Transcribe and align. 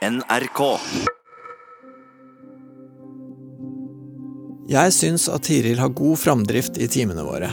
NRK. 0.00 0.60
Jeg 4.72 4.92
syns 4.96 5.26
at 5.28 5.44
Tiril 5.44 5.76
har 5.76 5.92
god 5.92 6.16
framdrift 6.16 6.78
i 6.80 6.86
timene 6.88 7.20
våre. 7.26 7.50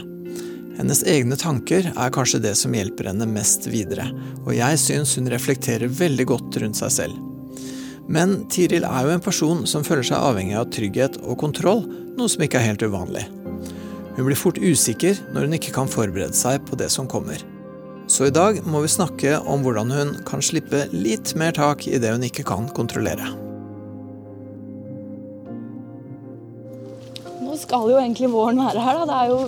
Hennes 0.77 1.01
egne 1.11 1.35
tanker 1.35 1.89
er 1.91 2.13
kanskje 2.15 2.39
det 2.45 2.53
som 2.55 2.71
hjelper 2.77 3.09
henne 3.11 3.27
mest 3.27 3.67
videre, 3.67 4.05
og 4.45 4.53
jeg 4.55 4.79
syns 4.79 5.17
hun 5.19 5.27
reflekterer 5.33 5.91
veldig 5.91 6.27
godt 6.31 6.61
rundt 6.63 6.79
seg 6.79 6.95
selv. 7.01 7.19
Men 8.07 8.45
Tiril 8.47 8.87
er 8.87 9.03
jo 9.03 9.17
en 9.17 9.27
person 9.27 9.67
som 9.67 9.83
føler 9.83 10.07
seg 10.07 10.23
avhengig 10.29 10.55
av 10.55 10.71
trygghet 10.71 11.19
og 11.25 11.35
kontroll, 11.43 11.83
noe 12.15 12.31
som 12.31 12.47
ikke 12.47 12.61
er 12.61 12.69
helt 12.69 12.87
uvanlig. 12.87 13.27
Hun 14.15 14.23
blir 14.23 14.39
fort 14.39 14.63
usikker 14.63 15.19
når 15.33 15.49
hun 15.49 15.59
ikke 15.59 15.75
kan 15.75 15.91
forberede 15.91 16.37
seg 16.37 16.63
på 16.63 16.79
det 16.79 16.87
som 16.95 17.11
kommer. 17.11 17.43
Så 18.07 18.29
i 18.29 18.31
dag 18.31 18.61
må 18.63 18.79
vi 18.85 18.89
snakke 18.91 19.35
om 19.43 19.65
hvordan 19.65 19.91
hun 19.91 20.13
kan 20.27 20.39
slippe 20.43 20.85
litt 20.95 21.33
mer 21.35 21.51
tak 21.55 21.83
i 21.91 21.99
det 21.99 22.13
hun 22.13 22.23
ikke 22.23 22.45
kan 22.47 22.69
kontrollere. 22.71 23.27
Nå 27.43 27.57
skal 27.59 27.91
jo 27.91 27.97
egentlig 27.99 28.29
våren 28.31 28.61
være 28.63 28.83
her, 28.85 29.01
da. 29.01 29.07
Det 29.09 29.17
er 29.17 29.33
jo 29.33 29.39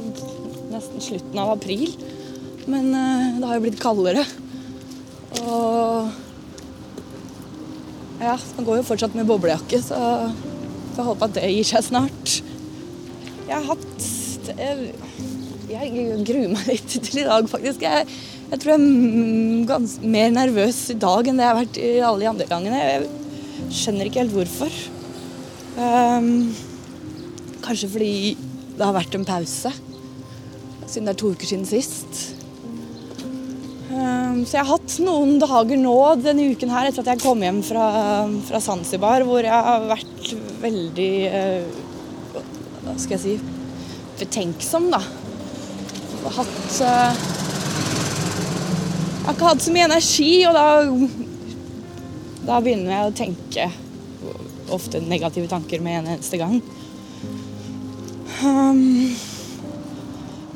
nesten 0.73 1.05
slutten 1.05 1.40
av 1.40 1.53
april. 1.55 1.94
Men 2.70 2.91
eh, 2.91 3.38
det 3.40 3.48
har 3.48 3.58
jo 3.58 3.64
blitt 3.64 3.80
kaldere. 3.81 4.26
Og 5.39 6.12
ja, 8.20 8.36
man 8.58 8.67
går 8.67 8.81
jo 8.81 8.88
fortsatt 8.89 9.16
med 9.16 9.30
boblejakke, 9.30 9.80
så 9.80 10.00
får 10.98 11.08
håpe 11.14 11.30
at 11.30 11.38
det 11.38 11.52
gir 11.53 11.70
seg 11.70 11.86
snart. 11.88 12.41
Jeg 13.48 13.55
har 13.55 13.70
hatt 13.72 14.08
Jeg, 14.59 14.91
jeg 15.70 16.20
gruer 16.26 16.52
meg 16.52 16.67
litt 16.67 16.91
til 16.91 17.22
i 17.22 17.26
dag, 17.28 17.48
faktisk. 17.48 17.86
Jeg, 17.86 18.08
jeg 18.49 18.62
tror 18.62 18.73
jeg 18.73 18.80
er 19.76 20.08
mer 20.09 20.31
nervøs 20.34 20.77
i 20.89 20.98
dag 20.98 21.27
enn 21.30 21.38
det 21.38 21.45
jeg 21.45 21.52
har 21.52 21.59
vært 21.59 21.77
i 21.77 21.89
alle 22.02 22.23
de 22.23 22.30
andre 22.31 22.48
gangene. 22.49 22.80
Jeg 22.81 23.75
skjønner 23.77 24.09
ikke 24.09 24.23
helt 24.23 24.34
hvorfor. 24.34 24.80
Um, 25.77 26.31
kanskje 27.61 27.91
fordi 27.94 28.14
det 28.73 28.81
har 28.81 28.95
vært 28.95 29.16
en 29.16 29.28
pause 29.28 29.72
siden 30.89 31.06
det 31.06 31.14
er 31.14 31.19
to 31.22 31.30
uker 31.36 31.45
siden 31.45 31.67
sist. 31.69 32.22
Um, 33.89 34.41
så 34.47 34.58
jeg 34.58 34.63
har 34.63 34.72
hatt 34.72 34.95
noen 35.06 35.38
dager 35.41 35.78
nå 35.78 35.95
denne 36.23 36.47
uken 36.50 36.73
her 36.73 36.89
etter 36.89 37.03
at 37.03 37.11
jeg 37.13 37.22
kom 37.22 37.45
hjem 37.45 37.61
fra, 37.66 37.86
fra 38.47 38.61
Zanzibar, 38.63 39.25
hvor 39.28 39.45
jeg 39.45 39.53
har 39.53 39.86
vært 39.91 40.34
veldig 40.63 41.13
uh, 41.30 41.78
Hva 42.80 42.95
skal 42.97 43.17
jeg 43.19 43.22
si 43.25 43.36
betenksom, 44.19 44.89
da. 44.94 45.03
Hatt 46.39 46.81
uh, 46.81 47.30
har 49.30 49.35
ikke 49.38 49.49
hatt 49.52 49.61
så 49.61 49.73
mye 49.75 49.85
energi, 49.85 50.31
og 50.49 50.55
da 50.58 50.67
Da 52.49 52.55
begynner 52.66 52.95
jeg 52.95 53.09
å 53.09 53.13
tenke 53.13 53.66
ofte 54.73 55.02
negative 55.03 55.49
tanker 55.52 55.81
med 55.85 55.99
en 55.99 56.08
eneste 56.16 56.39
gang. 56.39 56.55
Um, 58.41 59.13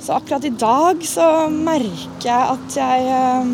så 0.02 0.16
akkurat 0.18 0.48
i 0.48 0.54
dag 0.58 1.04
så 1.06 1.28
merker 1.54 2.26
jeg 2.26 2.56
at 2.56 2.78
jeg 2.80 3.12
um, 3.44 3.54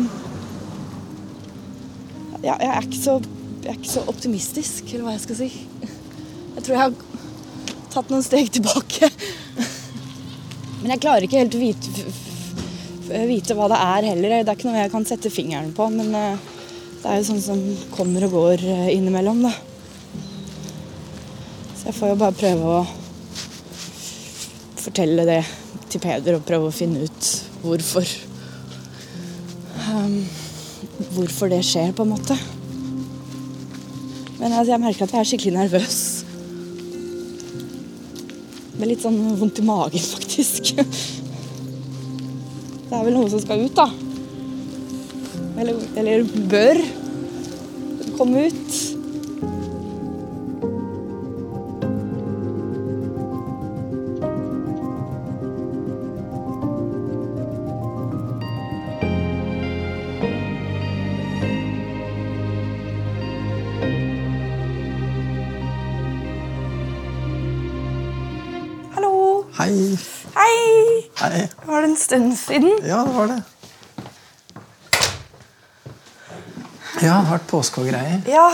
ja, 2.40 2.54
jeg, 2.54 2.70
er 2.70 2.88
så, 2.96 3.18
jeg, 3.20 3.74
er 3.74 3.76
ikke 3.76 3.92
så, 3.92 4.06
optimistisk, 4.08 4.88
eller 4.94 5.04
hva 5.08 5.16
jeg 5.18 5.24
skal 5.26 5.40
si. 5.42 5.50
Jeg 6.54 6.64
tror 6.64 6.76
jeg 6.76 6.82
har 6.86 6.96
tatt 7.92 8.12
noen 8.14 8.24
steg 8.24 8.48
tilbake. 8.56 9.10
Men 10.80 10.94
jeg 10.94 11.04
klarer 11.04 11.28
ikke 11.28 11.42
helt 11.42 11.58
å 11.58 11.60
vite, 11.60 11.92
vite 13.30 13.56
hva 13.58 13.66
det 13.70 13.78
er 13.80 14.08
heller. 14.12 14.36
Det 14.40 14.52
er 14.52 14.58
ikke 14.58 14.68
noe 14.70 14.80
jeg 14.82 14.92
kan 14.92 15.06
sette 15.08 15.32
fingeren 15.32 15.72
på, 15.76 15.88
men 15.94 16.14
eh, 16.14 16.48
det 17.00 17.08
er 17.08 17.18
jo 17.20 17.28
sånn 17.30 17.42
som 17.44 17.60
kommer 17.94 18.26
og 18.26 18.36
går 18.36 18.64
eh, 18.64 18.88
innimellom, 18.96 19.42
da. 19.46 19.52
Så 21.80 21.88
jeg 21.88 21.96
får 21.96 22.12
jo 22.12 22.20
bare 22.20 22.36
prøve 22.36 22.74
å 22.76 22.80
fortelle 24.80 25.24
det 25.28 25.40
til 25.90 26.02
Peder 26.02 26.36
og 26.36 26.46
prøve 26.46 26.68
å 26.68 26.74
finne 26.74 27.06
ut 27.08 27.30
hvorfor. 27.64 28.06
Um, 29.90 30.20
hvorfor 31.16 31.50
det 31.50 31.62
skjer, 31.66 31.94
på 31.96 32.04
en 32.04 32.12
måte. 32.12 32.36
Men 34.40 34.52
altså, 34.52 34.74
jeg 34.74 34.82
merker 34.84 35.06
at 35.06 35.14
jeg 35.16 35.20
er 35.24 35.30
skikkelig 35.32 35.56
nervøs. 35.56 36.02
Med 38.78 38.92
litt 38.92 39.02
sånn 39.04 39.18
vondt 39.40 39.60
i 39.60 39.66
magen, 39.66 40.06
faktisk. 40.14 40.74
Det 42.90 42.98
er 42.98 43.04
vel 43.06 43.14
noe 43.14 43.30
som 43.30 43.38
skal 43.38 43.60
ut, 43.62 43.76
da. 43.78 43.86
Eller, 45.62 45.78
eller 46.00 46.24
bør 46.50 46.80
komme 48.18 48.48
ut. 48.50 48.80
Hei. 69.60 70.19
Hei! 70.34 71.10
Hei. 71.20 71.40
Var 71.66 71.82
det 71.82 71.88
en 71.90 71.96
stund 71.98 72.34
siden? 72.38 72.76
Ja, 72.86 73.02
det 73.06 73.14
var 73.16 73.30
det. 73.30 73.38
Ja, 77.00 77.06
det 77.06 77.12
har 77.14 77.28
vært 77.30 77.46
påske 77.50 77.80
og 77.82 77.88
greier. 77.90 78.20
Ja. 78.28 78.48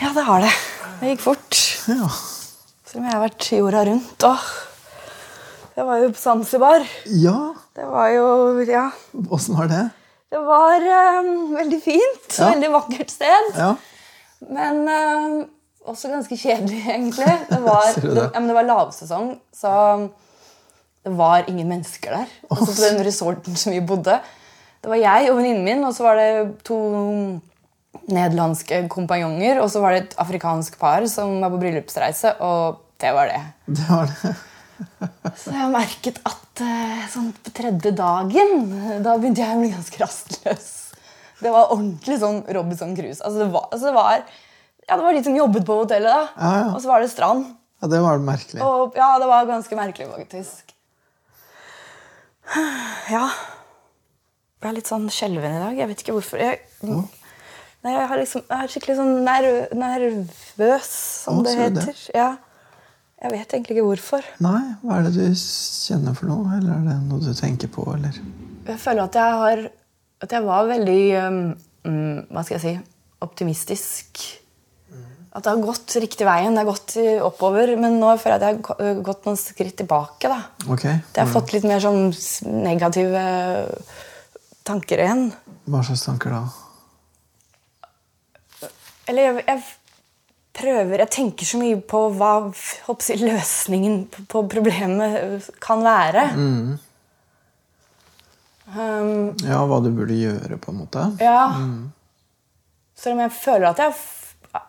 Ja, 0.00 0.12
det 0.16 0.24
har 0.28 0.44
det. 0.46 0.52
Det 1.00 1.10
gikk 1.12 1.24
fort. 1.26 1.58
Ja. 1.90 2.08
Selv 2.86 3.02
om 3.02 3.08
jeg 3.08 3.14
har 3.14 3.22
vært 3.26 3.48
jorda 3.52 3.82
rundt. 3.90 4.26
Åh. 4.26 4.46
Det 5.76 5.84
var 5.84 6.00
jo 6.00 6.08
på 6.14 6.20
Zanzibar. 6.22 6.86
ja. 7.22 7.38
Det 7.76 7.84
var 7.84 8.08
jo 8.08 8.62
Ja. 8.64 8.86
Åssen 9.28 9.56
var 9.58 9.68
det? 9.68 9.82
Det 10.32 10.38
var 10.40 10.80
um, 11.20 11.52
veldig 11.54 11.80
fint. 11.84 12.30
Ja. 12.38 12.48
Veldig 12.54 12.70
vakkert 12.72 13.10
sted. 13.12 13.50
Ja. 13.56 13.74
Men 14.48 14.80
eh, 14.88 15.44
også 15.90 16.12
ganske 16.12 16.38
kjedelig, 16.38 16.82
egentlig. 16.94 17.32
Det 17.50 17.60
var, 17.64 17.90
det, 17.94 18.14
det? 18.14 18.28
ja, 18.28 18.38
men 18.40 18.50
det 18.50 18.56
var 18.58 18.68
lavsesong, 18.68 19.34
så 19.54 19.74
det 21.06 21.14
var 21.14 21.46
ingen 21.50 21.68
mennesker 21.70 22.16
der. 22.18 22.32
Altså 22.50 22.72
På 22.72 22.80
den 22.80 23.04
resorten 23.06 23.58
som 23.58 23.74
vi 23.74 23.82
bodde. 23.84 24.18
Det 24.82 24.90
var 24.90 24.98
jeg 25.00 25.30
og 25.30 25.38
venninnen 25.38 25.66
min, 25.66 25.84
og 25.86 25.94
så 25.94 26.06
var 26.06 26.18
det 26.18 26.30
to 26.66 26.78
nederlandske 28.10 28.84
kompanjonger. 28.92 29.60
Og 29.62 29.70
så 29.72 29.82
var 29.82 29.94
det 29.94 30.02
et 30.02 30.18
afrikansk 30.22 30.78
par 30.80 31.06
som 31.10 31.38
var 31.42 31.54
på 31.54 31.62
bryllupsreise, 31.62 32.36
og 32.42 32.82
det 33.02 33.12
var 33.14 33.30
det. 33.32 33.40
Det 33.66 33.88
var 33.88 34.12
det. 34.12 34.34
Så 35.40 35.52
jeg 35.54 35.72
merket 35.72 36.18
at 36.28 36.60
eh, 36.60 37.04
sånn 37.08 37.30
på 37.32 37.52
tredje 37.56 37.94
dagen 37.96 38.50
Da 39.00 39.14
begynte 39.16 39.40
jeg 39.40 39.56
å 39.56 39.62
bli 39.62 39.70
ganske 39.72 40.02
rastløs. 40.02 40.66
Det 41.40 41.52
var 41.52 41.72
ordentlig 41.72 42.18
sånn 42.20 42.42
Robinson 42.52 42.92
Cruise. 42.96 43.22
Altså 43.22 43.42
det, 43.42 43.48
var, 43.54 43.70
altså 43.70 43.88
det, 43.88 43.94
var, 43.96 44.26
ja, 44.86 44.94
det 44.94 45.02
var 45.02 45.16
de 45.16 45.22
som 45.26 45.36
jobbet 45.36 45.66
på 45.66 45.80
hotellet, 45.80 46.06
da. 46.06 46.28
Ja, 46.38 46.52
ja. 46.60 46.70
Og 46.74 46.82
så 46.82 46.90
var 46.92 47.02
det 47.02 47.10
strand. 47.10 47.48
Ja, 47.82 47.90
det 47.92 48.00
var 48.04 48.22
merkelig. 48.22 48.62
Og 48.62 48.96
ja, 48.96 49.10
det 49.20 49.28
var 49.28 49.48
ganske 49.48 49.78
merkelig, 49.78 50.08
faktisk. 50.14 50.72
Ja. 53.10 53.26
Jeg 54.62 54.70
er 54.70 54.76
litt 54.78 54.88
sånn 54.90 55.06
skjelven 55.12 55.58
i 55.58 55.60
dag. 55.60 55.76
Jeg 55.78 55.90
vet 55.90 56.02
ikke 56.02 56.14
hvorfor. 56.16 56.40
Jeg, 56.40 56.60
nei, 56.86 57.92
jeg, 57.92 58.06
har 58.10 58.18
liksom, 58.18 58.46
jeg 58.46 58.64
er 58.64 58.72
skikkelig 58.72 58.96
sånn 58.98 59.12
nerv, 59.26 59.58
nervøs, 59.78 60.92
som 61.26 61.42
Å, 61.42 61.44
det 61.46 61.56
heter. 61.58 61.90
det? 61.90 62.16
Ja. 62.16 62.30
Jeg 63.26 63.32
vet 63.32 63.54
egentlig 63.56 63.76
ikke 63.76 63.86
hvorfor. 63.88 64.26
Nei, 64.44 64.62
hva 64.82 64.98
er 65.00 65.06
det 65.06 65.14
du 65.16 65.38
kjenner 65.40 66.16
for 66.16 66.30
noe? 66.30 66.46
Eller 66.58 66.74
er 66.76 66.82
det 66.86 66.96
noe 67.08 67.22
du 67.24 67.30
tenker 67.36 67.70
på, 67.72 67.84
eller? 67.94 68.18
Jeg 68.66 68.82
føler 68.82 69.06
at 69.06 69.18
jeg 69.18 69.38
har 69.42 69.68
At 70.24 70.32
jeg 70.32 70.42
var 70.42 70.64
veldig 70.66 71.02
um, 71.22 71.38
Hva 72.32 72.42
skal 72.42 72.56
jeg 72.56 72.62
si 72.64 72.74
optimistisk. 73.24 74.22
At 75.36 75.44
det 75.44 75.52
har 75.52 75.60
gått 75.60 75.92
riktig 76.00 76.24
veien. 76.24 76.54
Det 76.56 76.62
har 76.64 76.70
gått 76.70 76.94
oppover. 77.26 77.74
Men 77.76 77.98
nå 78.00 78.14
føler 78.18 78.40
jeg 78.40 78.40
at 78.40 78.46
jeg 78.80 78.86
har 78.88 79.00
gått 79.04 79.26
noen 79.28 79.36
skritt 79.36 79.76
tilbake. 79.82 80.30
da. 80.32 80.38
Okay. 80.72 80.94
Jeg 81.12 81.20
har 81.26 81.28
fått 81.34 81.52
litt 81.52 81.66
mer 81.68 81.82
sånn 81.84 82.06
negative 82.64 83.24
tanker 84.64 85.02
igjen. 85.04 85.26
Hva 85.68 85.82
slags 85.84 86.06
tanker 86.08 86.32
da? 86.32 86.44
Eller 89.06 89.22
jeg, 89.28 89.44
jeg 89.46 89.62
prøver 90.56 91.02
Jeg 91.04 91.10
tenker 91.14 91.46
så 91.46 91.58
mye 91.60 91.76
på 91.84 91.98
hva 92.16 92.30
jeg, 92.48 93.20
løsningen 93.20 93.98
på, 94.32 94.40
problemet 94.50 95.44
kan 95.62 95.84
være. 95.84 96.24
Um, 98.72 99.36
Ja, 99.46 99.60
hva 99.68 99.78
du 99.84 99.90
burde 99.94 100.16
gjøre, 100.16 100.56
på 100.58 100.72
en 100.72 100.80
måte? 100.80 101.04
Ja. 101.22 101.44
Selv 102.96 103.14
om 103.18 103.20
jeg 103.26 103.34
føler 103.36 103.68
at 103.70 103.78
jeg 103.84 103.92
f- 103.94 104.15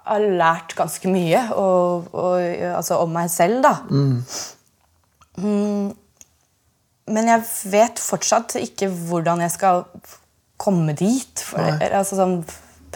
har 0.08 0.22
lært 0.42 0.76
ganske 0.78 1.08
mye 1.12 1.42
og, 1.56 2.04
og, 2.14 2.36
altså 2.76 2.94
om 3.04 3.12
meg 3.16 3.30
selv, 3.34 3.62
da. 3.66 3.74
Mm. 3.90 4.18
Men 7.08 7.28
jeg 7.32 7.42
vet 7.72 8.00
fortsatt 8.04 8.56
ikke 8.60 8.90
hvordan 8.92 9.40
jeg 9.46 9.52
skal 9.56 9.86
komme 10.60 10.94
dit. 10.98 11.40
For, 11.46 11.62
altså 11.88 12.16
sånn, 12.18 12.42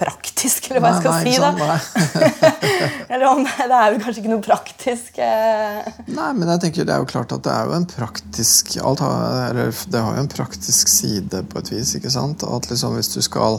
praktisk, 0.02 0.66
eller 0.72 0.82
hva 0.82 0.90
jeg 0.96 1.02
skal 1.04 1.14
Nei, 1.14 1.24
nei, 1.28 1.30
si. 1.30 1.34
da. 1.44 1.50
Sånn, 1.54 1.72
Eller 3.12 3.26
om 3.30 3.42
det 3.46 3.66
er 3.68 3.92
vel 3.92 4.00
kanskje 4.02 4.22
ikke 4.24 4.32
noe 4.34 4.42
praktisk. 4.46 5.12
eh. 5.22 5.86
Nei, 6.10 6.30
men 6.40 6.50
jeg 6.56 6.62
tenker 6.66 6.86
det 6.90 6.94
er 6.96 7.02
jo 7.04 7.10
klart 7.12 7.32
at 7.36 7.44
det 7.46 7.54
er 7.54 7.64
jo 7.70 7.74
en 7.78 7.86
praktisk 7.92 8.64
alt 8.82 9.02
har, 9.06 9.20
eller 9.52 9.68
Det 9.94 10.02
har 10.02 10.14
jo 10.18 10.24
en 10.26 10.32
praktisk 10.32 10.86
side 10.92 11.38
på 11.52 11.56
et 11.62 11.70
vis. 11.76 11.90
ikke 12.00 12.12
sant? 12.14 12.40
At 12.48 12.64
liksom 12.72 12.92
hvis 12.98 13.12
du 13.14 13.22
skal 13.24 13.54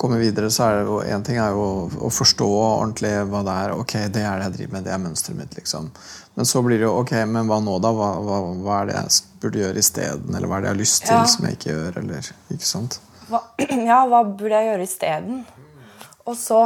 komme 0.00 0.18
videre, 0.20 0.50
så 0.50 0.66
er 0.66 0.78
det 0.78 0.86
jo 0.88 1.00
én 1.04 1.24
ting 1.26 1.38
er 1.40 1.54
jo 1.54 1.64
å, 1.88 2.10
forstå 2.12 2.46
ordentlig 2.46 3.12
hva 3.30 3.42
det 3.46 3.56
er. 3.64 3.74
Ok, 3.76 3.92
det 4.14 4.22
er 4.22 4.38
det 4.40 4.46
jeg 4.46 4.54
driver 4.56 4.76
med, 4.76 4.86
det 4.86 4.94
er 4.94 5.02
mønsteret 5.02 5.38
mitt. 5.40 5.56
liksom. 5.58 5.90
Men 6.36 6.48
så 6.48 6.62
blir 6.64 6.80
det 6.80 6.86
jo 6.86 6.94
ok, 7.00 7.12
men 7.32 7.50
hva 7.50 7.60
nå, 7.64 7.76
da? 7.84 7.92
Hva, 7.96 8.08
hva, 8.24 8.40
hva 8.64 8.80
er 8.80 8.90
det 8.90 8.96
jeg 8.96 9.20
burde 9.42 9.62
gjøre 9.62 9.84
isteden? 9.84 10.34
Eller 10.34 10.50
hva 10.50 10.58
er 10.58 10.64
det 10.64 10.70
jeg 10.70 10.76
har 10.76 10.82
lyst 10.82 11.04
til 11.04 11.16
Ja. 11.16 11.28
som 11.32 11.46
jeg 11.46 11.58
ikke 11.58 11.70
gjør? 11.70 12.00
eller, 12.02 12.32
ikke 12.56 12.68
sant? 12.72 12.98
Hva, 13.30 13.42
ja, 13.90 14.00
hva 14.08 14.24
burde 14.24 14.58
jeg 14.58 14.70
gjøre 14.72 14.88
isteden? 14.88 15.38
Og 16.26 16.36
så 16.40 16.60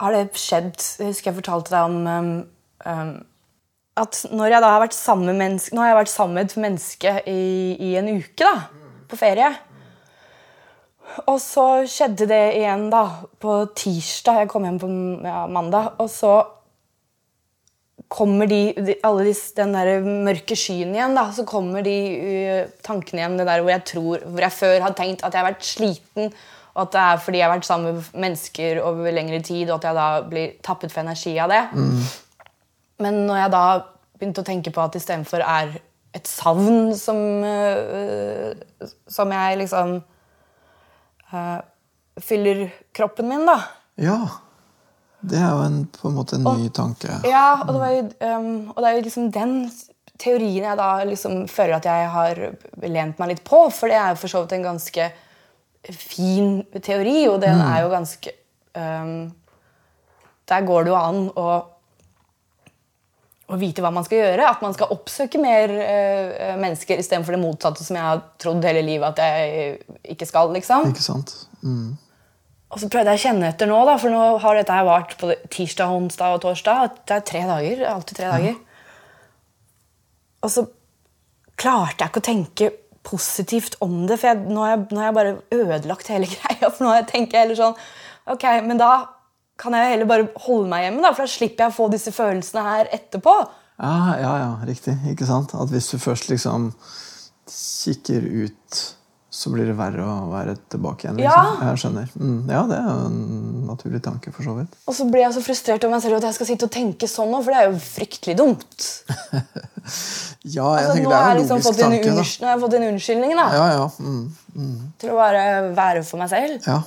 har 0.00 0.14
det 0.14 0.24
skjedd 0.40 0.74
Jeg 0.98 1.12
husker 1.12 1.30
jeg 1.30 1.38
fortalte 1.38 1.70
deg 1.74 1.84
om 1.86 2.06
um, 2.08 2.32
um, 2.88 3.14
at 3.94 4.24
når 4.34 4.56
jeg 4.56 4.64
da 4.64 4.72
har 4.72 4.82
vært 4.82 4.96
sammen 4.96 5.30
med 5.30 5.38
menneske, 5.38 5.74
Nå 5.74 5.84
har 5.84 5.92
jeg 5.92 6.00
vært 6.00 6.10
sammen 6.10 6.34
med 6.34 6.48
et 6.48 6.56
menneske 6.64 7.12
i, 7.30 7.44
i 7.78 7.92
en 8.00 8.10
uke, 8.16 8.42
da, 8.42 8.66
på 9.10 9.18
ferie. 9.20 9.52
Og 11.30 11.38
så 11.42 11.84
skjedde 11.88 12.26
det 12.30 12.42
igjen 12.58 12.88
da, 12.92 13.04
på 13.40 13.60
tirsdag. 13.76 14.42
Jeg 14.42 14.50
kom 14.50 14.66
hjem 14.66 14.80
på 14.82 14.90
ja, 15.24 15.44
mandag. 15.50 15.94
Og 16.02 16.10
så 16.10 16.32
kommer 18.14 18.48
de, 18.50 18.74
de 18.76 18.96
alle 19.06 19.26
disse, 19.28 19.52
den 19.56 19.74
der 19.74 20.04
mørke 20.04 20.56
skyen 20.58 20.94
igjen. 20.94 21.16
da, 21.16 21.28
Så 21.34 21.46
kommer 21.48 21.84
de 21.86 21.94
uh, 21.94 22.74
tankene 22.86 23.22
igjen 23.22 23.38
det 23.40 23.48
der 23.48 23.62
hvor 23.62 23.74
jeg 23.74 23.86
tror, 23.90 24.26
hvor 24.26 24.46
jeg 24.46 24.58
før 24.58 24.76
hadde 24.86 24.98
tenkt 25.00 25.24
at 25.24 25.34
jeg 25.34 25.42
har 25.42 25.50
vært 25.52 25.68
sliten. 25.68 26.36
Og 26.74 26.86
at 26.88 26.94
det 26.94 27.02
er 27.04 27.20
fordi 27.22 27.38
jeg 27.38 27.46
har 27.46 27.54
vært 27.54 27.68
sammen 27.68 27.94
med 27.94 28.20
mennesker 28.26 28.80
over 28.82 29.14
lengre 29.14 29.38
tid, 29.46 29.68
og 29.70 29.76
at 29.78 29.88
jeg 29.88 29.98
da 30.00 30.06
blir 30.26 30.56
tappet 30.66 30.90
for 30.90 31.04
energi 31.04 31.36
av 31.38 31.52
det. 31.52 31.60
Men 33.04 33.20
når 33.28 33.44
jeg 33.44 33.52
da 33.54 33.66
begynte 34.18 34.42
å 34.42 34.48
tenke 34.48 34.72
på 34.74 34.82
at 34.82 34.98
istedenfor 34.98 35.44
er 35.44 35.76
et 36.14 36.30
savn 36.30 36.90
som, 36.98 37.20
uh, 37.46 38.90
som 39.10 39.30
jeg 39.34 39.62
liksom 39.62 40.00
uh, 41.34 41.58
fyller 42.22 42.68
kroppen 42.94 43.28
min, 43.28 43.46
da. 43.48 43.58
Ja. 44.00 44.18
Det 45.24 45.40
er 45.40 45.50
jo 45.50 45.64
en, 45.64 45.76
på 45.88 46.10
en 46.10 46.16
måte 46.18 46.36
en 46.36 46.44
ny 46.44 46.68
tanke. 46.74 47.08
Ja, 47.24 47.62
og 47.64 47.72
det, 47.72 47.80
var 47.80 47.92
jo, 47.94 48.06
um, 48.28 48.72
og 48.74 48.80
det 48.82 48.88
er 48.88 48.96
jo 48.96 49.04
liksom 49.06 49.28
den 49.32 49.54
teorien 50.20 50.66
jeg 50.68 50.78
da 50.78 50.88
liksom 51.08 51.46
føler 51.50 51.78
at 51.78 51.88
jeg 51.88 52.10
har 52.12 52.40
lent 52.84 53.20
meg 53.20 53.32
litt 53.32 53.44
på. 53.46 53.64
For 53.72 53.90
det 53.90 53.98
er 53.98 54.12
jo 54.12 54.20
for 54.20 54.32
så 54.32 54.44
vidt 54.44 54.56
en 54.58 54.68
ganske 54.68 55.08
fin 55.96 56.58
teori, 56.80 57.24
og 57.28 57.40
den 57.44 57.60
er 57.60 57.82
jo 57.84 57.90
ganske 57.92 58.30
um, 58.72 59.32
Der 60.48 60.64
går 60.64 60.84
det 60.84 60.92
jo 60.92 61.00
an 61.00 61.20
å, 61.40 61.48
å 63.44 63.58
vite 63.60 63.82
hva 63.84 63.90
man 63.92 64.06
skal 64.06 64.22
gjøre. 64.22 64.46
At 64.48 64.62
man 64.64 64.74
skal 64.76 64.92
oppsøke 64.94 65.40
mer 65.42 65.72
uh, 65.74 66.54
mennesker 66.60 67.00
istedenfor 67.02 67.36
det 67.36 67.42
motsatte 67.42 67.84
som 67.84 67.98
jeg 67.98 68.06
har 68.06 68.22
trodd 68.40 68.64
hele 68.64 68.84
livet 68.86 69.12
at 69.12 69.20
jeg 69.20 70.14
ikke 70.16 70.28
skal. 70.30 70.52
liksom. 70.56 70.90
Ikke 70.94 71.04
sant? 71.04 71.34
Mm. 71.64 71.94
Og 72.74 72.80
så 72.82 72.88
prøvde 72.90 73.12
jeg 73.12 73.20
å 73.20 73.24
kjenne 73.28 73.50
etter 73.52 73.68
nå, 73.70 73.76
da, 73.86 73.98
for 74.02 74.10
nå 74.10 74.22
har 74.42 74.56
dette 74.58 74.74
her 74.74 74.86
vart 74.88 75.12
på 75.20 75.28
tirsdag, 75.52 75.92
onsdag 75.94 76.38
og 76.38 76.40
torsdag. 76.42 76.96
Det 77.06 77.18
er 77.18 77.28
tre 77.28 77.42
dager. 77.46 77.84
er 77.84 77.92
Alltid 77.92 78.18
tre 78.18 78.30
dager. 78.32 78.56
Og 80.44 80.50
så 80.52 80.64
klarte 81.60 82.02
jeg 82.02 82.10
ikke 82.10 82.22
å 82.22 82.26
tenke 82.30 82.70
positivt 83.04 83.76
om 83.84 84.06
det, 84.08 84.16
for 84.18 84.32
jeg, 84.32 84.48
nå, 84.48 84.64
har 84.64 84.72
jeg, 84.74 84.86
nå 84.90 85.02
har 85.02 85.10
jeg 85.10 85.16
bare 85.18 85.36
ødelagt 85.54 86.10
hele 86.10 86.30
greia. 86.34 86.70
For 86.70 86.86
nå 86.86 86.96
tenker 87.10 87.38
jeg 87.38 87.46
heller 87.46 87.60
sånn 87.60 87.78
Ok, 88.32 88.44
men 88.64 88.78
da 88.80 88.90
kan 89.60 89.76
jeg 89.76 89.92
heller 89.94 90.08
bare 90.10 90.28
holde 90.46 90.68
meg 90.72 90.86
hjemme, 90.88 91.02
da, 91.04 91.12
for 91.14 91.24
da 91.28 91.30
slipper 91.34 91.64
jeg 91.66 91.72
å 91.74 91.76
få 91.76 91.86
disse 91.92 92.10
følelsene 92.14 92.64
her 92.66 92.90
etterpå. 92.96 93.34
Ja, 93.78 93.94
ja, 94.20 94.32
ja, 94.42 94.50
riktig. 94.66 94.96
Ikke 95.10 95.26
sant? 95.26 95.54
At 95.58 95.70
hvis 95.74 95.88
du 95.92 95.98
først 96.02 96.28
liksom 96.30 96.72
kikker 97.50 98.22
ut, 98.44 98.82
så 99.34 99.50
blir 99.50 99.66
det 99.66 99.74
verre 99.74 100.04
å 100.06 100.28
være 100.30 100.52
tilbake 100.70 101.08
igjen. 101.08 101.16
Liksom. 101.18 101.56
Ja. 101.58 101.70
Jeg 101.72 101.80
skjønner. 101.82 102.10
Mm, 102.14 102.36
ja, 102.54 102.60
det 102.70 102.76
er 102.78 102.84
jo 102.86 103.06
en 103.08 103.64
naturlig 103.66 104.00
tanke, 104.04 104.30
for 104.34 104.46
så 104.46 104.54
vidt. 104.60 104.76
Og 104.86 104.94
så 104.94 105.06
blir 105.10 105.24
jeg 105.24 105.34
så 105.34 105.42
frustrert 105.42 105.82
over 105.86 105.96
meg 105.96 106.04
selv 106.04 106.20
at 106.20 106.26
jeg 106.28 106.36
skal 106.38 106.48
sitte 106.52 106.68
og 106.68 106.74
tenke 106.76 107.08
sånn 107.10 107.32
nå, 107.34 107.40
for 107.42 107.50
det 107.54 107.62
er 107.64 107.70
jo 107.72 107.80
fryktelig 107.82 108.36
dumt. 108.40 108.90
Ja, 110.44 110.64
jeg 110.76 110.86
Altså, 110.86 110.94
tenker 110.96 111.10
det 111.10 111.16
er 111.18 111.30
en 111.30 111.38
liksom 111.38 111.60
logisk 111.60 111.78
tanke. 111.80 112.10
Nå 112.12 112.46
har 112.46 112.50
jeg 112.54 112.60
fått 112.62 112.74
en 112.76 112.82
unnskyldning 112.90 113.30
da, 113.38 113.44
Ja, 113.52 113.64
ja. 113.72 113.84
Mm, 114.04 114.74
til 115.00 115.12
å 115.12 115.16
bare 115.16 115.44
være 115.76 116.02
for 116.04 116.20
meg 116.20 116.28
selv. 116.32 116.66
ja. 116.68 116.78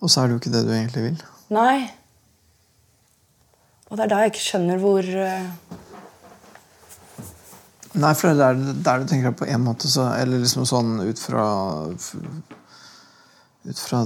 Og 0.00 0.08
så 0.08 0.22
er 0.22 0.28
det 0.30 0.32
jo 0.32 0.40
ikke 0.40 0.52
det 0.54 0.62
du 0.64 0.70
egentlig 0.72 1.02
vil. 1.10 1.18
Nei. 1.50 1.90
Og 3.90 3.98
det 3.98 4.04
er 4.04 4.12
da 4.12 4.20
jeg 4.22 4.32
ikke 4.34 4.44
skjønner 4.44 4.82
hvor 4.82 5.02
eh, 5.02 5.46
Nei, 7.98 8.12
for 8.14 8.30
det 8.38 8.46
er 8.46 8.58
der, 8.86 9.02
du 9.02 9.10
tenker 9.10 9.34
på 9.34 9.48
en 9.50 9.64
måte 9.64 9.90
så, 9.90 10.12
Eller 10.14 10.44
liksom 10.44 10.62
sånn 10.68 11.00
ut 11.02 11.18
fra 11.18 11.46
Ut 13.66 13.80
fra 13.82 14.04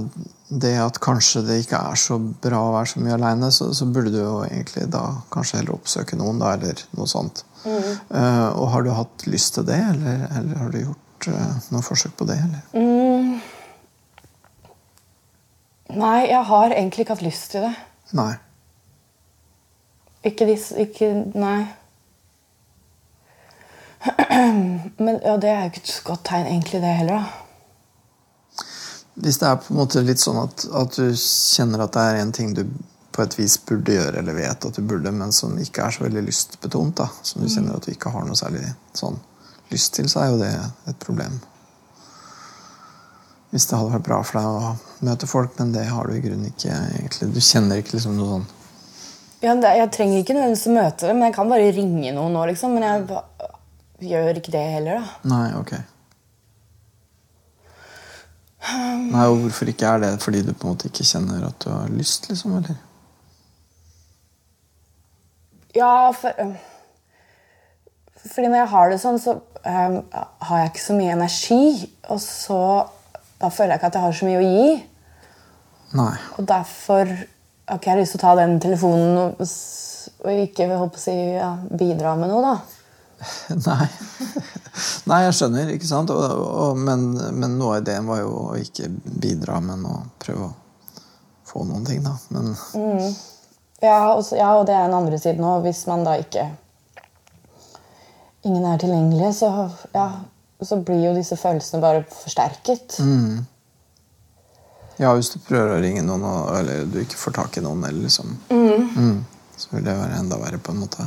det 0.49 0.73
at 0.81 0.97
kanskje 0.99 1.45
det 1.45 1.61
ikke 1.63 1.79
er 1.91 1.99
så 1.99 2.17
bra 2.19 2.59
å 2.59 2.73
være 2.73 2.89
så 2.91 3.01
mye 3.01 3.15
aleine, 3.15 3.47
så, 3.55 3.69
så 3.73 3.87
burde 3.87 4.11
du 4.11 4.17
jo 4.19 4.33
egentlig 4.43 4.83
da 4.91 5.03
kanskje 5.31 5.61
heller 5.61 5.77
oppsøke 5.77 6.19
noen, 6.19 6.41
da, 6.41 6.51
eller 6.57 6.81
noe 6.97 7.07
sånt. 7.07 7.45
Eh, 7.65 8.49
og 8.51 8.67
har 8.73 8.83
du 8.83 8.91
hatt 8.93 9.23
lyst 9.31 9.55
til 9.55 9.65
det, 9.69 9.79
eller, 9.93 10.27
eller 10.27 10.59
har 10.59 10.73
du 10.75 10.81
gjort 10.81 11.29
uh, 11.31 11.55
noe 11.71 11.87
forsøk 11.87 12.17
på 12.19 12.27
det? 12.29 12.35
Eller? 12.43 12.67
Nei, 15.95 16.27
jeg 16.27 16.43
har 16.49 16.73
egentlig 16.73 17.05
ikke 17.05 17.15
hatt 17.15 17.25
lyst 17.25 17.51
til 17.53 17.65
det. 17.65 17.73
Nei. 18.17 18.33
Ikke 20.25 20.47
disse 20.49 20.77
Ikke 20.81 21.11
Nei. 21.35 21.61
Men 25.05 25.19
ja, 25.23 25.37
det 25.41 25.49
er 25.49 25.63
jo 25.63 25.71
ikke 25.71 25.81
et 25.81 26.01
godt 26.05 26.25
tegn, 26.29 26.49
egentlig, 26.51 26.81
det 26.83 26.93
heller. 26.99 27.23
da. 27.23 28.65
Hvis 29.15 29.39
det 29.39 29.47
er 29.47 29.61
på 29.63 29.71
en 29.71 29.79
måte 29.79 30.03
litt 30.03 30.19
sånn 30.19 30.41
at, 30.41 30.65
at 30.75 30.97
du 30.99 31.15
kjenner 31.15 31.85
at 31.85 31.95
det 31.95 32.03
er 32.03 32.19
en 32.19 32.33
ting 32.35 32.51
du 32.53 32.65
på 33.15 33.23
et 33.23 33.37
vis 33.39 33.55
burde 33.63 33.95
gjøre, 33.95 34.19
eller 34.19 34.35
vet 34.35 34.67
at 34.67 34.75
du 34.75 34.83
burde, 34.83 35.11
men 35.15 35.31
som 35.33 35.55
ikke 35.57 35.85
er 35.85 35.95
så 35.95 36.03
veldig 36.03 36.25
lystbetont, 36.27 36.97
da, 36.99 37.07
som 37.23 37.41
du 37.41 37.47
kjenner 37.47 37.77
at 37.77 37.87
du 37.87 37.93
ikke 37.93 38.11
har 38.11 38.27
noe 38.27 38.35
særlig 38.35 38.67
sånn 38.97 39.15
lyst 39.71 39.95
til, 39.95 40.09
så 40.11 40.25
er 40.25 40.33
jo 40.33 40.41
det 40.43 40.51
et 40.91 40.99
problem. 41.01 41.39
Hvis 43.55 43.69
det 43.69 43.77
hadde 43.79 43.93
vært 43.93 44.03
bra 44.03 44.17
for 44.27 44.35
deg 44.35 44.45
å 44.51 44.71
møte 45.07 45.27
folk, 45.31 45.53
men 45.61 45.69
det 45.71 45.85
har 45.87 46.09
du 46.09 46.11
i 46.11 46.19
grunnen 46.19 46.49
ikke 46.49 46.75
egentlig. 46.75 47.29
Du 47.31 47.39
kjenner 47.39 47.79
ikke 47.79 47.93
liksom 47.95 48.17
noe 48.19 48.33
sånn 48.33 48.47
Ja, 49.45 49.53
det, 49.55 49.69
jeg 49.79 49.91
trenger 49.95 50.19
ikke 50.19 50.35
nødvendigvis 50.35 50.67
å 50.67 50.73
møte 50.75 51.07
dem, 51.07 51.21
men 51.21 51.29
jeg 51.29 51.35
kan 51.37 51.51
bare 51.53 51.69
ringe 51.71 52.11
noen 52.17 52.35
nå, 52.35 52.41
liksom. 52.49 52.75
Men 52.75 52.83
jeg 52.83 54.09
gjør 54.09 54.41
ikke 54.41 54.51
det 54.57 54.63
heller, 54.73 54.99
da. 54.99 55.29
Nei, 55.31 55.45
ok. 55.55 55.71
Nei, 59.13 59.23
og 59.29 59.39
hvorfor 59.45 59.71
ikke 59.71 59.87
er 59.93 60.03
det? 60.03 60.11
Fordi 60.25 60.41
du 60.43 60.51
på 60.51 60.67
en 60.67 60.75
måte 60.75 60.89
ikke 60.89 61.07
kjenner 61.07 61.47
at 61.47 61.59
du 61.63 61.69
har 61.71 61.95
lyst, 61.95 62.27
liksom? 62.27 62.57
eller? 62.59 62.75
Ja, 65.75 66.11
for 66.11 66.31
Fordi 68.25 68.47
når 68.49 68.59
jeg 68.65 68.71
har 68.75 68.91
det 68.91 68.99
sånn, 69.03 69.21
så 69.21 69.37
um, 69.39 69.97
har 70.49 70.61
jeg 70.63 70.71
ikke 70.73 70.85
så 70.89 70.99
mye 70.99 71.15
energi. 71.15 71.63
Og 72.09 72.19
så 72.19 72.61
Da 73.41 73.49
føler 73.51 73.75
jeg 73.75 73.81
ikke 73.81 73.91
at 73.91 73.97
jeg 73.97 74.05
har 74.05 74.15
så 74.15 74.27
mye 74.29 74.41
å 74.41 74.45
gi. 74.45 74.75
Nei. 75.95 76.13
Og 76.39 76.47
derfor 76.49 77.11
har 77.65 77.79
ikke 77.79 77.91
jeg 77.91 78.01
lyst 78.01 78.15
til 78.15 78.21
å 78.21 78.25
ta 78.25 78.33
den 78.39 78.57
telefonen 78.63 79.19
og, 79.21 79.43
og 80.25 80.41
ikke 80.45 80.67
håper 80.71 80.99
å 80.99 81.03
si, 81.03 81.15
ja, 81.35 81.51
bidra 81.69 82.15
med 82.19 82.31
noe, 82.31 82.53
da. 82.53 82.55
Nei. 83.69 83.87
Nei, 85.09 85.21
jeg 85.25 85.37
skjønner, 85.37 85.71
ikke 85.75 85.89
sant? 85.89 86.11
Og, 86.13 86.43
og, 86.45 86.77
men, 86.77 87.07
men 87.35 87.57
noe 87.59 87.77
av 87.77 87.83
ideen 87.83 88.07
var 88.09 88.21
jo 88.21 88.33
å 88.41 88.51
ikke 88.59 88.89
bidra, 89.05 89.61
men 89.63 89.85
å 89.87 89.95
prøve 90.21 90.49
å 90.49 90.53
få 91.47 91.63
noen 91.67 91.87
ting, 91.87 92.03
da. 92.05 92.17
Men 92.35 92.53
Ja, 93.83 94.15
og, 94.15 94.23
ja, 94.33 94.51
og 94.57 94.65
det 94.67 94.75
er 94.75 94.87
den 94.87 94.97
andre 94.97 95.19
siden 95.21 95.45
òg. 95.45 95.65
Hvis 95.67 95.83
man 95.89 96.05
da 96.07 96.15
ikke 96.19 96.49
Ingen 98.45 98.65
er 98.69 98.77
tilgjengelig, 98.77 99.31
så, 99.39 99.47
ja, 99.95 100.05
så 100.63 100.77
blir 100.79 101.01
jo 101.09 101.15
disse 101.17 101.35
følelsene 101.35 101.81
bare 101.83 102.05
forsterket. 102.07 102.99
ja, 105.01 105.11
hvis 105.11 105.33
du 105.33 105.39
prøver 105.43 105.75
å 105.75 105.81
ringe 105.83 106.03
noen, 106.07 106.23
eller 106.55 106.85
du 106.87 107.01
ikke 107.01 107.19
får 107.19 107.35
tak 107.35 107.57
i 107.59 107.65
noen, 107.65 107.83
eller 107.83 108.07
liksom 108.07 108.37
Mm. 108.49 109.25
Så 109.57 109.71
vil 109.71 109.83
det 109.85 109.93
være 109.95 110.19
enda 110.19 110.35
verre, 110.35 110.57
på 110.59 110.71
en 110.71 110.81
måte. 110.83 111.05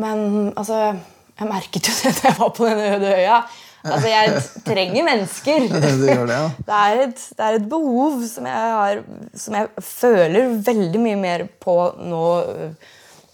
Men 0.00 0.52
altså, 0.56 0.94
jeg 1.38 1.48
merket 1.48 1.88
jo 1.90 1.96
det 2.02 2.12
da 2.22 2.28
jeg 2.30 2.38
var 2.38 2.52
på 2.56 2.68
den 2.68 2.78
øde 2.94 3.10
øya. 3.18 3.40
Altså, 3.84 4.08
Jeg 4.08 4.42
trenger 4.66 5.04
mennesker. 5.06 5.66
Det, 5.82 5.90
det, 6.00 6.14
ja? 6.30 6.50
Det 6.66 6.78
er, 6.78 7.02
et, 7.08 7.26
det 7.38 7.44
er 7.44 7.58
et 7.58 7.68
behov 7.70 8.22
som 8.26 8.46
jeg, 8.48 8.72
har, 8.78 9.02
som 9.38 9.54
jeg 9.54 9.68
føler 9.84 10.48
veldig 10.66 11.02
mye 11.04 11.18
mer 11.20 11.44
på 11.62 11.76
nå 12.00 12.24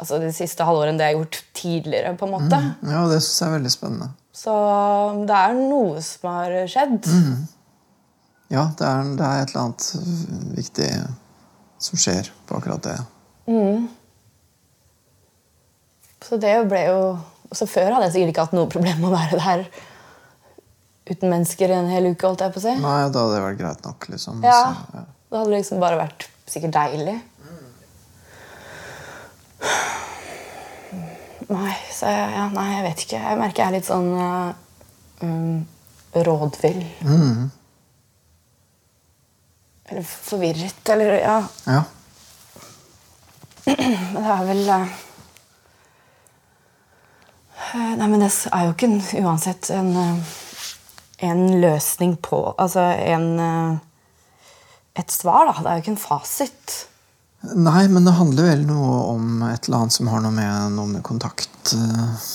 altså 0.04 0.20
det 0.22 0.30
siste 0.36 0.66
halvåret 0.68 0.92
enn 0.92 1.00
det 1.00 1.08
jeg 1.08 1.16
har 1.16 1.22
gjort 1.24 1.40
tidligere. 1.56 2.14
på 2.20 2.28
en 2.28 2.34
måte. 2.36 2.60
Ja, 2.84 3.02
det 3.10 3.18
syns 3.24 3.40
jeg 3.40 3.48
er 3.48 3.56
veldig 3.58 3.72
spennende. 3.74 4.08
Så 4.34 4.54
det 5.28 5.40
er 5.40 5.52
noe 5.58 6.00
som 6.04 6.30
har 6.30 6.54
skjedd. 6.70 7.10
Ja, 8.52 8.68
det 8.78 8.86
er, 8.86 9.12
det 9.18 9.24
er 9.26 9.42
et 9.42 9.52
eller 9.54 9.62
annet 9.64 9.86
viktig 10.58 10.88
som 11.84 11.98
skjer 12.00 12.28
på 12.48 12.58
akkurat 12.60 12.84
det. 12.84 12.98
Så 16.24 16.38
det 16.40 16.54
ble 16.70 16.84
jo 16.88 17.00
Så 17.54 17.66
før 17.70 17.92
hadde 17.92 18.06
jeg 18.08 18.14
sikkert 18.14 18.32
ikke 18.32 18.44
hatt 18.48 18.54
noe 18.56 18.70
problem 18.72 19.02
med 19.04 19.10
å 19.10 19.14
være 19.14 19.38
der 19.38 19.66
uten 21.04 21.28
mennesker 21.30 21.70
en 21.76 21.90
hel 21.92 22.06
uke. 22.08 22.24
holdt 22.26 22.40
jeg 22.40 22.54
på 22.54 22.58
å 22.62 22.64
si. 22.64 22.72
Nei, 22.80 22.94
da 23.12 23.20
hadde 23.26 23.34
det 23.36 23.42
vært 23.44 23.58
greit 23.60 23.82
nok, 23.84 24.06
liksom. 24.08 24.38
Ja, 24.42 24.54
Så, 24.72 24.96
ja. 24.96 25.02
Det 25.30 25.36
hadde 25.42 25.52
liksom 25.52 25.82
bare 25.82 25.98
vært 26.00 26.24
sikkert 26.48 26.72
deilig. 26.74 27.16
Nei, 31.48 31.74
så 31.92 32.08
jeg, 32.08 32.28
ja, 32.34 32.44
nei, 32.54 32.68
jeg 32.72 32.84
vet 32.86 33.02
ikke. 33.04 33.20
Jeg 33.20 33.38
merker 33.40 33.62
jeg 33.62 33.68
er 33.68 33.74
litt 33.76 33.88
sånn 33.88 34.10
uh, 34.16 34.54
um, 35.24 35.58
rådvill. 36.14 36.80
Eller 39.90 40.06
forvirret, 40.08 40.88
eller 40.94 41.18
ja. 41.18 41.36
ja. 41.68 41.82
Men 43.64 44.14
det 44.16 44.22
er 44.34 44.46
vel 44.48 44.62
eh, 44.74 44.94
Nei, 47.74 48.08
men 48.08 48.20
det 48.20 48.30
er 48.52 48.64
jo 48.66 48.72
ikke 48.74 48.88
en, 48.88 48.98
uansett 49.24 49.70
en, 49.72 49.90
en 51.28 51.44
løsning 51.62 52.12
på 52.20 52.40
Altså 52.60 52.84
en 52.92 53.28
Et 55.00 55.10
svar, 55.10 55.48
da. 55.48 55.54
Det 55.58 55.70
er 55.70 55.78
jo 55.78 55.84
ikke 55.84 55.94
en 55.96 56.04
fasit. 56.04 56.74
Nei, 57.52 57.84
men 57.92 58.04
det 58.08 58.14
handler 58.16 58.46
vel 58.48 58.62
noe 58.68 59.02
om 59.12 59.42
et 59.50 59.66
eller 59.68 59.78
annet 59.84 59.92
som 59.92 60.08
har 60.08 60.20
noe 60.24 60.32
med, 60.32 60.72
noe 60.78 60.86
med 60.88 61.02
kontakt 61.04 61.74
eh, 61.76 62.28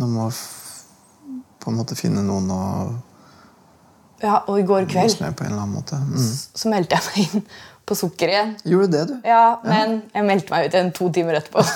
Noe 0.00 0.08
med 0.08 0.22
å 0.26 0.30
på 1.60 1.70
en 1.72 1.76
måte 1.80 1.94
finne 1.98 2.22
noen 2.24 2.50
å 2.54 2.60
Ja, 4.22 4.38
Og 4.46 4.58
i 4.60 4.62
går 4.66 4.86
kveld. 4.88 5.20
Mm. 5.20 5.34
så 6.62 6.68
meldte 6.72 6.94
jeg 6.96 7.04
meg 7.10 7.18
inn 7.42 7.46
på 7.86 7.94
sukker 7.94 8.28
igjen. 8.32 8.54
Gjorde 8.66 8.86
du 8.86 8.92
det, 8.96 9.04
du? 9.10 9.14
Ja, 9.28 9.58
men 9.62 10.02
jeg 10.14 10.24
meldte 10.26 10.50
meg 10.54 10.66
ut 10.66 10.74
igjen 10.74 10.92
to 10.96 11.10
timer 11.14 11.34
etterpå. 11.38 11.60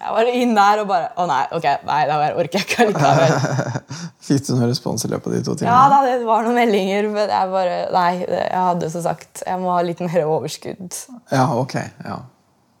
jeg 0.00 0.14
var 0.16 0.28
inn 0.32 0.54
der 0.56 0.80
og 0.82 0.88
bare 0.88 1.08
Å 1.20 1.26
nei, 1.28 1.40
ok, 1.56 1.66
nei, 1.88 2.00
da 2.08 2.18
orker 2.40 2.58
jeg 2.58 2.66
ikke 2.66 2.86
likevel. 2.88 3.34
Fikk 4.30 4.46
du 4.46 4.52
noen 4.54 4.70
respons 4.70 5.04
i 5.04 5.10
løpet 5.12 5.28
av 5.28 5.34
de 5.36 5.40
to 5.44 5.56
Ja 5.66 5.80
da, 5.92 6.00
det 6.06 6.18
var 6.24 6.46
noen 6.46 6.56
meldinger, 6.56 7.08
men 7.12 7.32
jeg 7.34 7.52
bare 7.52 7.78
Nei, 7.94 8.10
jeg 8.24 8.62
hadde 8.64 8.90
så 8.92 9.02
sagt 9.04 9.42
Jeg 9.46 9.60
må 9.60 9.72
ha 9.74 9.80
litt 9.84 10.00
mer 10.04 10.24
overskudd. 10.24 10.96
Ja, 11.34 11.46
ok. 11.60 11.76
Ja. 12.06 12.20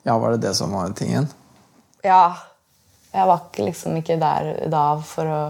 ja, 0.08 0.16
var 0.22 0.36
det 0.36 0.42
det 0.46 0.54
som 0.56 0.72
var 0.76 0.94
tingen? 0.96 1.28
Ja. 2.06 2.24
Jeg 3.12 3.26
var 3.26 3.40
liksom 3.58 3.96
ikke 3.98 4.16
der 4.20 4.52
da 4.70 4.84
for 5.04 5.28
å 5.28 5.40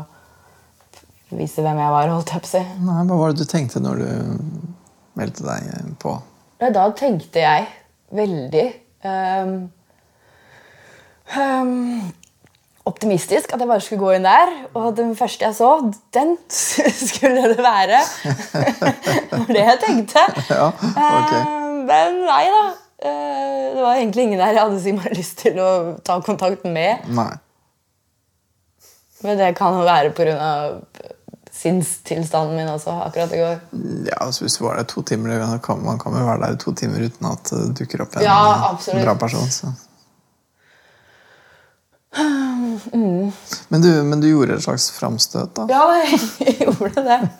vise 1.36 1.62
hvem 1.62 1.78
jeg 1.78 1.92
var, 1.94 2.10
holdt 2.10 2.32
jeg 2.34 2.42
på 2.42 2.48
å 2.48 2.54
si. 2.56 2.62
Nei, 2.86 3.02
Hva 3.06 3.18
var 3.20 3.34
det 3.34 3.44
du 3.44 3.50
tenkte 3.50 3.82
når 3.84 4.00
du 4.00 4.08
meldte 5.20 5.46
deg 5.46 5.92
på? 6.02 6.16
Ja, 6.60 6.72
Da 6.74 6.88
tenkte 6.96 7.44
jeg 7.44 7.68
veldig 8.16 8.64
ehm, 9.06 9.52
ehm, 11.38 12.10
optimistisk 12.88 13.52
at 13.52 13.60
jeg 13.60 13.68
bare 13.70 13.84
skulle 13.84 14.02
gå 14.02 14.12
inn 14.16 14.26
der. 14.26 14.52
Og 14.74 14.96
den 14.96 15.14
første 15.18 15.46
jeg 15.46 15.54
så, 15.58 15.70
den 16.14 16.36
skulle 17.10 17.48
det 17.54 17.58
være. 17.58 18.02
det 18.52 19.38
var 19.38 19.50
det 19.54 19.66
jeg 19.66 19.80
tenkte. 19.86 20.26
Ja, 20.50 20.70
ok. 20.70 21.34
Ehm, 21.34 21.84
men 21.90 22.22
nei 22.26 22.44
da. 22.52 22.64
Eh, 23.00 23.74
det 23.74 23.82
var 23.82 23.94
egentlig 23.96 24.26
ingen 24.26 24.40
der 24.42 24.52
jeg 24.52 24.60
hadde 24.60 25.14
lyst 25.16 25.38
til 25.40 25.56
å 25.62 25.70
ta 26.04 26.18
kontakt 26.24 26.66
med. 26.68 27.06
Nei. 27.08 27.30
Men 29.24 29.40
det 29.40 29.54
kan 29.56 29.76
jo 29.76 29.84
være 29.84 30.12
pga. 30.16 30.50
sinnstilstanden 31.60 32.56
min 32.56 32.68
også 32.72 32.92
akkurat 33.04 33.32
i 33.36 33.40
går. 33.40 33.56
Ja, 34.06 34.16
altså 34.24 34.44
Hvis 34.44 34.56
du 34.56 34.64
var 34.64 34.76
der 34.76 34.86
to 34.88 35.02
timer, 35.02 35.34
man 35.82 35.98
kan 35.98 36.14
vel 36.14 36.24
være 36.24 36.40
der 36.46 36.54
i 36.54 36.60
to 36.60 36.72
timer 36.72 37.04
uten 37.04 37.26
at 37.28 37.50
det 37.50 37.74
dukker 37.80 38.04
opp 38.04 38.16
en 38.16 38.22
Ja, 38.24 38.76
eh, 38.78 39.02
bra 39.02 39.14
person. 39.14 39.48
Så. 39.50 39.72
Men, 42.92 43.82
du, 43.84 43.90
men 44.06 44.22
du 44.22 44.28
gjorde 44.30 44.56
et 44.56 44.64
slags 44.64 44.90
framstøt, 44.96 45.54
da? 45.56 45.66
Ja, 45.70 45.84
jeg 46.40 46.56
gjorde 46.66 47.04
det. 47.06 47.20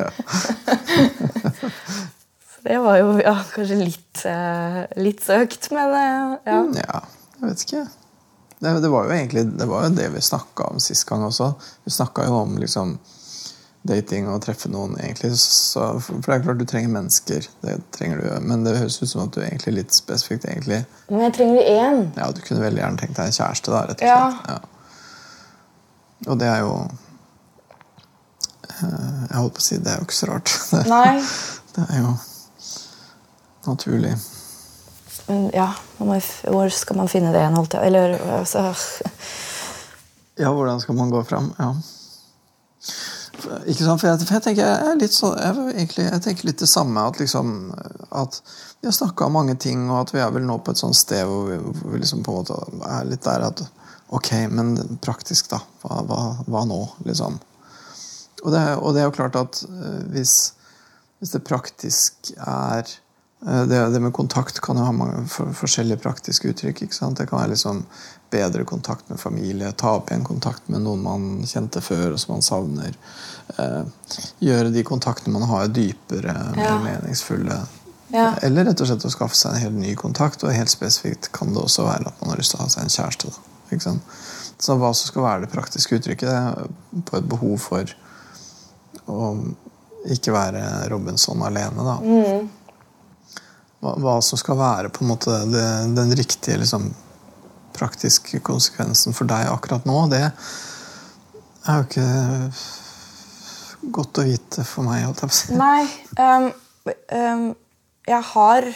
Det 2.62 2.76
var 2.78 2.99
jo 3.00 3.14
ja, 3.23 3.38
kanskje 3.54 3.76
litt, 3.80 4.20
eh, 4.28 4.82
litt 5.00 5.23
søkt, 5.25 5.70
men 5.73 5.94
eh, 5.97 6.35
ja. 6.44 6.59
Ja, 6.76 6.99
jeg 7.38 7.47
vet 7.47 7.62
ikke. 7.64 7.85
Det, 8.61 8.73
det 8.85 8.90
var 8.92 9.06
jo 9.09 9.14
egentlig 9.16 9.47
det, 9.56 9.68
var 9.70 9.87
jo 9.87 9.94
det 9.97 10.11
vi 10.12 10.20
snakka 10.20 10.66
om 10.68 10.82
sist 10.85 11.06
gang 11.09 11.25
også. 11.25 11.54
Vi 11.88 11.94
snakka 11.94 12.26
jo 12.28 12.35
om 12.42 12.59
liksom 12.61 12.99
dating 13.88 14.28
og 14.28 14.42
treffe 14.44 14.68
noen, 14.68 14.99
egentlig. 15.00 15.32
Så, 15.40 15.87
for 16.04 16.20
det 16.26 16.35
er 16.35 16.42
klart 16.44 16.61
du 16.61 16.66
trenger 16.68 16.92
mennesker, 16.92 17.47
det 17.64 17.78
trenger 17.97 18.20
du, 18.20 18.26
men 18.44 18.66
det 18.66 18.76
høres 18.76 19.00
ut 19.00 19.09
som 19.09 19.23
at 19.25 19.32
du 19.32 19.40
egentlig 19.40 19.78
litt 19.78 19.97
spesifikt 19.97 20.44
egentlig 20.44 20.82
Men 21.09 21.25
jeg 21.25 21.37
trenger 21.38 21.70
én. 21.78 22.02
Ja, 22.18 22.28
du 22.28 22.42
kunne 22.44 22.66
veldig 22.66 22.82
gjerne 22.82 23.00
tenkt 23.00 23.16
deg 23.16 23.30
en 23.30 23.38
kjæreste, 23.38 23.73
da, 23.73 23.87
rett 23.88 24.04
og 24.04 24.11
Ja. 24.11 24.20
Ja. 24.50 24.61
Og 26.29 26.37
det 26.41 26.49
er 26.50 26.61
jo 26.65 26.75
eh, 28.69 29.23
Jeg 29.31 29.39
holdt 29.39 29.55
på 29.57 29.62
å 29.62 29.65
si 29.65 29.79
det 29.81 29.95
er 29.95 30.03
jo 30.03 30.09
ikke 30.09 30.19
så 30.19 30.29
rart. 30.33 30.53
Nei. 30.95 31.23
det 31.77 31.87
er 31.87 32.03
jo 32.03 32.12
naturlig. 33.69 34.17
Men 35.31 35.50
ja, 35.55 35.69
hvor 35.99 36.69
skal 36.75 36.99
man 36.99 37.09
finne 37.09 37.33
det 37.33 37.43
igjen? 37.43 37.57
Holdt 37.57 37.77
jeg 37.77 37.87
Eller 37.87 38.17
altså 38.41 38.73
Ja, 40.41 40.50
hvordan 40.50 40.81
skal 40.83 40.97
man 40.99 41.12
gå 41.12 41.23
fram? 41.29 41.53
Ja. 41.59 41.75
Ikke 43.67 43.85
sant? 43.85 44.00
For 44.00 44.09
jeg, 44.09 44.21
for 44.25 44.37
jeg 44.37 44.45
tenker 44.45 44.67
jeg 44.67 44.89
er 44.91 44.99
litt 45.00 45.15
sånn 45.15 45.37
jeg, 45.39 45.67
egentlig, 45.75 46.07
jeg 46.09 46.25
tenker 46.25 46.49
litt 46.49 46.62
det 46.62 46.69
samme. 46.71 47.05
At, 47.09 47.21
liksom, 47.21 47.53
at 48.11 48.41
vi 48.81 48.89
har 48.89 48.97
snakka 48.97 49.29
om 49.29 49.37
mange 49.39 49.57
ting, 49.61 49.87
og 49.91 50.03
at 50.03 50.15
vi 50.15 50.23
er 50.25 50.33
vel 50.35 50.47
nå 50.49 50.59
på 50.65 50.75
et 50.75 50.81
sånt 50.81 50.99
sted 50.99 51.25
hvor 51.29 51.47
vi, 51.49 51.61
hvor 51.61 51.95
vi 51.95 52.03
liksom 52.03 52.25
på 52.27 52.35
en 52.35 52.41
måte 52.43 52.89
er 52.89 53.09
litt 53.09 53.25
der 53.27 53.47
at 53.50 53.62
Ok, 54.11 54.33
men 54.50 54.75
praktisk, 55.05 55.50
da. 55.52 55.61
Hva, 55.85 56.00
hva, 56.09 56.21
hva 56.50 56.64
nå, 56.67 56.81
liksom? 57.07 57.37
Og 58.43 58.49
det, 58.55 58.62
og 58.81 58.95
det 58.97 59.02
er 59.05 59.07
jo 59.11 59.14
klart 59.14 59.37
at 59.38 59.61
eh, 59.69 60.00
hvis, 60.14 60.33
hvis 61.21 61.35
det 61.37 61.43
praktisk 61.47 62.33
er 62.40 62.81
eh, 62.88 63.64
det, 63.71 63.79
det 63.95 64.00
med 64.02 64.14
kontakt 64.17 64.59
kan 64.64 64.81
jo 64.81 64.87
ha 64.88 64.95
mange 64.97 65.26
for, 65.31 65.52
forskjellige 65.55 66.00
praktiske 66.02 66.50
uttrykk. 66.50 66.83
ikke 66.88 66.97
sant? 66.97 67.21
Det 67.21 67.29
kan 67.31 67.38
være 67.43 67.52
liksom 67.52 67.85
bedre 68.33 68.64
kontakt 68.67 69.09
med 69.11 69.21
familie, 69.21 69.71
ta 69.79 69.93
opp 69.99 70.11
igjen 70.11 70.25
kontakt 70.26 70.67
med 70.71 70.83
noen 70.87 71.02
man 71.05 71.29
kjente 71.50 71.83
før, 71.83 72.14
og 72.14 72.21
som 72.23 72.35
man 72.37 72.43
savner. 72.47 72.97
Eh, 73.59 74.17
gjøre 74.43 74.73
de 74.75 74.85
kontaktene 74.87 75.37
man 75.38 75.47
har, 75.50 75.69
dypere, 75.75 76.35
mer 76.57 76.64
Ja. 76.67 76.79
meningsfulle. 76.83 77.61
Ja. 78.11 78.33
Eller 78.43 78.67
rett 78.67 78.81
og 78.83 78.88
slett 78.90 79.05
å 79.07 79.12
skaffe 79.12 79.37
seg 79.38 79.55
en 79.55 79.62
helt 79.69 79.79
ny 79.85 79.95
kontakt. 79.95 80.43
Og 80.43 80.50
helt 80.57 80.73
spesifikt 80.73 81.31
kan 81.37 81.52
det 81.55 81.62
også 81.62 81.85
være 81.87 82.09
at 82.11 82.25
man 82.25 82.33
har 82.33 82.40
lyst 82.43 82.57
til 82.57 82.59
å 82.59 82.64
ha 82.64 82.73
seg 82.73 82.83
en 82.88 82.95
kjæreste. 82.97 83.31
Da. 83.31 83.47
Så 84.61 84.77
hva 84.77 84.91
som 84.93 85.09
skal 85.09 85.25
være 85.25 85.45
det 85.45 85.53
praktiske 85.53 85.97
uttrykket 85.97 86.29
det 86.29 86.37
er 86.37 87.05
på 87.07 87.19
et 87.21 87.29
behov 87.31 87.57
for 87.62 87.93
å 89.11 89.31
ikke 90.11 90.33
være 90.35 90.65
Robinson 90.93 91.43
alene, 91.45 91.85
da. 91.85 91.97
Hva, 93.81 93.95
hva 94.00 94.17
som 94.25 94.41
skal 94.41 94.59
være 94.61 94.91
på 94.93 95.05
en 95.05 95.12
måte 95.12 95.37
det, 95.49 95.65
den 95.97 96.12
riktige 96.17 96.59
liksom, 96.61 96.91
praktiske 97.77 98.43
konsekvensen 98.45 99.17
for 99.17 99.29
deg 99.29 99.49
akkurat 99.49 99.87
nå, 99.89 99.97
det 100.12 100.27
er 100.29 101.81
jo 101.81 101.87
ikke 101.87 102.09
godt 103.97 104.21
å 104.21 104.27
vite 104.29 104.65
for 104.69 104.85
meg. 104.89 105.05
Holdt 105.07 105.25
jeg 105.25 105.31
på 105.31 105.35
å 105.35 105.39
si. 105.39 105.57
Nei. 105.57 105.85
Um, 106.21 106.50
um, 107.17 107.47
jeg 108.09 108.23
har 108.35 108.73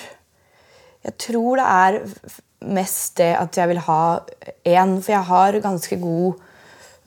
Jeg 1.05 1.15
tror 1.21 1.61
det 1.61 1.65
er 1.69 1.97
mest 2.64 3.18
det 3.21 3.33
at 3.38 3.56
jeg 3.59 3.71
vil 3.71 3.83
ha 3.87 4.00
én, 4.64 4.97
for 5.00 5.12
jeg 5.14 5.28
har 5.28 5.61
ganske 5.64 5.99
god 6.00 6.40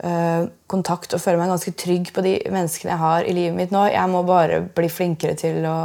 eh, 0.04 0.46
kontakt 0.70 1.16
og 1.16 1.24
føler 1.24 1.42
meg 1.42 1.52
ganske 1.56 1.74
trygg 1.80 2.14
på 2.16 2.24
de 2.26 2.38
menneskene 2.54 2.94
jeg 2.94 3.02
har 3.02 3.28
i 3.28 3.36
livet 3.36 3.58
mitt 3.58 3.76
nå. 3.76 3.88
Jeg 3.92 4.14
må 4.14 4.24
bare 4.28 4.62
bli 4.78 4.90
flinkere 4.92 5.38
til 5.40 5.66
å, 5.70 5.78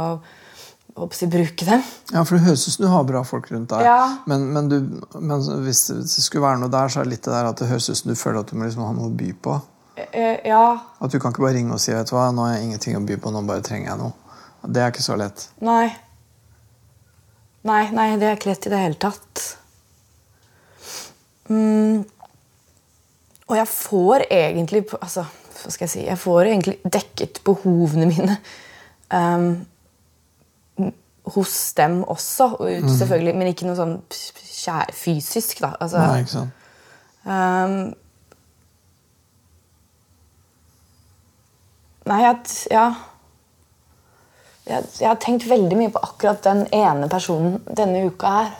håper 0.97 1.25
jeg, 1.25 1.33
bruke 1.33 1.67
dem. 1.67 1.83
Ja, 2.13 2.23
for 2.23 2.37
det 2.37 2.45
høres 2.47 2.67
ut 2.67 2.75
som 2.75 2.85
du 2.85 2.91
har 2.93 3.05
bra 3.09 3.23
folk 3.27 3.51
rundt 3.53 3.73
deg. 3.73 3.85
Ja. 3.87 3.99
Men, 4.29 4.47
men, 4.55 4.71
du, 4.71 4.79
men 5.19 5.45
hvis 5.65 5.87
det 5.91 6.09
skulle 6.13 6.45
være 6.45 6.63
noe 6.63 6.73
der, 6.73 6.91
så 6.91 7.01
er 7.01 7.09
det 7.09 7.17
litt 7.17 7.27
det 7.27 7.35
der 7.35 7.51
at 7.51 7.61
det 7.61 7.69
høres 7.71 7.89
ut 7.89 8.01
som 8.01 8.13
du 8.13 8.19
føler 8.19 8.43
at 8.43 8.51
du 8.51 8.57
må 8.57 8.67
liksom 8.67 8.85
ha 8.87 8.93
noe 8.97 9.11
å 9.11 9.15
by 9.23 9.33
på. 9.43 9.59
Eh, 9.95 10.39
ja. 10.49 10.65
At 10.99 11.13
du 11.13 11.19
kan 11.21 11.33
ikke 11.33 11.45
bare 11.45 11.57
ringe 11.57 11.75
og 11.75 11.81
si 11.81 11.93
vet 11.93 12.09
du 12.09 12.15
hva, 12.15 12.29
nå 12.33 12.47
har 12.47 12.57
jeg 12.57 12.69
ingenting 12.69 12.97
å 12.97 13.03
by 13.05 13.19
på, 13.21 13.33
nå 13.33 13.43
bare 13.49 13.65
trenger 13.65 13.93
jeg 13.93 14.01
noe. 14.01 14.39
Det 14.63 14.79
er 14.79 14.93
ikke 14.93 15.05
så 15.05 15.17
lett. 15.19 15.49
Nei. 15.63 15.89
Nei, 17.67 17.83
nei, 17.95 18.07
det 18.19 18.27
er 18.27 18.37
ikke 18.37 18.51
lett 18.51 18.65
i 18.67 18.71
det 18.73 18.79
hele 18.79 18.99
tatt. 18.99 19.43
Mm. 21.49 22.03
Og 23.47 23.57
jeg 23.57 23.67
får 23.67 24.23
egentlig 24.31 24.85
altså, 25.01 25.25
Hva 25.59 25.71
skal 25.73 25.83
jeg 25.83 25.91
si 25.91 26.03
Jeg 26.05 26.17
får 26.17 26.47
egentlig 26.47 26.77
dekket 26.87 27.41
behovene 27.43 28.07
mine 28.07 28.37
um, 29.11 29.49
hos 31.35 31.73
dem 31.77 32.03
også. 32.03 32.47
Og 32.59 32.67
ut, 32.71 32.89
selvfølgelig, 32.97 33.35
men 33.39 33.47
ikke 33.51 33.67
noe 33.67 33.77
sånn 33.79 33.97
fysisk, 34.95 35.61
da. 35.63 35.73
Altså, 35.79 36.01
Nei, 36.03 36.23
ikke 36.23 36.33
sant? 36.33 36.51
Um, 37.23 37.93
nei, 42.11 42.19
jeg, 42.25 42.35
Ja. 42.71 42.85
jeg, 44.67 44.83
jeg 44.99 45.07
har 45.07 45.19
tenkt 45.23 45.47
veldig 45.47 45.77
mye 45.79 45.93
på 45.95 46.03
akkurat 46.03 46.43
den 46.43 46.65
ene 46.75 47.07
personen 47.11 47.61
denne 47.67 48.05
uka 48.09 48.33
her. 48.39 48.55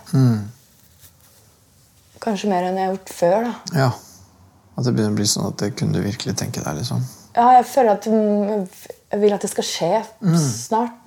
Kanskje 2.24 2.50
mer 2.52 2.64
enn 2.70 2.78
jeg 2.80 2.88
har 2.88 2.94
gjort 2.96 3.14
før. 3.18 3.50
da. 3.50 3.80
Ja. 3.80 3.90
At 4.74 4.88
det 4.88 4.94
begynner 4.96 5.14
å 5.14 5.20
bli 5.20 5.28
sånn 5.30 5.50
at 5.50 5.60
det 5.62 5.74
kunne 5.78 5.98
du 5.98 6.06
virkelig 6.06 6.36
tenke 6.40 6.64
deg. 6.64 6.80
liksom. 6.80 7.04
Ja, 7.36 7.48
jeg 7.58 7.66
føler 7.70 7.98
at 7.98 8.08
mm, 8.10 8.68
jeg 9.14 9.22
vil 9.22 9.36
at 9.36 9.44
det 9.44 9.50
skal 9.52 9.68
skje 9.68 9.92
snart. 10.42 10.98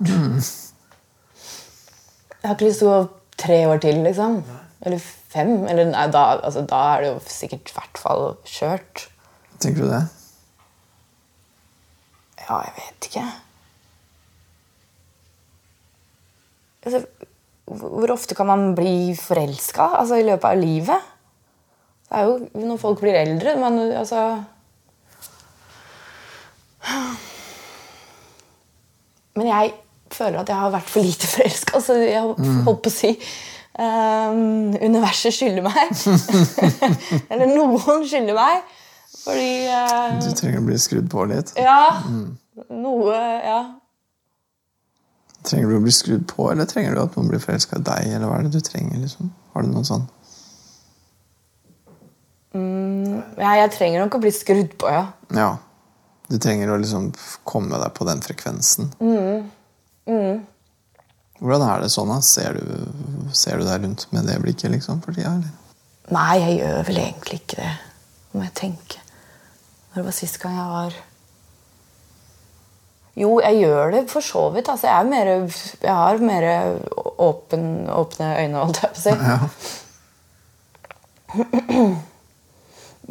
Jeg 2.37 2.45
har 2.45 2.55
ikke 2.55 2.67
lyst 2.69 2.83
til 2.83 2.91
å 2.91 2.95
gå 2.95 3.07
tre 3.41 3.57
år 3.67 3.81
til, 3.83 3.99
liksom. 4.05 4.37
Eller 4.85 5.01
fem. 5.33 5.51
Eller 5.67 5.89
nei, 5.89 6.05
da, 6.13 6.23
altså, 6.37 6.63
da 6.69 6.83
er 6.93 7.03
det 7.03 7.09
jo 7.11 7.17
sikkert 7.31 7.71
i 7.71 7.75
hvert 7.75 7.99
fall 8.01 8.23
kjørt. 8.47 9.07
Tenker 9.63 9.83
du 9.83 9.89
det? 9.91 10.03
Ja, 12.45 12.61
jeg 12.63 12.73
vet 12.77 13.09
ikke. 13.09 13.25
Altså, 16.87 17.01
hvor 17.67 18.11
ofte 18.13 18.35
kan 18.35 18.47
man 18.47 18.69
bli 18.77 19.11
forelska 19.19 19.89
altså, 19.99 20.15
i 20.21 20.25
løpet 20.27 20.47
av 20.47 20.61
livet? 20.61 21.09
Det 22.07 22.15
er 22.21 22.29
jo 22.29 22.67
når 22.69 22.79
folk 22.79 23.01
blir 23.03 23.17
eldre. 23.19 23.57
men 23.59 23.79
altså 23.91 24.21
Men 29.35 29.47
jeg 29.51 29.73
føler 30.15 30.39
at 30.39 30.49
jeg 30.49 30.57
har 30.61 30.71
vært 30.73 30.89
for 30.89 31.03
lite 31.03 31.27
forelska. 31.29 31.75
Altså, 31.77 31.97
jeg 31.99 32.23
holdt 32.23 32.81
på 32.85 32.89
å 32.89 32.93
si 32.95 33.11
um, 33.77 34.71
Universet 34.79 35.35
skylder 35.35 35.67
meg. 35.67 35.91
Eller 37.31 37.51
noen 37.51 38.07
skylder 38.07 38.37
meg. 38.37 38.63
Fordi 39.25 39.51
uh, 39.67 40.15
Du 40.23 40.31
trenger 40.31 40.63
å 40.63 40.67
bli 40.69 40.79
skrudd 40.81 41.11
på 41.11 41.27
litt. 41.29 41.51
Ja. 41.59 41.99
Noe 42.71 43.19
Ja. 43.43 43.59
Trenger 45.47 45.71
du 45.71 45.77
å 45.77 45.83
bli 45.85 45.93
skrudd 45.95 46.25
på, 46.27 46.49
eller 46.51 46.67
trenger 46.67 46.95
du 46.95 47.01
at 47.05 47.15
noen 47.15 47.29
blir 47.31 47.39
forelska 47.43 47.79
i 47.79 47.85
deg? 47.87 48.09
eller 48.17 48.27
hva 48.27 48.39
er 48.39 48.47
det 48.47 48.57
du 48.57 48.65
trenger? 48.65 48.99
liksom? 49.03 49.31
Har 49.53 49.63
du 49.63 49.71
noe 49.71 49.87
sånn? 49.87 50.07
ja. 53.37 53.53
Jeg 53.61 53.71
trenger 53.75 54.03
nok 54.03 54.17
å 54.17 54.21
bli 54.23 54.33
skrudd 54.33 54.73
på, 54.81 54.89
ja. 54.91 55.05
Ja. 55.35 55.51
Du 56.27 56.35
trenger 56.43 56.73
å 56.73 56.79
liksom 56.81 57.11
komme 57.47 57.79
deg 57.79 57.93
på 57.95 58.07
den 58.07 58.23
frekvensen. 58.25 58.89
Hvordan 61.37 61.67
er 61.69 61.83
det 61.85 61.91
sånn? 61.93 62.11
da? 62.11 62.17
Ser 62.25 62.57
du, 62.57 63.31
ser 63.31 63.61
du 63.61 63.67
deg 63.67 63.85
rundt 63.85 64.07
med 64.11 64.27
det 64.27 64.39
blikket 64.43 64.73
liksom, 64.73 64.99
for 65.05 65.15
tida? 65.15 65.37
eller? 65.37 65.53
Nei, 66.11 66.39
jeg 66.39 66.57
gjør 66.61 66.87
vel 66.87 66.99
egentlig 67.03 67.41
ikke 67.41 67.61
det. 67.61 67.73
Må 68.33 68.43
jeg 68.45 68.55
tenke. 68.59 69.03
Når 69.91 70.01
det 70.01 70.05
var 70.07 70.17
sist 70.17 70.39
gang 70.41 70.57
jeg 70.57 70.71
var 70.71 70.97
Jo, 73.17 73.39
jeg 73.41 73.63
gjør 73.63 73.91
det 73.95 74.03
for 74.11 74.21
så 74.21 74.43
vidt. 74.53 74.69
Altså, 74.69 74.87
jeg, 74.87 74.97
er 74.99 75.09
mer, 75.09 75.25
jeg 75.81 75.95
har 75.99 76.19
mer 76.21 76.43
åpen, 77.17 77.63
åpne 77.89 78.27
øyne, 78.43 78.61
holdt 78.61 78.83
jeg 78.83 78.91
på 78.93 78.99
å 78.99 79.03
si. 79.05 79.13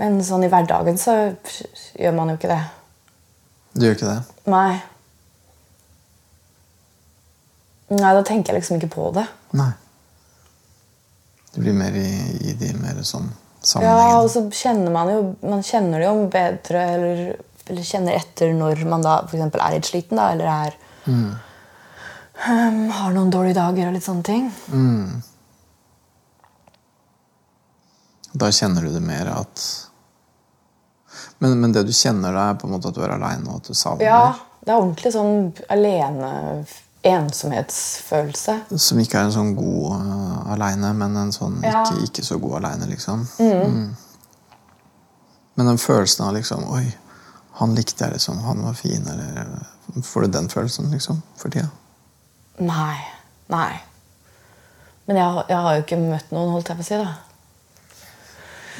Men 0.00 0.20
sånn 0.24 0.44
i 0.46 0.50
hverdagen 0.52 0.98
så 1.00 1.12
gjør 1.98 2.14
man 2.16 2.30
jo 2.30 2.36
ikke 2.38 2.52
det. 2.52 2.62
Du 3.74 3.82
gjør 3.86 3.96
ikke 3.96 4.12
det? 4.12 4.20
Nei. 4.52 4.74
Nei, 7.90 8.12
da 8.18 8.22
tenker 8.26 8.52
jeg 8.52 8.60
liksom 8.62 8.78
ikke 8.80 8.94
på 8.94 9.10
det. 9.16 9.26
Nei. 9.58 9.72
Du 11.56 11.62
blir 11.64 11.76
mer 11.76 11.94
i, 11.96 12.08
i 12.50 12.54
de 12.60 12.72
mer 12.76 12.98
sånn 13.06 13.30
Ja, 13.80 14.20
og 14.20 14.28
så 14.28 14.42
kjenner 14.52 14.92
man 14.92 15.08
jo 15.08 15.20
Man 15.40 15.62
kjenner 15.64 16.02
det 16.02 16.10
jo 16.10 16.26
bedre 16.30 16.82
eller, 16.92 17.22
eller 17.68 17.82
kjenner 17.86 18.18
etter 18.18 18.52
når 18.54 18.84
man 18.88 19.02
da 19.04 19.18
eksempel 19.24 19.62
er 19.62 19.76
litt 19.76 19.88
sliten 19.88 20.20
da, 20.20 20.30
eller 20.34 20.50
er 20.50 20.76
um, 21.06 21.30
Har 22.92 23.14
noen 23.14 23.32
dårlige 23.32 23.56
dager 23.56 23.88
og 23.88 23.96
litt 23.96 24.04
sånne 24.04 24.26
ting. 24.26 24.50
Da 28.36 28.50
kjenner 28.52 28.84
du 28.84 28.92
det 28.92 29.00
mer 29.00 29.30
at 29.32 29.64
men, 31.38 31.58
men 31.60 31.72
det 31.72 31.82
du 31.84 31.92
kjenner, 31.92 32.32
da, 32.32 32.50
er 32.50 32.58
på 32.60 32.68
en 32.68 32.72
måte 32.76 32.88
at 32.88 32.96
du 32.96 33.02
er 33.04 33.12
aleine 33.12 33.50
og 33.50 33.60
at 33.60 33.68
du 33.68 33.76
savner? 33.76 34.06
Ja, 34.08 34.34
det 34.64 34.72
er 34.72 34.80
ordentlig 34.80 35.12
sånn 35.12 35.50
alene 35.72 36.30
ensomhetsfølelse. 37.06 38.54
Som 38.82 39.00
ikke 39.02 39.20
er 39.20 39.28
en 39.28 39.34
sånn 39.34 39.52
god 39.56 40.00
uh, 40.00 40.52
aleine, 40.56 40.92
men 40.96 41.16
en 41.20 41.32
sånn 41.34 41.60
Ja. 41.64 41.84
ikke, 41.84 42.08
ikke 42.08 42.24
så 42.26 42.38
god 42.42 42.58
aleine, 42.62 42.88
liksom. 42.90 43.26
Mm. 43.38 43.94
Men 45.56 45.70
den 45.72 45.78
følelsen 45.80 46.26
av 46.26 46.34
liksom 46.36 46.64
Oi, 46.72 46.86
han 47.56 47.74
likte 47.76 48.04
jeg, 48.04 48.16
liksom. 48.18 48.38
Han 48.44 48.62
var 48.66 48.74
fin. 48.76 49.06
Eller 49.08 50.02
Får 50.04 50.26
du 50.26 50.32
den 50.34 50.48
følelsen, 50.52 50.90
liksom? 50.92 51.22
For 51.40 51.52
tida? 51.52 51.68
Nei. 52.60 52.96
Nei. 53.52 53.70
Men 55.06 55.20
jeg, 55.20 55.44
jeg 55.48 55.62
har 55.64 55.76
jo 55.78 55.84
ikke 55.84 56.00
møtt 56.02 56.32
noen, 56.34 56.50
holdt 56.52 56.68
jeg 56.72 56.76
på 56.80 56.84
å 56.84 56.88
si. 56.88 56.98
da. 57.00 57.14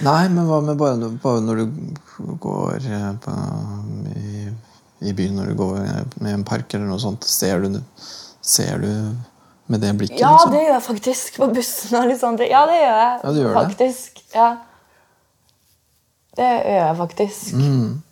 Nei, 0.05 0.27
men 0.29 0.45
hva 0.49 0.59
med 0.61 0.77
bare, 0.77 1.09
bare 1.23 1.41
når 1.41 1.63
du 1.63 2.35
går 2.43 2.85
eh, 2.85 3.07
på, 3.25 3.37
i, 4.13 4.43
i 5.09 5.15
byen, 5.17 5.39
når 5.39 5.53
du 5.53 5.61
går 5.63 5.79
med 6.21 6.33
en 6.35 6.45
park 6.45 6.75
eller 6.77 6.91
noe 6.91 7.01
sånt, 7.01 7.25
ser 7.25 7.63
du, 7.65 7.79
ser 8.45 8.83
du 8.83 8.91
med 9.73 9.81
det 9.83 9.95
blikket, 9.99 10.21
Ja, 10.21 10.35
liksom? 10.35 10.53
det 10.53 10.61
gjør 10.67 10.75
jeg 10.77 10.85
faktisk. 10.91 11.39
På 11.41 11.49
bussen 11.57 11.97
og 12.03 12.11
litt 12.11 12.21
sånt. 12.21 12.45
Ja, 12.45 12.67
det 12.69 12.77
gjør 12.83 12.93
jeg 13.01 13.15
Ja, 13.25 13.33
gjør 13.41 13.57
faktisk. 13.63 14.21
det. 14.21 14.37
Ja. 14.37 14.51
Det 16.37 16.51
gjør 16.53 16.83
jeg 16.83 16.97
faktisk. 17.01 17.55
Mm. 17.57 18.03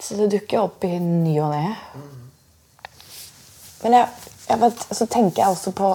Så 0.00 0.16
det 0.16 0.30
dukker 0.32 0.64
opp 0.64 0.84
i 0.88 0.96
ny 1.02 1.36
og 1.42 1.52
ne. 1.52 1.74
Men 3.82 3.96
jeg, 3.96 4.30
jeg 4.48 4.60
vet, 4.62 4.86
så 4.96 5.06
tenker 5.08 5.42
jeg 5.42 5.54
også 5.54 5.72
på 5.76 5.90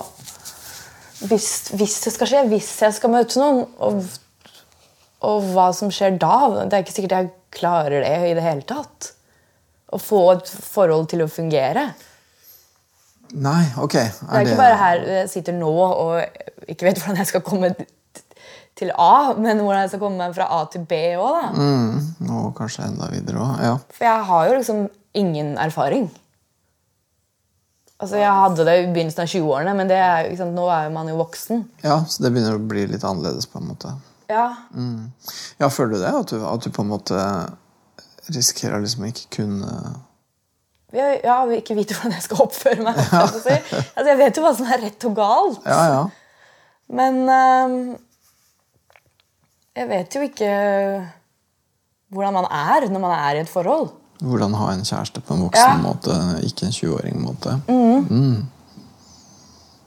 hvis, 1.26 1.50
hvis 1.74 2.00
det 2.04 2.14
skal 2.14 2.30
skje, 2.30 2.44
hvis 2.52 2.70
jeg 2.84 2.96
skal 2.98 3.14
møte 3.14 3.40
noen, 3.40 3.64
og, 3.82 4.02
og 5.26 5.46
hva 5.56 5.70
som 5.76 5.92
skjer 5.94 6.18
da. 6.22 6.38
Det 6.66 6.76
er 6.76 6.84
ikke 6.84 6.96
sikkert 6.98 7.18
jeg 7.18 7.32
klarer 7.56 8.04
det 8.04 8.16
i 8.30 8.34
det 8.38 8.44
hele 8.46 8.66
tatt. 8.68 9.14
Å 9.96 10.02
få 10.02 10.22
et 10.34 10.50
forhold 10.50 11.08
til 11.14 11.24
å 11.24 11.32
fungere. 11.32 11.88
Nei, 13.36 13.64
ok. 13.82 13.96
Er 13.96 14.12
Det 14.12 14.40
er 14.40 14.48
ikke 14.50 14.60
bare 14.60 14.80
her 14.82 15.06
jeg 15.22 15.30
sitter 15.32 15.56
nå 15.58 15.72
og 15.72 16.68
ikke 16.70 16.88
vet 16.88 17.00
hvordan 17.02 17.22
jeg 17.22 17.32
skal 17.32 17.44
komme 17.46 17.72
til 18.76 18.92
A, 19.00 19.34
men 19.40 19.62
hvordan 19.64 19.82
jeg 19.86 19.90
skal 19.94 20.02
komme 20.04 20.18
meg 20.20 20.34
fra 20.36 20.48
A 20.52 20.66
til 20.72 20.84
B 20.90 20.98
òg. 21.16 21.42
da. 21.42 21.50
Mm, 21.56 22.30
og 22.36 22.50
kanskje 22.58 22.86
enda 22.90 23.08
videre 23.14 23.40
òg. 23.40 23.62
Ja. 23.64 23.76
For 23.96 24.04
jeg 24.08 24.24
har 24.30 24.48
jo 24.50 24.58
liksom 24.60 24.86
ingen 25.16 25.54
erfaring. 25.58 26.10
Altså, 27.96 28.18
Jeg 28.20 28.28
hadde 28.36 28.66
det 28.68 28.74
i 28.82 28.88
begynnelsen 28.92 29.22
av 29.24 29.30
20-årene, 29.32 29.74
men 29.78 29.88
det 29.88 29.96
er, 30.04 30.28
sant, 30.36 30.52
nå 30.58 30.66
er 30.68 30.90
man 30.92 31.08
jo 31.08 31.16
voksen. 31.22 31.62
ja, 31.84 32.02
så 32.04 32.24
det 32.26 32.34
begynner 32.36 32.58
å 32.58 32.66
bli 32.68 32.84
litt 32.92 33.06
annerledes, 33.08 33.48
på 33.48 33.62
en 33.62 33.70
måte. 33.72 33.94
Ja, 34.28 34.50
Ja, 35.62 35.70
føler 35.70 35.94
du 35.96 36.02
det? 36.02 36.12
At 36.12 36.34
du, 36.34 36.42
at 36.44 36.66
du 36.66 36.70
på 36.76 36.84
en 36.84 36.90
måte 36.92 37.16
risikerer 38.36 38.82
liksom 38.84 39.06
ikke 39.08 39.30
kunne 39.38 39.72
jeg, 40.96 41.20
ja, 41.26 41.38
vil 41.46 41.60
ikke 41.60 41.76
vite 41.76 41.94
hvordan 41.96 42.14
jeg 42.16 42.24
skal 42.24 42.42
oppføre 42.46 42.84
meg. 42.84 43.00
Si. 43.46 43.56
Altså, 43.96 44.08
jeg 44.12 44.18
vet 44.20 44.38
jo 44.38 44.44
hva 44.46 44.52
som 44.56 44.68
er 44.72 44.84
rett 44.84 45.08
og 45.10 45.16
galt, 45.18 45.66
Ja, 45.68 45.80
ja. 45.92 46.04
men 47.00 47.18
ehm, 47.30 47.80
jeg 49.76 49.88
vet 49.90 50.16
jo 50.16 50.22
ikke 50.26 50.50
hvordan 52.16 52.34
man 52.38 52.46
er 52.54 52.86
når 52.90 53.02
man 53.04 53.12
er 53.18 53.36
i 53.36 53.44
et 53.44 53.50
forhold. 53.52 53.90
Hvordan 54.24 54.54
ha 54.56 54.70
en 54.72 54.86
kjæreste 54.88 55.20
på 55.22 55.36
en 55.36 55.42
voksen 55.50 55.72
Ja. 55.74 55.78
måte, 55.84 56.14
ikke 56.48 56.66
en 56.70 56.72
20-åring-måte. 56.76 57.56
Mm. 57.68 58.46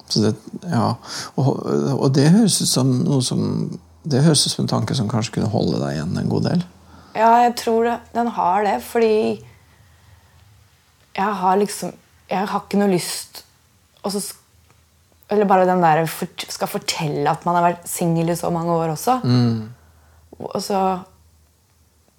Så 0.09 0.20
det, 0.24 0.35
ja. 0.68 0.94
Og, 1.37 1.48
og 2.01 2.11
det 2.16 2.31
høres 2.33 2.61
ut 2.62 2.68
som 2.70 2.90
noe 3.05 3.22
som 3.24 3.79
Det 4.09 4.22
høres 4.24 4.46
ut 4.46 4.53
som 4.55 4.62
en 4.64 4.70
tanke 4.70 4.94
som 4.96 5.09
kanskje 5.11 5.35
kunne 5.35 5.51
holde 5.53 5.81
deg 5.83 5.96
igjen 5.98 6.16
en 6.16 6.29
god 6.33 6.44
del. 6.48 6.62
Ja, 7.16 7.31
jeg 7.44 7.57
tror 7.61 7.85
det, 7.85 7.96
den 8.14 8.29
har 8.37 8.62
det, 8.64 8.77
fordi 8.87 9.44
jeg 11.18 11.35
har 11.42 11.57
liksom 11.61 11.92
Jeg 12.31 12.46
har 12.48 12.61
ikke 12.62 12.79
noe 12.81 12.92
lyst 12.92 13.42
og 14.05 14.12
så, 14.14 14.20
Eller 15.31 15.44
bare 15.48 15.66
den 15.68 15.83
der 15.83 16.05
skal 16.48 16.68
fortelle 16.70 17.29
at 17.31 17.44
man 17.44 17.57
har 17.59 17.64
vært 17.72 17.88
singel 17.90 18.31
i 18.31 18.37
så 18.38 18.48
mange 18.55 18.72
år 18.72 18.94
også. 18.94 19.18
Og 19.24 19.27
så 20.62 20.81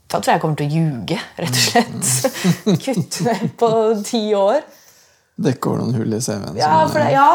Da 0.10 0.18
tror 0.20 0.32
jeg 0.32 0.38
jeg 0.40 0.42
kommer 0.42 0.58
til 0.58 0.68
å 0.68 0.74
ljuge, 0.74 1.18
rett 1.38 1.58
og 1.60 1.64
slett. 1.64 2.40
Kutte 2.86 3.26
ned 3.28 3.52
på 3.62 3.70
ti 4.08 4.22
år. 4.34 4.64
Dekke 5.40 5.70
over 5.70 5.84
noen 5.84 5.96
hull 5.96 6.16
i 6.18 6.20
CV-en. 6.20 6.58
Ja, 6.60 6.72
for 6.90 7.00
det, 7.00 7.12
ja, 7.14 7.28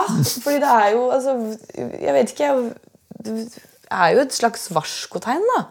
fordi 0.44 0.58
det 0.60 0.72
er 0.74 0.88
jo 0.92 1.04
altså, 1.14 1.36
Jeg 2.02 2.12
vet 2.18 2.32
ikke 2.34 2.50
Det 3.24 3.36
er 3.94 4.10
jo 4.12 4.24
et 4.26 4.34
slags 4.36 4.66
varskotegn, 4.74 5.46
da. 5.54 5.62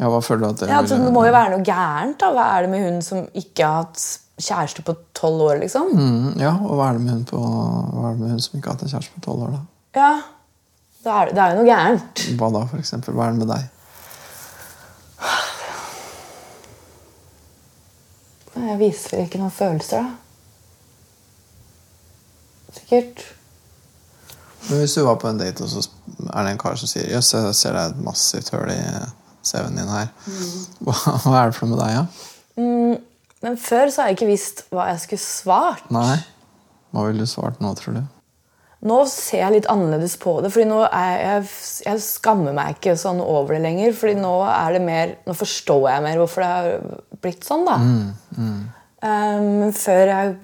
ja, 0.00 0.08
hva 0.08 0.22
føler 0.24 0.40
du 0.40 0.48
at 0.54 0.62
det 0.62 0.70
Ja, 0.70 0.78
altså, 0.80 0.96
det 1.02 1.12
må 1.12 1.26
jo 1.26 1.34
være 1.34 1.52
noe 1.56 1.66
gærent. 1.66 2.16
da. 2.22 2.30
Hva 2.32 2.46
er 2.54 2.64
det 2.64 2.70
med 2.72 2.86
hun 2.86 3.02
som 3.04 3.26
ikke 3.36 3.66
har 3.66 3.82
hatt 3.82 4.06
kjæreste 4.40 4.80
på 4.86 4.94
tolv 5.18 5.42
år, 5.50 5.58
liksom? 5.66 5.90
Mm, 5.92 6.30
Ja, 6.40 6.54
og 6.64 6.78
hva 6.78 6.86
er 6.88 6.96
det 6.96 7.04
med 7.10 7.26
på, 7.28 7.42
hva 7.42 8.06
er 8.08 8.14
det 8.16 8.22
med 8.22 8.30
hun 8.38 8.40
som 8.46 8.56
ikke 8.56 8.70
har 8.70 8.78
hatt 8.78 8.86
en 8.86 8.94
kjæreste 8.94 9.18
på 9.18 9.24
tolv 9.26 9.44
år, 9.44 9.58
da? 9.58 9.60
Ja, 10.00 10.12
det 11.04 11.12
er, 11.18 11.34
det 11.36 11.42
er 11.44 11.52
jo 11.52 11.58
noe 11.60 11.68
gærent. 11.74 12.24
Hva 12.40 12.48
da, 12.56 12.62
for 12.70 12.80
eksempel? 12.80 13.18
Hva 13.18 13.26
er 13.28 13.34
det 13.36 13.42
med 13.42 13.52
deg? 13.52 13.68
Jeg 18.56 18.78
viser 18.80 19.24
ikke 19.24 19.38
noen 19.40 19.54
følelser, 19.54 20.02
da. 20.02 20.10
Sikkert. 22.74 23.22
Men 24.68 24.82
hvis 24.82 24.94
du 24.94 25.04
var 25.06 25.18
på 25.22 25.30
en 25.30 25.38
date, 25.40 25.64
og 25.64 25.70
så 25.70 25.84
er 26.30 26.44
det 26.44 26.52
en 26.52 26.60
kar 26.60 26.76
som 26.78 26.90
sier 26.90 27.08
Jøss, 27.10 27.32
jeg 27.34 27.54
ser 27.58 27.74
det 27.74 27.82
er 27.82 27.94
et 27.94 28.02
massivt 28.04 28.50
høl 28.54 28.70
i 28.74 28.80
CV-en 29.46 29.78
din 29.80 29.90
her. 29.90 30.10
Hva, 30.84 30.94
hva 31.24 31.38
er 31.40 31.50
det 31.50 31.56
for 31.56 31.66
noe 31.66 31.74
med 31.74 31.82
deg, 31.82 31.96
ja? 31.96 32.04
Men 33.40 33.56
før 33.56 33.88
så 33.88 34.02
har 34.02 34.10
jeg 34.10 34.18
ikke 34.18 34.30
visst 34.30 34.64
hva 34.70 34.90
jeg 34.90 35.02
skulle 35.06 35.24
svart. 35.24 35.86
Nei. 35.94 36.18
Hva 36.92 37.06
ville 37.06 37.24
du 37.24 37.30
svart 37.30 37.62
nå, 37.62 37.72
tror 37.78 37.96
du? 37.96 38.02
Nå 38.90 38.96
ser 39.12 39.42
jeg 39.42 39.54
litt 39.58 39.68
annerledes 39.68 40.14
på 40.20 40.38
det. 40.40 40.50
fordi 40.52 40.66
nå 40.70 40.80
er 40.86 41.16
jeg, 41.20 41.48
jeg 41.84 42.02
skammer 42.04 42.54
meg 42.56 42.78
ikke 42.78 42.94
sånn 43.00 43.20
over 43.20 43.56
det 43.56 43.64
lenger. 43.64 43.96
fordi 43.96 44.16
nå 44.20 44.34
er 44.48 44.76
det 44.76 44.82
mer, 44.84 45.16
nå 45.28 45.36
forstår 45.36 45.88
jeg 45.90 46.04
mer 46.06 46.20
hvorfor 46.20 46.44
det 46.44 46.50
har 46.50 46.70
blitt 47.22 47.44
sånn. 47.46 47.64
da. 47.68 47.76
Um, 49.00 49.70
før 49.72 50.10
jeg 50.12 50.34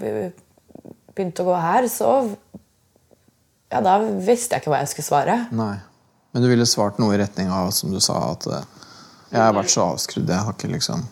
begynte 1.17 1.45
å 1.45 1.49
gå 1.51 1.57
her, 1.61 1.89
så 1.93 2.13
ja, 3.73 3.81
Da 3.83 3.99
visste 4.01 4.55
jeg 4.57 4.63
ikke 4.63 4.71
hva 4.73 4.79
jeg 4.85 4.93
skulle 4.93 5.09
svare. 5.09 5.37
Nei. 5.57 5.75
Men 6.33 6.45
du 6.45 6.49
ville 6.49 6.67
svart 6.69 6.99
noe 7.03 7.17
i 7.17 7.19
retning 7.21 7.49
av, 7.53 7.71
som 7.75 7.91
du 7.93 7.99
sa, 8.05 8.15
at 8.35 8.47
eh, 8.47 8.65
jeg 9.33 9.41
har 9.43 9.55
vært 9.57 9.73
så 9.73 9.87
avskrudd, 9.91 10.29
jeg 10.29 10.45
har 10.47 10.55
ikke 10.55 10.69
liksom 10.71 11.05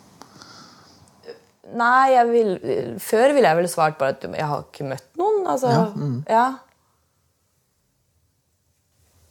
Nei, 1.74 2.12
jeg 2.12 2.28
vil, 2.30 2.50
Før 3.02 3.32
ville 3.34 3.48
jeg 3.50 3.58
vel 3.58 3.66
svart 3.72 3.96
bare 3.98 4.14
at 4.14 4.22
jeg 4.28 4.46
har 4.46 4.60
ikke 4.62 4.86
møtt 4.86 5.08
noen. 5.18 5.40
altså, 5.50 5.72
Ja, 5.72 5.88
ja. 6.30 6.44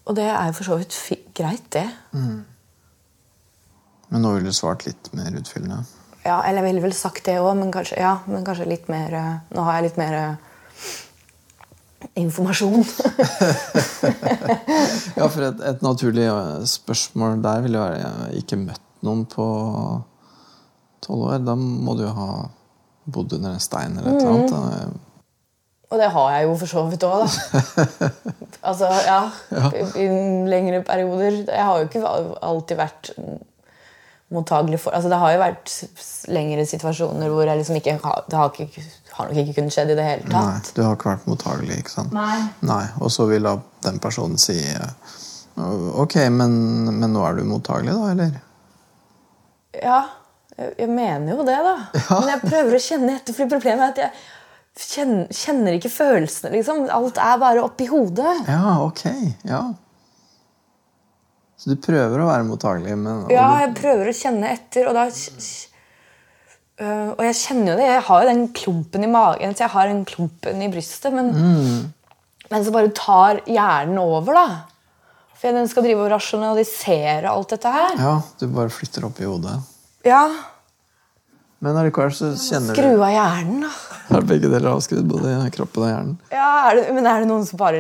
Og 0.03 0.17
det 0.17 0.25
er 0.27 0.49
jo 0.49 0.55
for 0.57 0.67
så 0.67 0.75
vidt 0.81 0.97
greit, 1.37 1.69
det. 1.71 1.85
Men 4.11 4.19
nå 4.25 4.33
ville 4.35 4.51
du 4.51 4.57
svart 4.57 4.83
litt 4.85 5.07
mer 5.15 5.31
utfyllende. 5.39 5.85
Ja, 6.23 6.39
Eller 6.47 6.63
jeg 6.63 6.69
ville 6.71 6.83
vel 6.85 6.95
sagt 6.95 7.25
det 7.27 7.37
òg, 7.41 7.51
men, 7.59 7.71
ja, 7.99 8.17
men 8.31 8.45
kanskje 8.47 8.69
litt 8.69 8.89
mer 8.91 9.13
eh, 9.17 9.33
Nå 9.55 9.65
har 9.67 9.79
jeg 9.79 9.89
litt 9.89 9.99
mer 9.99 10.17
eh, 10.19 10.33
informasjon. 12.23 12.83
Ja, 15.19 15.27
for 15.29 15.45
et, 15.45 15.61
et 15.63 15.83
naturlig 15.85 16.25
eh, 16.27 16.65
spørsmål 16.67 17.39
der 17.43 17.63
ville 17.63 17.79
være 17.79 17.99
jeg 18.01 18.11
har 18.17 18.35
ikke 18.39 18.59
møtt 18.63 18.83
noen 19.05 19.23
på 19.29 19.45
tolv 21.03 21.27
år. 21.29 21.41
Da 21.43 21.55
må 21.59 21.95
du 21.99 22.05
jo 22.05 22.13
ha 22.15 22.29
bodd 23.03 23.35
under 23.35 23.55
en 23.55 23.63
stein 23.63 23.97
eller 23.99 24.15
et 24.15 24.23
eller 24.23 24.33
annet. 24.33 24.53
da. 24.53 25.11
Og 25.93 25.99
det 26.01 26.09
har 26.15 26.29
jeg 26.33 26.47
jo 26.47 26.53
for 26.63 26.71
så 26.71 26.83
vidt 26.89 27.03
òg, 27.05 27.23
da. 27.23 27.29
altså, 28.69 28.89
ja, 29.05 29.19
I, 29.69 29.83
I 30.01 30.07
lengre 30.49 30.81
perioder. 30.87 31.43
Jeg 31.45 31.67
har 31.67 31.81
jo 31.81 31.89
ikke 31.89 32.13
alltid 32.49 32.79
vært 32.79 33.11
mottagelig 34.35 34.79
for 34.83 34.95
altså, 34.97 35.09
Det 35.13 35.19
har 35.21 35.33
jo 35.35 35.41
vært 35.41 35.73
lengre 36.33 36.65
situasjoner 36.69 37.31
hvor 37.31 37.47
jeg 37.47 37.59
liksom 37.61 37.77
ikke 37.79 37.97
har, 38.03 38.23
det 38.29 38.39
har, 38.39 38.51
ikke, 38.65 38.83
har 39.17 39.29
nok 39.29 39.41
ikke 39.43 39.55
kunnet 39.59 39.75
skjedd 39.75 39.93
i 39.93 39.97
det 39.99 40.07
hele 40.07 40.25
tatt. 40.27 40.33
Nei, 40.37 40.73
du 40.75 40.81
har 40.85 40.97
ikke 40.97 41.11
vært 41.11 41.29
mottagelig, 41.29 41.77
ikke 41.83 41.93
sant? 41.95 42.15
Nei. 42.17 42.39
Nei, 42.65 42.83
Og 42.99 43.13
så 43.13 43.27
vil 43.29 43.45
da 43.47 43.57
den 43.85 44.01
personen 44.03 44.41
si 44.41 44.57
eh, 44.59 45.15
Ok, 46.01 46.17
men, 46.33 46.55
men 46.89 47.11
nå 47.13 47.21
er 47.27 47.37
du 47.37 47.43
mottagelig, 47.45 47.93
da, 47.93 48.11
eller? 48.15 48.37
Ja, 49.83 49.99
jeg, 50.57 50.71
jeg 50.79 50.89
mener 50.89 51.35
jo 51.35 51.45
det, 51.45 51.59
da. 51.65 51.75
Men 52.09 52.31
jeg 52.33 52.41
prøver 52.47 52.77
å 52.77 52.81
kjenne 52.87 53.17
etter, 53.19 53.35
for 53.37 53.51
problemet 53.51 53.85
er 53.85 53.91
at 53.93 54.01
jeg 54.01 54.89
kjenner, 54.89 55.27
kjenner 55.29 55.77
ikke 55.77 55.91
følelsene. 55.93 56.51
liksom. 56.57 56.87
Alt 56.93 57.19
er 57.21 57.39
bare 57.41 57.61
oppi 57.65 57.85
hodet. 57.89 58.33
Ja, 58.49 58.79
ok. 58.81 59.03
Ja. 59.45 59.61
Så 61.63 61.71
du 61.71 61.79
prøver 61.79 62.19
å 62.19 62.27
være 62.27 62.43
mottagelig, 62.43 62.97
men 62.99 63.29
Ja, 63.31 63.47
jeg 63.63 63.75
prøver 63.77 64.09
å 64.11 64.15
kjenne 64.17 64.49
etter, 64.51 64.89
og 64.89 64.97
da 64.97 65.07
Øh, 66.81 67.09
Og 67.13 67.21
jeg 67.21 67.35
kjenner 67.37 67.73
jo 67.73 67.79
det. 67.79 67.85
Jeg 67.85 68.05
har 68.07 68.23
jo 68.23 68.29
den 68.31 68.47
klumpen 68.57 69.05
i 69.05 69.09
magen, 69.11 69.53
så 69.53 69.63
jeg 69.67 69.73
har 69.75 69.91
den 69.91 70.05
klumpen 70.09 70.63
i 70.65 70.69
brystet. 70.73 71.13
Men, 71.13 71.29
men 72.49 72.65
så 72.65 72.73
bare 72.73 72.89
tar 72.97 73.43
hjernen 73.45 73.99
over, 74.01 74.33
da. 74.33 74.47
For 75.37 75.53
den 75.53 75.69
skal 75.69 75.85
drive 75.85 76.05
og 76.05 76.11
rasjonalisere 76.15 77.29
alt 77.29 77.53
dette 77.53 77.71
her. 77.71 77.95
Ja, 77.99 78.15
du 78.39 78.47
bare 78.55 78.73
flytter 78.73 79.05
opp 79.05 79.21
i 79.21 79.29
hodet. 79.29 79.53
Ja. 80.07 80.23
Men 81.63 81.77
allikevel 81.79 82.11
så 82.11 82.33
kjenner 82.35 82.75
Skru 82.75 82.89
av 82.99 83.11
hjernen, 83.13 83.61
da. 83.63 83.69
Er 84.17 84.25
begge 84.27 84.49
deler 84.51 84.73
avskrudd, 84.73 85.05
både 85.07 85.29
kroppen 85.55 85.85
og 85.85 85.87
hjernen? 85.87 86.15
Ja, 86.33 86.47
er 86.69 86.75
det, 86.75 86.81
Men 86.97 87.05
er 87.07 87.21
det 87.23 87.29
noen 87.29 87.45
som 87.47 87.57
bare 87.61 87.79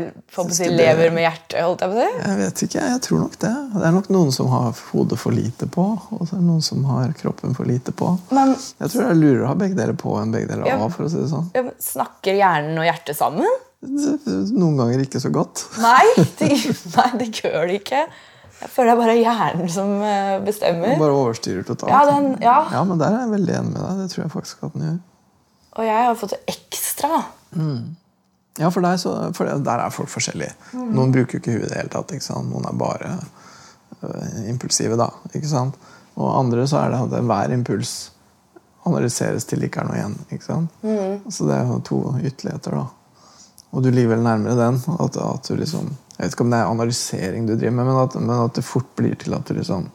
si, 0.55 0.69
lever 0.71 1.11
med 1.11 1.25
hjertet? 1.25 1.57
holdt 1.65 1.83
jeg 1.83 1.91
på 1.91 1.97
det? 1.99 2.07
Jeg 2.23 2.37
vet 2.39 2.63
ikke, 2.67 2.85
jeg 2.93 3.01
tror 3.03 3.19
nok 3.25 3.35
det. 3.43 3.51
Det 3.73 3.83
er 3.89 3.95
nok 3.97 4.07
noen 4.15 4.31
som 4.31 4.47
har 4.53 4.71
hodet 4.93 5.19
for 5.19 5.35
lite 5.35 5.67
på, 5.67 5.83
og 6.15 6.23
så 6.23 6.37
er 6.37 6.39
det 6.39 6.47
noen 6.47 6.63
som 6.63 6.87
har 6.93 7.11
kroppen 7.19 7.53
for 7.59 7.67
lite 7.67 7.91
på. 7.91 8.13
Men 8.31 8.55
Jeg 8.55 8.93
tror 8.93 9.03
det 9.03 9.09
er 9.11 9.19
lurere 9.19 9.43
å 9.43 9.51
ha 9.51 9.59
begge 9.65 9.75
deler 9.81 9.99
på 9.99 10.15
enn 10.21 10.31
begge 10.31 10.47
deler 10.53 10.71
Ja. 10.71 10.79
av. 10.79 10.95
for 10.95 11.03
å 11.05 11.11
si 11.11 11.19
det 11.19 11.27
sånn. 11.35 11.51
ja, 11.53 11.65
men 11.67 11.75
snakker 11.83 12.39
hjernen 12.39 12.79
og 12.79 12.87
hjertet 12.87 13.19
sammen? 13.19 13.59
Noen 13.83 14.77
ganger 14.79 15.03
ikke 15.03 15.19
så 15.19 15.29
godt. 15.33 15.65
Nei, 15.83 16.05
det, 16.39 16.53
nei, 16.97 17.09
det 17.19 17.29
gjør 17.35 17.67
de 17.67 17.81
ikke. 17.83 18.05
Jeg 18.63 18.71
føler 18.71 18.93
det 18.93 18.95
er 18.95 19.01
bare 19.01 19.15
hjernen 19.19 19.71
som 19.71 19.89
bestemmer. 19.99 20.45
bestemmer. 20.47 20.93
Bare 21.01 21.17
overstyrer 21.19 21.65
totalt. 21.67 21.91
Ja, 21.91 22.03
den, 22.07 22.29
ja. 22.43 22.59
Ja, 22.71 22.83
men 22.87 23.01
der 23.01 23.11
er 23.11 23.25
jeg 23.25 23.33
veldig 23.33 23.57
enig 23.59 23.73
med 23.73 23.81
deg. 23.83 23.99
Det 23.99 24.13
tror 24.13 24.23
jeg 24.23 24.31
faktisk 24.33 24.63
at 24.63 24.77
den 24.77 24.85
gjør. 24.87 25.01
Og 25.73 25.87
jeg 25.89 26.05
har 26.07 26.15
fått 26.21 26.35
det 26.35 26.39
ekstra. 26.53 27.19
Ja, 28.61 28.69
for, 28.69 28.85
deg, 28.85 28.99
så, 29.01 29.13
for 29.33 29.49
der 29.49 29.81
er 29.81 29.93
folk 29.93 30.11
forskjellige. 30.13 30.53
Noen 30.77 31.13
bruker 31.13 31.39
ikke 31.39 31.55
huet 31.55 31.65
i 31.65 31.71
det 31.71 31.79
hele 31.81 31.91
tatt. 31.93 32.13
Noen 32.45 32.67
er 32.69 32.77
bare 32.77 33.13
uh, 34.03 34.41
impulsive, 34.49 34.97
da. 34.99 35.09
Og 36.13 36.27
andre 36.29 36.67
så 36.69 36.83
er 36.83 36.93
det 36.93 37.01
at 37.01 37.25
hver 37.25 37.55
impuls 37.55 37.93
analyseres 38.85 39.47
til 39.49 39.63
det 39.63 39.71
ikke 39.71 39.81
er 39.81 39.89
noe 39.89 39.97
igjen. 39.97 40.43
Sant? 40.43 40.83
Så 41.33 41.47
det 41.49 41.57
er 41.57 41.71
jo 41.71 41.79
to 41.87 42.01
ytterligheter, 42.21 42.77
da. 42.77 42.85
Og 43.73 43.81
du 43.81 43.89
ligger 43.89 44.13
vel 44.13 44.25
nærmere 44.27 44.59
den. 44.59 44.77
At, 45.01 45.17
at 45.17 45.49
du 45.49 45.57
liksom 45.57 45.89
Jeg 46.17 46.25
vet 46.27 46.35
ikke 46.35 46.45
om 46.45 46.51
det 46.53 46.59
er 46.61 46.69
analysering 46.71 47.47
du 47.47 47.55
driver 47.55 47.75
med, 47.79 47.85
men 47.89 47.99
at, 48.03 48.15
men 48.21 48.35
at 48.45 48.55
det 48.59 48.63
fort 48.65 48.89
blir 48.99 49.15
til 49.19 49.33
at 49.33 49.47
du 49.49 49.53
liksom 49.57 49.87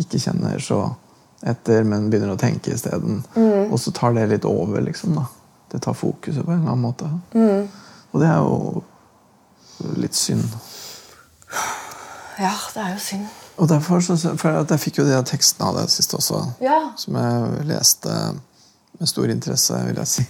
ikke 0.00 0.20
kjenner 0.22 0.58
så 0.64 0.80
etter, 1.46 1.84
men 1.88 2.08
begynner 2.12 2.32
å 2.34 2.40
tenke 2.40 2.72
isteden. 2.74 3.22
Og 3.70 3.76
så 3.80 3.92
tar 3.96 4.14
det 4.16 4.26
litt 4.30 4.44
over, 4.48 4.80
liksom. 4.84 5.14
da 5.18 5.26
Det 5.72 5.82
tar 5.84 5.94
fokuset 5.96 6.44
på 6.44 6.52
en 6.52 6.62
eller 6.62 6.72
annen 6.72 6.84
måte. 6.84 7.10
Og 8.12 8.20
det 8.20 8.28
er 8.28 8.40
jo 8.40 8.82
litt 10.00 10.16
synd. 10.18 10.44
Ja, 12.40 12.54
det 12.74 12.80
er 12.82 12.94
jo 12.94 13.00
synd. 13.04 13.26
Og 13.60 13.68
derfor 13.68 14.00
så, 14.00 14.16
for 14.40 14.56
Jeg 14.70 14.80
fikk 14.80 14.98
jo 15.02 15.04
de 15.04 15.18
tekstene 15.28 15.68
av 15.68 15.76
deg 15.76 15.90
sist 15.92 16.14
også, 16.16 16.40
Ja. 16.64 16.92
som 16.96 17.16
jeg 17.20 17.66
leste 17.68 18.14
med 19.00 19.08
stor 19.08 19.28
interesse, 19.32 19.76
vil 19.86 19.96
jeg 20.00 20.08
si. 20.08 20.24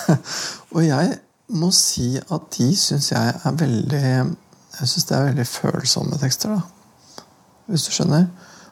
og 0.74 0.82
jeg 0.84 1.18
må 1.48 1.70
si 1.74 2.16
at 2.20 2.46
de 2.56 2.68
syns 2.76 3.10
jeg 3.12 3.34
er 3.44 3.56
veldig 3.58 4.02
Jeg 4.02 4.88
syns 4.88 5.04
det 5.08 5.16
er 5.16 5.26
veldig 5.30 5.46
følsomme 5.46 6.18
tekster. 6.20 6.54
da 6.56 7.22
Hvis 7.68 7.86
du 7.88 7.92
skjønner? 7.92 8.26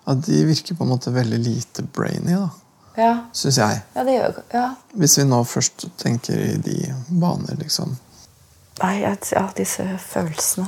At 0.08 0.22
de 0.26 0.44
virker 0.48 0.74
på 0.78 0.84
en 0.86 0.92
måte 0.94 1.12
veldig 1.12 1.38
lite 1.44 1.82
brainy, 1.82 2.36
da 2.36 2.48
Ja, 2.96 3.10
syns 3.32 3.58
jeg. 3.58 3.82
ja 3.94 4.04
det 4.04 4.14
gjør 4.16 4.38
ja. 4.54 4.64
Hvis 4.94 5.18
vi 5.18 5.24
nå 5.28 5.42
først 5.44 5.84
tenker 6.00 6.38
i 6.40 6.56
de 6.56 6.94
baner, 7.10 7.56
liksom. 7.60 7.96
Nei, 8.82 8.94
jeg, 9.02 9.18
ja, 9.32 9.44
disse 9.56 9.84
følelsene. 10.00 10.66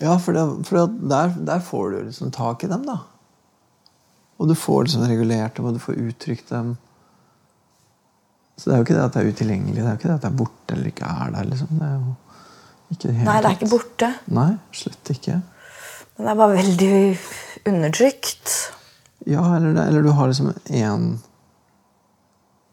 Ja, 0.00 0.16
for, 0.18 0.32
det, 0.34 0.66
for 0.66 0.86
der, 0.88 1.32
der 1.46 1.60
får 1.60 1.90
du 1.90 1.96
liksom 2.08 2.30
tak 2.34 2.64
i 2.64 2.68
dem, 2.68 2.82
da. 2.88 2.98
Og 4.40 4.48
du 4.48 4.54
får 4.56 4.84
liksom 4.88 5.04
regulert 5.06 5.56
dem, 5.56 5.66
og 5.68 5.74
du 5.76 5.78
får 5.82 5.98
uttrykt 6.00 6.48
dem. 6.50 6.74
Så 8.60 8.68
det 8.68 8.74
er 8.74 8.80
jo 8.82 8.84
ikke 8.84 8.96
det 8.98 9.04
at 9.06 9.14
det 9.16 9.20
er 9.22 9.30
utilgjengelig, 9.32 9.76
det 9.78 9.86
er 9.86 9.94
jo 9.94 9.98
ikke 9.98 10.08
det 10.10 10.16
at 10.18 10.24
det 10.26 10.28
er 10.30 10.36
borte 10.42 10.74
eller 10.76 10.90
ikke 10.90 11.06
er 11.08 11.30
der. 11.36 11.46
liksom. 11.48 11.70
Det 11.80 11.86
er 11.86 11.94
jo 11.96 12.10
ikke 12.90 13.06
det 13.08 13.14
Nei, 13.24 13.36
det 13.40 13.48
er 13.50 13.56
ikke 13.56 13.70
borte. 13.72 14.10
Nei, 14.36 14.50
slett 14.76 15.12
ikke. 15.14 15.36
Men 16.18 16.26
det 16.26 16.32
er 16.34 16.38
bare 16.42 16.58
veldig 16.58 16.90
undertrykt. 17.70 18.54
Ja, 19.30 19.44
eller, 19.56 19.72
det- 19.78 19.86
eller 19.88 20.02
du 20.04 20.10
har 20.18 20.28
liksom 20.28 20.52
én 20.68 21.06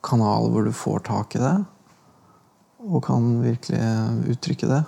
kanal 0.04 0.50
hvor 0.52 0.64
du 0.68 0.72
får 0.76 1.00
tak 1.08 1.36
i 1.36 1.40
det, 1.40 1.56
og 2.88 3.02
kan 3.08 3.32
virkelig 3.44 3.80
uttrykke 4.36 4.68
det. 4.72 4.84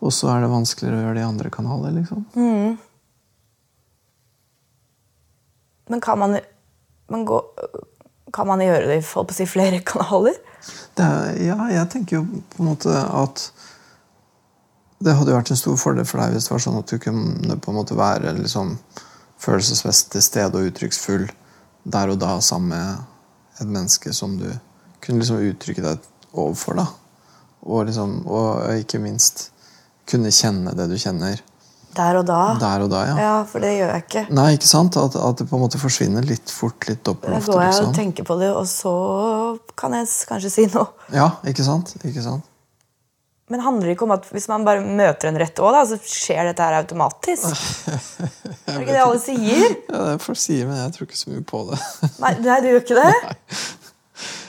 Og 0.00 0.12
så 0.14 0.28
er 0.34 0.44
det 0.44 0.50
vanskeligere 0.52 1.00
å 1.00 1.02
gjøre 1.06 1.14
det 1.18 1.24
i 1.24 1.28
andre 1.28 1.50
kanaler, 1.50 1.90
liksom. 1.96 2.26
Men 5.88 6.00
kan 6.04 6.18
man, 6.20 6.36
man 7.08 7.24
gå, 7.24 7.40
kan 8.34 8.48
man 8.48 8.62
gjøre 8.62 8.86
det 8.90 9.00
i 9.00 9.34
si, 9.34 9.46
flere 9.48 9.80
kanaler? 9.86 10.38
Er, 10.98 11.34
ja, 11.40 11.58
jeg 11.70 11.88
tenker 11.92 12.18
jo 12.18 12.24
på 12.52 12.62
en 12.62 12.70
måte 12.72 12.92
at 12.92 13.48
det 14.98 15.14
hadde 15.14 15.30
jo 15.30 15.36
vært 15.38 15.52
en 15.54 15.60
stor 15.60 15.76
fordel 15.78 16.06
for 16.08 16.20
deg 16.20 16.34
hvis 16.34 16.48
det 16.48 16.54
var 16.54 16.62
sånn 16.64 16.80
at 16.80 16.90
du 16.90 16.98
kunne 17.02 17.58
på 17.62 17.70
en 17.70 17.78
måte 17.78 17.98
være 17.98 18.34
liksom 18.40 18.74
følelsesmessig 19.38 20.10
til 20.14 20.24
stede 20.26 20.58
og 20.58 20.72
uttrykksfull 20.72 21.28
der 21.88 22.12
og 22.12 22.18
da 22.20 22.32
sammen 22.42 22.72
med 22.74 23.60
et 23.62 23.68
menneske 23.68 24.12
som 24.14 24.34
du 24.40 24.48
kunne 25.04 25.22
liksom 25.22 25.38
uttrykke 25.52 25.84
deg 25.84 26.08
overfor. 26.34 26.80
da. 26.80 26.88
Og, 27.62 27.86
liksom, 27.86 28.20
og 28.26 28.66
ikke 28.82 29.00
minst 29.02 29.48
kunne 30.08 30.34
kjenne 30.34 30.74
det 30.76 30.88
du 30.90 30.98
kjenner 30.98 31.40
Der 31.98 32.18
og 32.20 32.26
da? 32.28 32.40
der 32.62 32.84
og 32.84 32.90
da. 32.92 33.00
ja. 33.08 33.14
Ja, 33.18 33.32
for 33.48 33.64
det 33.64 33.72
gjør 33.74 33.90
jeg 33.94 34.04
ikke. 34.04 34.24
Nei, 34.38 34.52
ikke 34.56 34.68
sant? 34.70 34.98
At, 35.00 35.16
at 35.18 35.40
det 35.40 35.48
på 35.50 35.58
en 35.58 35.64
måte 35.64 35.80
forsvinner 35.82 36.26
litt 36.26 36.52
fort, 36.54 36.86
litt 36.90 37.02
Da 37.06 37.16
går 37.18 37.34
jeg 37.34 37.48
og 37.48 37.58
Liksom. 37.58 37.94
tenker 37.96 38.28
på 38.28 38.38
det, 38.40 38.52
og 38.54 38.68
så 38.70 38.92
kan 39.78 39.96
jeg 39.98 40.06
kanskje 40.30 40.52
si 40.54 40.68
noe. 40.70 40.86
Ja, 41.14 41.32
ikke 41.48 41.66
sant? 41.66 41.96
Ikke 42.04 42.22
sant? 42.24 42.46
Men 43.48 43.62
handler 43.64 43.88
det 43.88 43.94
ikke 43.96 44.04
om 44.04 44.12
at 44.12 44.26
hvis 44.28 44.44
man 44.50 44.64
bare 44.66 44.82
møter 44.84 45.30
en 45.30 45.38
rett 45.40 45.60
òg, 45.64 45.76
så 45.88 45.96
skjer 46.04 46.50
dette 46.50 46.64
her 46.64 46.76
automatisk? 46.82 47.48
er 48.68 48.74
det 48.74 48.82
ikke 48.82 48.92
det 48.92 49.00
alle 49.00 49.20
sier? 49.22 49.64
Ja, 49.88 50.02
det 50.04 50.12
er 50.18 50.20
folk 50.20 50.40
sier, 50.40 50.68
men 50.68 50.82
jeg 50.82 50.92
tror 50.94 51.08
ikke 51.08 51.20
så 51.22 51.32
mye 51.32 51.44
på 51.48 51.62
det. 51.70 51.78
Nei, 52.20 52.32
nei 52.44 52.58
du 52.60 52.68
gjør 52.74 52.82
ikke 52.84 52.98
det? 53.00 53.36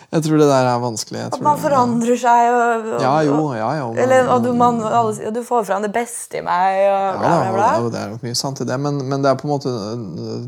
Jeg 0.09 0.23
tror 0.25 0.39
det 0.41 0.45
der 0.49 0.65
er 0.65 0.79
vanskelig. 0.81 1.19
At 1.27 1.41
man 1.45 1.59
forandrer 1.61 2.17
seg 2.17 2.47
og, 2.49 2.87
og 2.95 3.01
Ja, 3.03 3.11
jo, 3.27 3.35
ja, 3.53 3.67
jo. 3.77 3.89
men- 3.93 3.99
Eller 4.03 4.29
og 4.33 4.41
du, 4.43 4.53
man, 4.57 4.79
alle, 4.81 5.29
du 5.35 5.43
får 5.45 5.67
fram 5.67 5.83
det 5.85 5.91
beste 5.93 6.39
i 6.39 6.41
meg 6.41 6.79
og 6.89 6.97
Ja, 6.97 7.17
bla, 7.19 7.29
bla, 7.43 7.51
bla. 7.53 7.67
og 7.83 7.91
det 7.93 7.99
er 8.01 8.09
nok 8.15 8.23
mye 8.25 8.35
sant 8.35 8.61
i 8.61 8.65
det, 8.65 8.79
men, 8.81 8.97
men 9.07 9.21
det 9.21 9.29
er 9.29 9.35
på 9.37 9.45
en 9.45 9.53
måte 9.53 9.73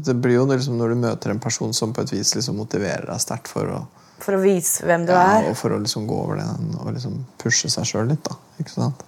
Det 0.08 0.16
blir 0.18 0.40
jo 0.40 0.48
liksom 0.50 0.80
når 0.82 0.96
du 0.96 0.96
møter 1.04 1.30
en 1.36 1.40
person 1.44 1.74
som 1.78 1.94
på 1.94 2.02
et 2.02 2.10
vis 2.16 2.34
liksom 2.34 2.58
motiverer 2.58 3.06
deg 3.06 3.22
sterkt 3.22 3.48
for 3.54 3.70
å, 3.70 3.84
For 4.22 4.34
å 4.34 4.42
vise 4.42 4.82
hvem 4.86 5.06
du 5.06 5.14
ja, 5.14 5.22
er. 5.38 5.50
og 5.52 5.56
for 5.62 5.70
å 5.78 5.80
liksom 5.84 6.08
gå 6.10 6.18
over 6.24 6.42
den 6.42 6.74
og 6.82 6.90
liksom 6.96 7.20
pushe 7.38 7.70
seg 7.70 7.86
sjøl 7.86 8.10
litt. 8.10 8.24
da, 8.26 8.36
ikke 8.60 8.74
sant? 8.74 9.04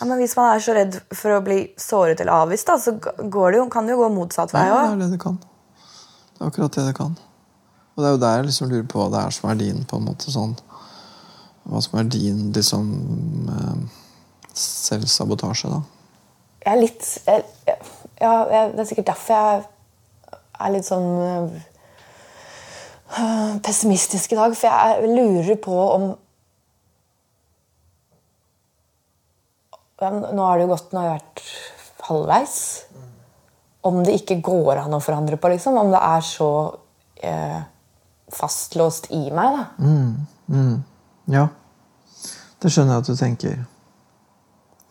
Ja, 0.00 0.06
men 0.10 0.18
hvis 0.18 0.34
man 0.34 0.56
er 0.56 0.58
så 0.58 0.74
redd 0.74 0.98
for 1.14 1.36
å 1.36 1.40
bli 1.46 1.68
såret 1.78 2.18
eller 2.20 2.32
avvist, 2.42 2.66
da, 2.66 2.74
så 2.82 2.96
går 2.98 3.52
det 3.54 3.58
jo, 3.62 3.68
kan 3.70 3.86
det 3.86 3.94
jo 3.94 4.02
gå 4.02 4.10
motsatt 4.10 4.50
vei 4.50 4.66
Ja, 4.66 4.88
det 4.88 4.96
er 4.98 5.04
det 5.06 5.10
det 5.14 5.20
kan. 5.22 5.38
Det 5.38 6.42
er 6.42 6.50
akkurat 6.50 6.72
det 6.74 6.86
det 6.90 6.96
kan. 6.98 7.14
Og 7.94 8.02
det 8.02 8.08
er 8.08 8.14
jo 8.14 8.22
der 8.22 8.38
jeg 8.38 8.46
liksom 8.48 8.70
lurer 8.70 8.86
på 8.90 9.00
hva 9.00 9.10
det 9.12 9.20
er 9.22 9.34
som 9.36 9.50
er 9.50 9.60
din 9.60 9.84
på 9.86 9.98
en 10.00 10.08
måte 10.08 10.32
sånn 10.34 10.54
Hva 11.64 11.80
som 11.84 11.98
er 12.00 12.08
din 12.12 12.48
liksom 12.52 12.88
eh, 13.54 13.84
selvsabotasje, 14.54 15.70
da. 15.70 15.80
Jeg 16.64 16.72
er 16.72 16.80
litt 16.80 17.06
jeg, 17.26 17.44
ja, 18.20 18.34
jeg, 18.50 18.72
Det 18.74 18.82
er 18.82 18.90
sikkert 18.90 19.12
derfor 19.12 19.38
jeg 19.38 19.64
er 20.60 20.74
litt 20.74 20.86
sånn 20.86 21.08
øh, 21.22 21.54
pessimistisk 23.64 24.32
i 24.34 24.38
dag. 24.38 24.54
For 24.58 24.70
jeg 24.70 25.10
lurer 25.14 25.58
på 25.62 25.78
om 25.94 26.12
Nå 30.04 30.42
har 30.44 30.58
det 30.58 30.64
jo 30.66 30.72
gått, 30.74 30.90
nå 30.92 31.00
har 31.00 31.06
jeg 31.06 31.20
vært 31.20 31.42
halvveis. 32.04 32.56
Om 33.88 34.02
det 34.04 34.18
ikke 34.18 34.42
går 34.44 34.82
an 34.82 34.96
å 34.96 35.00
forandre 35.00 35.38
på, 35.40 35.48
liksom. 35.48 35.78
Om 35.80 35.92
det 35.94 36.00
er 36.02 36.24
så 36.26 36.48
eh, 37.24 37.62
fastlåst 38.32 39.10
i 39.10 39.30
meg, 39.34 39.58
da. 39.58 39.66
Ja. 41.30 41.46
Det 42.62 42.72
skjønner 42.72 42.96
jeg 42.96 43.04
at 43.04 43.08
du 43.10 43.16
tenker. 43.18 43.62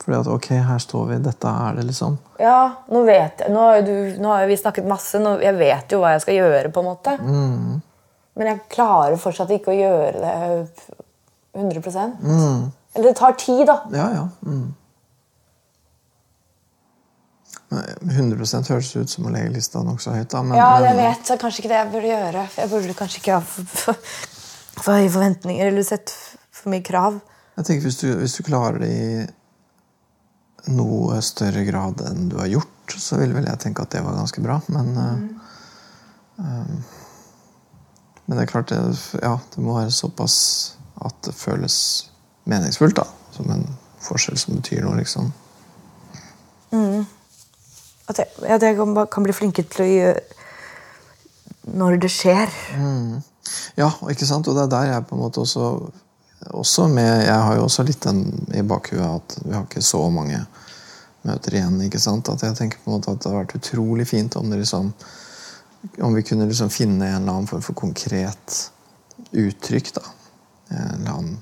Fordi 0.03 0.19
at 0.19 0.27
ok, 0.27 0.49
her 0.67 0.81
står 0.83 1.05
vi, 1.13 1.17
dette 1.23 1.47
er 1.47 1.77
det, 1.77 1.85
liksom. 1.87 2.17
Ja, 2.41 2.59
nå 2.91 3.05
vet 3.07 3.39
jeg 3.39 3.53
Nå 3.53 3.61
har, 3.63 3.81
du, 3.87 3.93
nå 4.19 4.33
har 4.33 4.45
vi 4.49 4.57
snakket 4.59 4.87
masse, 4.89 5.19
nå, 5.23 5.37
jeg 5.41 5.55
vet 5.55 5.95
jo 5.95 6.01
hva 6.01 6.11
jeg 6.17 6.25
skal 6.25 6.39
gjøre, 6.41 6.71
på 6.75 6.83
en 6.83 6.89
måte. 6.89 7.15
Men 8.33 8.49
jeg 8.49 8.63
klarer 8.73 9.19
fortsatt 9.21 9.53
ikke 9.55 9.71
å 9.71 9.77
gjøre 9.77 10.13
det 10.19 10.33
100 11.53 11.81
Eller 12.95 13.07
det 13.07 13.15
tar 13.17 13.37
tid, 13.39 13.63
da. 13.69 13.77
Ja, 13.93 14.07
ja. 14.17 14.25
Mm. 14.45 14.73
Men 17.73 18.35
100% 18.35 18.69
høres 18.69 18.91
ut 18.95 19.11
som 19.11 19.27
å 19.27 19.33
legge 19.33 19.53
lista 19.55 19.81
nokså 19.85 20.13
høyt, 20.15 20.29
da. 20.31 20.41
Men, 20.45 20.57
Ja, 20.59 20.71
jeg 20.83 20.97
vet 20.99 21.29
jeg. 21.31 21.39
kanskje 21.41 21.63
ikke 21.63 21.71
det 21.71 21.79
jeg 21.79 21.91
burde 21.93 22.11
gjøre. 22.11 22.47
Jeg 22.57 22.71
burde 22.73 22.97
kanskje 22.99 23.21
ikke 23.21 23.37
ha 23.37 23.43
for, 23.53 24.09
for, 24.79 24.97
høye 24.97 25.13
forventninger 25.13 25.71
eller 25.71 25.87
sett 25.87 26.13
for 26.53 26.73
mye 26.73 26.85
krav. 26.85 27.21
jeg 27.57 27.65
tenker 27.65 27.87
hvis 27.87 28.01
du, 28.01 28.09
hvis 28.19 28.37
du 28.37 28.43
klarer 28.43 28.83
det 28.83 28.91
i 28.93 29.23
noe 30.73 31.19
større 31.25 31.65
grad 31.67 32.01
enn 32.07 32.29
du 32.31 32.37
har 32.39 32.51
gjort, 32.51 32.95
så 32.95 33.19
ville 33.19 33.35
vel 33.35 33.47
jeg 33.49 33.61
tenke 33.65 33.83
at 33.83 33.91
det 33.95 34.03
var 34.05 34.15
ganske 34.15 34.43
bra. 34.43 34.59
Men, 34.71 34.93
mm. 34.95 35.23
uh, 36.39 36.75
men 38.25 38.37
det 38.37 38.45
er 38.45 38.51
klart 38.51 38.71
det, 38.71 38.79
ja, 39.19 39.35
det 39.55 39.63
må 39.63 39.75
være 39.75 39.91
såpass 39.91 40.37
at 41.03 41.17
det 41.27 41.35
føles 41.35 41.77
meningsfullt. 42.47 42.95
da, 43.01 43.07
Som 43.35 43.51
en 43.51 43.65
forskjell 44.03 44.39
som 44.39 44.59
betyr 44.59 44.83
noe, 44.85 44.99
liksom. 45.01 45.31
At 48.11 48.19
jeg, 48.19 48.27
at 48.43 48.63
jeg 48.63 48.77
kan, 48.77 48.95
kan 49.11 49.25
bli 49.25 49.35
flinkere 49.35 49.69
til 49.71 49.85
å 49.85 49.91
gjøre 49.91 50.41
når 51.79 52.01
det 52.03 52.11
skjer. 52.11 52.51
Ja, 53.79 53.89
ikke 54.11 54.27
sant? 54.27 54.47
Og 54.47 54.57
det 54.57 54.65
er 54.65 54.73
der 54.73 54.89
jeg 54.91 55.05
på 55.07 55.15
en 55.15 55.23
måte 55.23 55.43
også, 55.43 55.69
også 56.51 56.89
med, 56.91 57.23
Jeg 57.23 57.39
har 57.47 57.55
jo 57.55 57.63
også 57.69 57.85
litt 57.87 58.03
den 58.03 58.25
i 58.51 58.63
bakhuet 58.67 59.03
at 59.07 59.37
vi 59.45 59.55
har 59.55 59.63
ikke 59.63 59.83
så 59.83 60.03
mange 60.11 60.41
møter 61.23 61.55
igjen. 61.55 61.79
ikke 61.87 62.01
sant? 62.03 62.29
At 62.29 62.43
jeg 62.43 62.57
tenker 62.59 62.83
på 62.83 62.91
en 62.91 62.97
måte 62.97 63.11
at 63.11 63.21
det 63.21 63.31
hadde 63.31 63.45
vært 63.45 63.57
utrolig 63.61 64.07
fint 64.09 64.35
om 64.39 64.51
liksom 64.51 64.91
om 65.99 66.13
vi 66.15 66.23
kunne 66.23 66.47
liksom 66.47 66.69
finne 66.71 67.09
en 67.09 67.21
eller 67.21 67.33
annen 67.33 67.47
form 67.47 67.61
for 67.61 67.75
konkret 67.75 68.59
uttrykk. 69.31 69.93
da. 69.97 70.03
En 70.69 71.01
eller 71.01 71.11
annen 71.11 71.41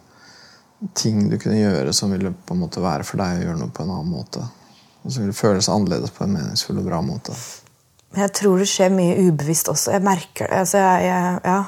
ting 0.98 1.30
du 1.30 1.38
kunne 1.38 1.60
gjøre 1.60 1.94
som 1.94 2.12
ville 2.12 2.34
på 2.34 2.56
en 2.56 2.64
måte 2.64 2.82
være 2.82 3.06
for 3.06 3.22
deg 3.22 3.38
å 3.38 3.44
gjøre 3.46 3.60
noe 3.60 3.74
på 3.74 3.86
en 3.86 3.94
annen 3.94 4.10
måte. 4.10 4.42
Og 5.04 5.12
så 5.12 5.20
vil 5.20 5.32
det 5.32 5.38
føles 5.38 5.70
annerledes 5.70 6.14
på 6.14 6.26
en 6.26 6.34
meningsfull 6.36 6.80
og 6.82 6.88
bra 6.88 7.02
måte. 7.06 7.36
Jeg 8.18 8.34
tror 8.36 8.60
det 8.60 8.68
skjer 8.70 8.92
mye 8.94 9.16
ubevisst 9.28 9.70
også. 9.72 9.94
Jeg 9.96 10.04
merker 10.06 10.50
det. 10.50 10.58
Altså, 10.64 10.78
jeg, 10.78 11.06
jeg, 11.06 11.40
ja. 11.46 11.62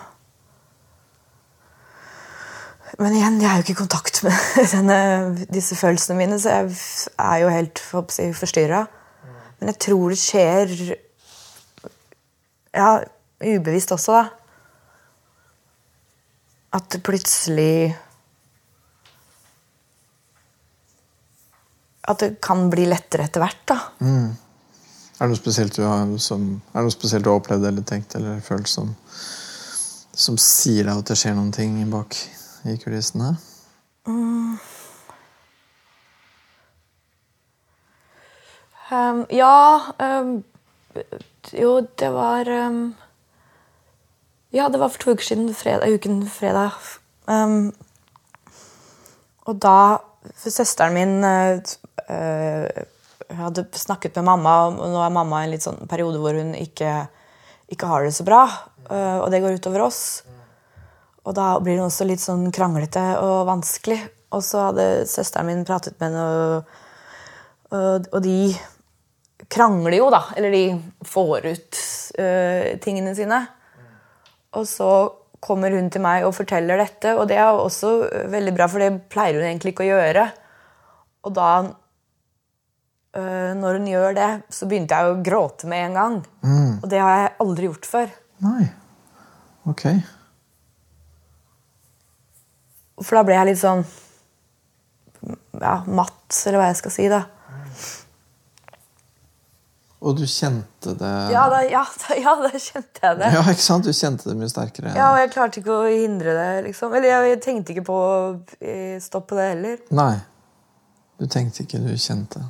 Men 3.00 3.16
igjen, 3.18 3.40
jeg 3.42 3.50
er 3.50 3.56
jo 3.58 3.64
ikke 3.66 3.74
i 3.74 3.80
kontakt 3.80 4.20
med 4.26 4.36
denne, 4.76 5.00
disse 5.50 5.76
følelsene 5.80 6.18
mine, 6.20 6.38
så 6.40 6.60
jeg 6.60 6.76
er 7.18 7.40
jo 7.42 7.50
helt 7.50 7.82
si, 8.14 8.28
forstyrra. 8.38 8.84
Men 9.60 9.72
jeg 9.72 9.80
tror 9.88 10.14
det 10.14 10.20
skjer 10.22 10.78
Ja, 12.74 13.00
ubevisst 13.40 13.92
også, 13.94 14.18
da. 14.18 14.24
At 16.74 16.90
det 16.92 17.04
plutselig 17.06 17.94
At 22.08 22.20
det 22.20 22.42
kan 22.44 22.68
bli 22.72 22.88
lettere 22.90 23.30
etter 23.30 23.44
hvert, 23.44 23.62
da. 23.70 23.78
Er 25.22 25.30
det 25.30 25.86
har, 25.88 26.18
som, 26.20 26.62
er 26.74 26.82
det 26.82 26.88
noe 26.90 26.92
spesielt 26.92 27.24
du 27.24 27.30
har 27.32 27.40
opplevd 27.40 27.66
eller 27.70 27.86
tenkt 27.88 28.16
eller 28.18 28.42
følt 28.44 28.68
som, 28.68 28.90
som 30.12 30.40
sier 30.42 30.84
deg 30.90 31.00
at 31.00 31.12
det 31.12 31.20
skjer 31.22 31.38
noen 31.38 31.54
ting 31.56 31.78
bak 31.92 32.18
i 32.68 32.76
kulissene? 32.82 33.36
Um, 38.94 39.24
ja 39.32 39.80
um, 40.00 40.44
Jo, 41.54 41.88
det 42.00 42.10
var 42.14 42.50
um, 42.50 42.96
Ja, 44.52 44.68
det 44.70 44.80
var 44.80 44.92
for 44.94 45.00
to 45.02 45.16
uker 45.16 45.24
siden. 45.24 45.54
Fredag, 45.56 45.90
uken 45.90 46.28
fredag. 46.30 46.76
Um, 47.26 47.72
og 49.48 49.56
da 49.64 49.98
for 50.36 50.54
Søsteren 50.54 50.94
min 50.94 51.24
uh, 51.24 51.58
uh, 52.10 52.84
hadde 53.38 53.66
snakket 53.78 54.16
med 54.20 54.28
mamma, 54.32 54.56
og 54.72 54.94
nå 54.94 55.02
er 55.04 55.14
mamma 55.14 55.42
i 55.42 55.48
en 55.48 55.54
litt 55.56 55.66
sånn 55.66 55.84
periode 55.90 56.22
hvor 56.22 56.36
hun 56.38 56.54
ikke, 56.58 56.94
ikke 57.72 57.90
har 57.90 58.06
det 58.06 58.14
så 58.16 58.26
bra. 58.28 58.46
uh, 58.90 59.20
og 59.24 59.32
det 59.32 59.42
går 59.44 59.60
utover 59.60 59.86
oss. 59.88 60.04
Og 61.24 61.36
da 61.38 61.54
blir 61.64 61.80
det 61.80 61.86
også 61.86 62.08
litt 62.08 62.24
sånn 62.24 62.50
kranglete 62.52 63.04
og 63.24 63.48
vanskelig. 63.48 64.02
Og 64.34 64.44
så 64.44 64.68
hadde 64.70 65.08
søsteren 65.08 65.48
min 65.48 65.66
pratet 65.68 65.96
med 66.02 66.12
henne, 66.12 66.64
og, 67.74 68.08
og, 68.12 68.20
de 68.26 68.52
krangler 69.54 69.98
jo, 70.00 70.10
da. 70.14 70.24
Eller 70.36 70.54
de 70.54 70.64
får 71.08 71.48
ut 71.48 71.84
uh, 72.20 72.74
tingene 72.84 73.14
sine. 73.18 73.40
Og 74.58 74.68
så 74.70 74.90
kommer 75.44 75.74
hun 75.76 75.90
til 75.92 76.04
meg 76.04 76.26
og 76.28 76.36
forteller 76.38 76.80
dette, 76.80 77.16
og 77.18 77.28
det 77.28 77.38
er 77.40 77.52
også 77.52 77.94
veldig 78.32 78.54
bra, 78.56 78.68
for 78.72 78.84
det 78.84 78.92
pleier 79.12 79.40
hun 79.40 79.48
egentlig 79.48 79.74
ikke 79.74 79.86
å 79.86 79.90
gjøre. 79.92 80.28
Og 81.28 81.36
da, 81.36 81.50
når 83.14 83.78
hun 83.78 83.88
gjør 83.92 84.16
det, 84.18 84.30
så 84.50 84.66
begynte 84.66 84.98
jeg 84.98 85.12
å 85.12 85.18
gråte 85.26 85.68
med 85.70 85.86
en 85.90 85.98
gang. 86.00 86.16
Og 86.82 86.88
det 86.90 87.02
har 87.04 87.20
jeg 87.20 87.34
aldri 87.46 87.68
gjort 87.70 87.86
før. 87.86 88.14
Nei. 88.42 88.64
Ok. 89.70 89.84
For 93.04 93.20
da 93.20 93.24
ble 93.28 93.38
jeg 93.38 93.52
litt 93.52 93.62
sånn 93.62 93.84
ja, 95.62 95.76
matt, 95.88 96.34
eller 96.48 96.60
hva 96.60 96.72
jeg 96.72 96.80
skal 96.82 96.94
si. 96.96 97.06
da. 97.12 97.22
Og 100.04 100.18
du 100.20 100.26
kjente 100.28 100.92
det 101.00 101.12
Ja, 101.32 101.46
da, 101.52 101.62
ja, 101.64 101.84
da, 102.02 102.16
ja, 102.20 102.34
da 102.42 102.50
kjente 102.52 103.06
jeg 103.06 103.20
det. 103.22 103.30
Ja, 103.38 103.44
ikke 103.54 103.64
sant? 103.64 103.88
Du 103.88 103.96
kjente 103.96 104.28
det 104.28 104.36
mye 104.40 104.52
sterkere. 104.52 104.92
Ja, 104.98 105.14
og 105.14 105.22
jeg 105.22 105.32
klarte 105.32 105.62
ikke 105.62 105.78
å 105.78 105.88
hindre 105.88 106.34
det. 106.36 106.50
liksom. 106.68 106.92
Eller 106.98 107.14
jeg, 107.14 107.30
jeg 107.36 107.42
tenkte 107.46 107.76
ikke 107.76 107.86
på 107.88 108.00
å 108.02 108.18
eh, 108.60 108.98
stoppe 109.04 109.38
det 109.40 109.48
heller. 109.54 109.78
Nei. 109.96 110.14
Du 111.22 111.28
tenkte 111.28 111.64
ikke, 111.64 111.80
du 111.80 111.94
kjente. 111.98 112.42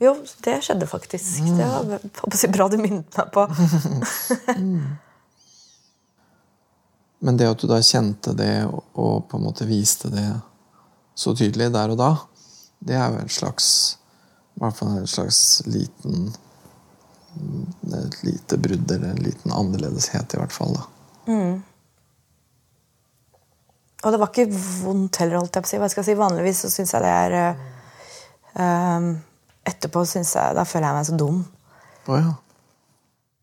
Jo, 0.00 0.14
det 0.44 0.62
skjedde 0.64 0.86
faktisk. 0.88 1.40
Det 1.58 1.66
var 1.66 2.36
si, 2.36 2.48
bra 2.48 2.68
du 2.72 2.78
minnet 2.80 3.16
meg 3.16 3.32
på. 3.34 3.46
Men 7.20 7.36
det 7.36 7.50
at 7.50 7.60
du 7.60 7.68
da 7.68 7.82
kjente 7.84 8.32
det 8.32 8.64
og, 8.70 9.28
på 9.28 9.36
en 9.36 9.44
måte 9.44 9.68
viste 9.68 10.08
det 10.08 10.24
så 11.14 11.34
tydelig 11.36 11.68
der 11.74 11.92
og 11.92 11.98
da, 12.00 12.14
det 12.80 12.96
er 12.96 13.12
jo 13.12 13.18
en 13.20 13.28
slags 13.28 13.66
I 14.56 14.62
hvert 14.62 14.78
fall 14.78 14.94
en 15.02 15.10
slags 15.10 15.40
liten 15.68 16.30
Et 17.92 18.22
lite 18.24 18.56
brudd 18.58 18.90
eller 18.90 19.12
en 19.12 19.20
liten 19.22 19.52
annerledeshet, 19.52 20.34
i 20.34 20.40
hvert 20.40 20.52
fall. 20.52 20.72
da. 20.74 20.86
Og 24.00 24.12
det 24.14 24.20
var 24.20 24.30
ikke 24.32 24.48
vondt 24.50 25.20
heller, 25.20 25.40
holdt 25.40 25.56
jeg 25.56 25.64
på 25.64 25.68
å 25.68 25.72
si. 25.72 25.80
Hva 25.80 25.88
skal 25.92 26.02
jeg 26.02 26.08
si? 26.12 26.20
Vanligvis 26.20 26.62
så 26.64 26.70
syns 26.72 26.94
jeg 26.94 27.04
det 27.04 27.10
er 27.12 27.34
eh, 27.40 29.10
Etterpå 29.70 30.06
synes 30.08 30.32
jeg, 30.34 30.56
da 30.56 30.64
føler 30.64 30.88
jeg 30.88 30.96
meg 30.96 31.08
så 31.10 31.18
dum. 31.20 31.42
Oh, 32.08 32.16
ja. 32.16 32.32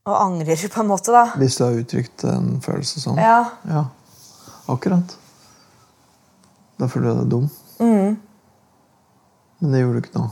Og 0.08 0.16
angrer 0.18 0.64
på 0.72 0.82
en 0.82 0.90
måte, 0.90 1.14
da. 1.14 1.28
Hvis 1.38 1.60
du 1.60 1.66
har 1.66 1.78
uttrykt 1.78 2.26
en 2.32 2.58
følelse 2.64 3.04
sånn? 3.04 3.20
Ja. 3.22 3.38
Ja, 3.70 3.84
akkurat. 4.72 5.14
Da 6.82 6.90
føler 6.90 7.14
du 7.14 7.22
deg 7.22 7.32
dum. 7.36 7.48
Mm. 7.78 8.18
Men 9.60 9.74
det 9.74 9.84
gjorde 9.84 10.02
du 10.02 10.06
ikke 10.06 10.18
nå. 10.18 10.28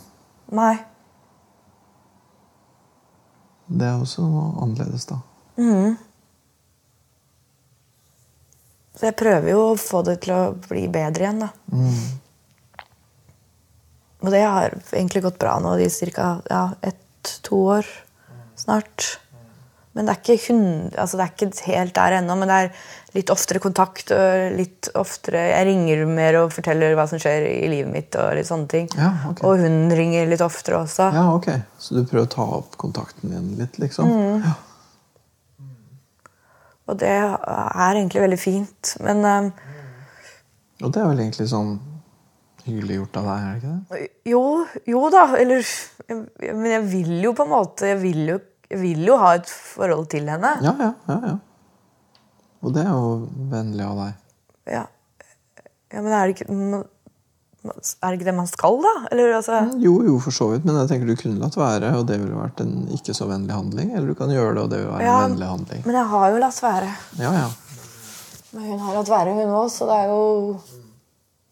Nei. 0.57 0.73
Det 3.65 3.87
er 3.87 4.01
også 4.01 4.25
noe 4.25 4.49
annerledes, 4.63 5.07
da. 5.09 5.19
Mm. 5.57 5.95
Så 8.95 9.09
jeg 9.09 9.17
prøver 9.19 9.51
jo 9.51 9.63
å 9.71 9.79
få 9.79 10.01
det 10.07 10.21
til 10.23 10.35
å 10.35 10.43
bli 10.69 10.85
bedre 10.91 11.27
igjen, 11.27 11.43
da. 11.43 11.49
Mm. 11.71 12.85
Og 14.25 14.31
det 14.33 14.41
har 14.41 14.73
egentlig 14.89 15.25
gått 15.27 15.41
bra 15.41 15.57
nå 15.61 15.75
de 15.77 15.89
ca. 16.15 16.29
Ja, 16.49 16.63
ett-to 16.81 17.61
år 17.75 17.91
snart. 18.57 19.19
Men 19.95 20.09
det 20.09 20.11
er, 20.11 20.19
ikke 20.19 20.51
hun, 20.51 20.63
altså 20.99 21.15
det 21.15 21.23
er 21.23 21.29
ikke 21.31 21.67
helt 21.69 21.93
der 21.95 22.17
ennå. 22.17 22.35
Men 22.35 22.49
det 22.51 22.55
er 22.55 22.71
litt 23.15 23.31
oftere 23.31 23.61
kontakt. 23.63 24.11
og 24.11 24.57
litt 24.57 24.89
oftere, 24.99 25.45
Jeg 25.53 25.67
ringer 25.69 26.03
mer 26.09 26.39
og 26.41 26.51
forteller 26.51 26.97
hva 26.99 27.05
som 27.07 27.21
skjer 27.21 27.47
i 27.47 27.69
livet 27.71 27.93
mitt. 27.93 28.17
Og 28.19 28.33
litt 28.35 28.49
sånne 28.49 28.67
ting. 28.71 28.89
Ja, 28.97 29.13
okay. 29.29 29.47
Og 29.47 29.63
hun 29.63 29.93
ringer 29.95 30.27
litt 30.27 30.43
oftere 30.43 30.81
også. 30.81 31.11
Ja, 31.15 31.29
ok. 31.35 31.47
Så 31.79 31.95
du 31.95 32.03
prøver 32.03 32.27
å 32.27 32.33
ta 32.35 32.47
opp 32.57 32.75
kontakten 32.81 33.31
igjen 33.31 33.53
litt, 33.61 33.79
liksom? 33.79 34.11
Mm. 34.11 34.43
Ja. 34.43 34.55
Og 36.85 36.99
det 37.01 37.09
er 37.09 37.97
egentlig 37.97 38.21
veldig 38.21 38.39
fint. 38.39 38.95
Men 39.03 39.25
eh, 39.25 39.49
Og 40.83 40.91
det 40.93 41.01
er 41.01 41.09
vel 41.09 41.23
egentlig 41.23 41.47
sånn 41.49 41.75
hyggelig 42.65 42.99
gjort 42.99 43.19
av 43.21 43.29
deg, 43.29 43.41
er 43.45 43.47
det 43.47 43.59
ikke 43.59 43.73
det? 43.73 44.07
jo, 44.31 44.43
jo 44.89 45.01
da. 45.13 45.25
Eller 45.37 45.67
Men 46.09 46.69
jeg 46.71 46.85
vil 46.91 47.13
jo 47.23 47.33
på 47.37 47.45
en 47.45 47.51
måte 47.51 47.89
Jeg 47.91 47.99
vil 48.01 48.21
jo, 48.29 48.39
jeg 48.69 48.81
vil 48.81 49.05
jo 49.05 49.17
ha 49.21 49.35
et 49.37 49.49
forhold 49.49 50.09
til 50.13 50.29
henne. 50.29 50.55
Ja, 50.65 50.73
ja, 50.81 50.91
ja, 51.09 51.19
ja. 51.33 51.35
Og 52.65 52.73
det 52.73 52.81
er 52.81 52.93
jo 52.93 53.09
vennlig 53.51 53.85
av 53.85 53.99
deg. 54.01 54.21
Ja, 54.73 54.85
ja 55.93 56.01
men 56.01 56.15
er 56.17 56.25
det, 56.25 56.33
ikke, 56.33 56.81
er 57.73 58.07
det 58.11 58.17
ikke 58.19 58.27
det 58.29 58.35
man 58.37 58.47
skal, 58.49 58.77
da? 58.83 58.93
Eller 59.11 59.33
altså 59.37 59.59
Jo, 59.81 59.95
jo, 60.05 60.15
for 60.23 60.35
så 60.35 60.47
vidt, 60.53 60.65
men 60.67 60.77
jeg 60.81 60.89
tenker 60.91 61.09
du 61.09 61.15
kunne 61.19 61.41
latt 61.41 61.57
være, 61.59 61.91
og 61.99 62.05
det 62.09 62.19
ville 62.21 62.37
vært 62.37 62.61
en 62.63 62.87
ikke 62.95 63.15
så 63.17 63.27
vennlig 63.29 63.55
handling. 63.55 63.91
Eller 63.95 64.11
du 64.11 64.17
kan 64.17 64.31
gjøre 64.33 64.53
det, 64.57 64.63
og 64.63 64.71
det 64.73 64.81
vil 64.83 64.91
være 64.93 65.05
Ja, 65.07 65.15
en 65.19 65.31
vennlig 65.31 65.49
handling. 65.51 65.85
Men 65.85 65.99
jeg 65.99 66.11
har 66.13 66.25
jo 66.33 66.41
latt 66.45 66.61
være. 66.63 66.91
Ja, 67.21 67.31
ja. 67.43 67.47
Men 68.55 68.67
hun 68.71 68.83
har 68.85 68.99
latt 68.99 69.11
være, 69.11 69.33
hun 69.39 69.55
òg, 69.59 69.69
så 69.73 69.89
det 69.89 69.97
er 70.03 70.11
jo 70.13 70.59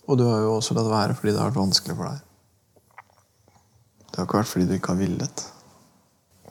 Og 0.08 0.18
du 0.20 0.24
har 0.28 0.40
jo 0.44 0.54
også 0.58 0.76
latt 0.78 0.90
være 0.92 1.16
fordi 1.16 1.32
det 1.34 1.40
har 1.42 1.52
vært 1.52 1.62
vanskelig 1.64 1.96
for 1.98 2.12
deg. 2.12 2.22
Det 4.10 4.20
har 4.20 4.28
ikke 4.28 4.42
vært 4.42 4.52
fordi 4.52 4.66
du 4.70 4.74
ikke 4.78 4.94
har 4.94 5.00
villet. 5.00 5.46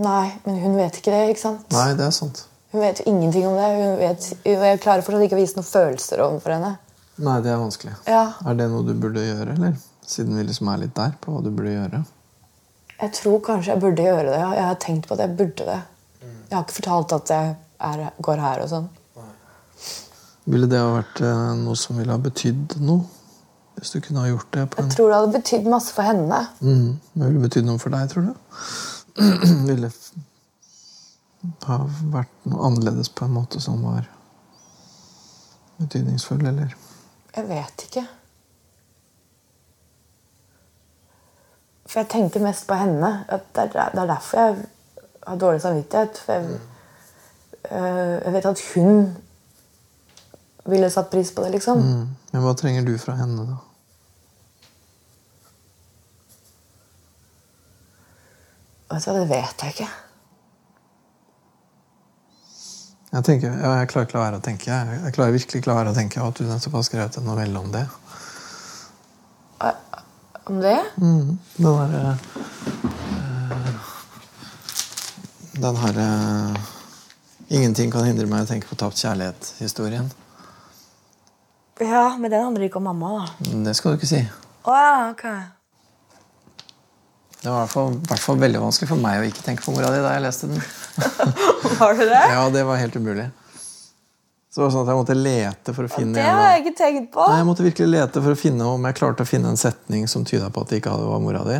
Nei, 0.03 0.33
men 0.47 0.57
hun 0.63 0.79
vet 0.81 0.97
ikke 0.99 1.13
det, 1.13 1.27
ikke 1.35 1.45
sant? 1.45 1.69
Nei, 1.71 1.93
det 1.99 2.07
er 2.09 2.15
sant. 2.17 2.47
Hun 2.73 2.81
vet 2.81 3.03
jo 3.03 3.05
ingenting 3.13 3.45
om 3.47 3.59
det. 3.61 3.69
Hun 3.77 3.99
vet, 4.01 4.29
jeg 4.49 4.81
klarer 4.81 5.05
fortsatt 5.05 5.27
ikke 5.27 5.37
å 5.37 5.43
vise 5.43 5.59
noen 5.59 5.69
følelser 5.69 6.23
overfor 6.25 6.55
henne. 6.57 6.73
Nei, 7.19 7.41
det 7.45 7.51
er 7.53 7.59
vanskelig. 7.61 7.93
Ja, 8.09 8.33
Er 8.47 8.55
det 8.57 8.71
noe 8.73 8.83
du 8.87 8.95
burde 8.95 9.21
gjøre, 9.21 9.53
eller? 9.57 9.77
Siden 10.07 10.37
vi 10.39 10.43
liksom 10.49 10.69
er 10.73 10.79
litt 10.87 10.95
der 10.97 11.13
på 11.21 11.33
hva 11.35 11.43
du 11.45 11.51
burde 11.51 11.75
gjøre. 11.75 12.05
Jeg 13.03 13.13
tror 13.19 13.41
kanskje 13.45 13.73
jeg 13.75 13.81
burde 13.83 14.03
gjøre 14.07 14.29
det. 14.31 14.39
ja. 14.41 14.51
Jeg 14.55 14.65
har 14.65 14.79
tenkt 14.81 15.09
på 15.09 15.15
at 15.15 15.21
jeg 15.27 15.37
burde 15.37 15.67
det. 15.69 15.81
Jeg 16.23 16.57
har 16.57 16.65
ikke 16.65 16.79
fortalt 16.81 17.13
at 17.17 17.31
jeg 17.35 17.55
er, 17.81 18.03
går 18.23 18.43
her 18.43 18.63
og 18.65 18.69
sånn. 18.71 18.89
Ville 20.45 20.67
det 20.67 20.79
ha 20.81 20.89
vært 20.97 21.21
eh, 21.23 21.53
noe 21.63 21.77
som 21.79 21.99
ville 22.01 22.13
ha 22.13 22.19
betydd 22.19 22.77
noe? 22.83 23.05
Hvis 23.79 23.93
du 23.95 24.01
kunne 24.05 24.21
ha 24.25 24.29
gjort 24.29 24.49
det 24.53 24.65
på 24.71 24.79
en 24.83 24.89
Jeg 24.89 24.97
tror 24.97 25.09
det 25.09 25.17
hadde 25.19 25.33
betydd 25.37 25.69
masse 25.71 25.95
for 25.95 26.03
henne. 26.07 26.41
mm. 26.61 26.89
Det 27.15 27.29
ville 27.29 27.45
betydd 27.47 27.67
noe 27.69 27.79
for 27.83 27.95
deg, 27.95 28.11
tror 28.11 28.27
du? 28.27 28.35
ville 29.71 29.91
ha 31.67 31.79
vært 32.13 32.35
noe 32.51 32.67
annerledes 32.69 33.09
på 33.11 33.25
en 33.27 33.35
måte 33.39 33.61
som 33.63 33.81
var 33.87 34.09
betydningsfull, 35.81 36.45
eller? 36.47 36.75
Jeg 37.37 37.49
vet 37.49 37.85
ikke. 37.87 38.05
For 41.87 42.01
jeg 42.01 42.09
tenkte 42.09 42.41
mest 42.41 42.67
på 42.69 42.77
henne. 42.77 43.11
Det, 43.31 43.65
er, 43.75 43.91
er 43.93 44.07
derfor 44.07 44.39
jeg 44.39 44.57
har 45.27 45.37
dårlig 45.37 45.61
samvittighet. 45.61 46.19
For 46.19 46.33
jeg, 46.33 46.61
øh, 47.71 48.23
jeg 48.25 48.33
vet 48.33 48.47
at 48.47 48.63
hun 48.75 49.17
ville 50.65 50.91
satt 50.91 51.11
pris 51.11 51.33
på 51.33 51.43
det, 51.43 51.51
liksom. 51.57 51.79
Mm. 51.79 52.09
Men 52.33 52.45
hva 52.45 52.55
trenger 52.57 52.87
du 52.87 52.95
fra 53.01 53.17
henne, 53.19 53.47
da? 53.49 53.59
Vet 58.93 59.05
du 59.05 59.11
hva, 59.11 59.19
det 59.19 59.29
vet 59.29 59.65
jeg 59.65 59.77
ikke. 59.77 59.91
Jeg 63.13 63.25
tenker, 63.27 63.53
ja, 63.53 63.71
jeg 63.83 63.89
klarer 63.91 64.07
ikke 64.09 64.17
la 64.17 64.23
være 64.25 64.39
å 64.41 64.45
tenke. 64.45 64.71
Jeg, 64.73 65.13
klarer 65.13 65.35
virkelig 65.35 65.61
ikke 65.61 65.69
la 65.69 65.75
være 65.83 65.93
å 65.93 65.97
tenke 65.97 66.23
at 66.25 66.39
du 66.39 66.47
nettopp 66.49 66.79
har 66.79 66.85
skrevet 66.87 67.19
en 67.21 67.27
novelle 67.29 67.61
om 67.61 67.69
det. 67.75 67.83
Om 70.49 70.61
det? 70.65 70.79
Mm. 70.97 71.37
Den 71.59 71.77
derre 71.77 72.01
eh, 72.09 73.91
Den 75.61 75.77
herre 75.85 76.07
Ingenting 77.53 77.93
kan 77.93 78.09
hindre 78.09 78.25
meg 78.27 78.47
å 78.47 78.49
tenke 78.49 78.71
på 78.71 78.79
tapt 78.81 78.97
kjærlighet-historien. 78.97 80.09
Ja, 81.85 82.07
men 82.17 82.33
den 82.33 82.47
handler 82.47 82.65
ikke 82.65 82.81
om 82.81 82.89
mamma, 82.89 83.13
da. 83.21 83.51
Det 83.67 83.75
skal 83.77 83.93
du 83.93 84.01
ikke 84.01 84.09
si. 84.09 84.23
Å 84.65 84.79
ja, 84.79 84.95
ok. 85.13 85.27
Det 87.43 87.51
var 87.51 87.57
i 87.57 87.61
hvert 87.65 87.73
fall, 87.75 87.95
i 87.99 88.09
hvert 88.09 88.23
fall 88.23 88.39
veldig 88.39 88.61
vanskelig 88.63 88.89
for 88.93 89.03
meg 89.03 89.19
å 89.19 89.27
ikke 89.27 89.43
tenke 89.43 89.65
på 89.65 89.73
mora 89.75 89.91
di 89.91 90.03
da 90.05 90.13
jeg 90.15 90.23
leste 90.23 90.51
den. 90.51 90.61
var 91.81 91.97
det 91.99 92.07
det? 92.13 92.25
Ja, 92.31 92.43
det 92.55 92.63
var 92.69 92.79
helt 92.79 92.97
umulig. 92.97 93.29
Så 94.53 94.61
det 94.61 94.65
var 94.67 94.73
sånn 94.75 94.85
at 94.85 94.91
jeg 94.93 95.01
måtte 95.01 95.15
lete 95.17 95.73
for 95.73 95.89
å 95.89 95.91
finne 95.91 96.19
Det 96.21 96.25
har 96.29 96.51
jeg 96.53 96.63
ikke 96.63 96.75
tenkt 96.79 97.07
på. 97.15 97.25
Nei, 97.25 97.39
Jeg 97.41 97.47
måtte 97.49 97.65
virkelig 97.65 97.89
lete 97.89 98.21
for 98.23 98.35
å 98.35 98.39
finne 98.39 98.67
om 98.69 98.85
jeg 98.85 98.99
klarte 98.99 99.25
å 99.25 99.29
finne 99.29 99.49
en 99.49 99.59
setning 99.59 100.05
som 100.13 100.27
tyda 100.29 100.51
på 100.53 100.63
at 100.63 100.71
det 100.71 100.83
ikke 100.83 100.93
var 100.93 101.23
mora 101.25 101.41
di. 101.49 101.57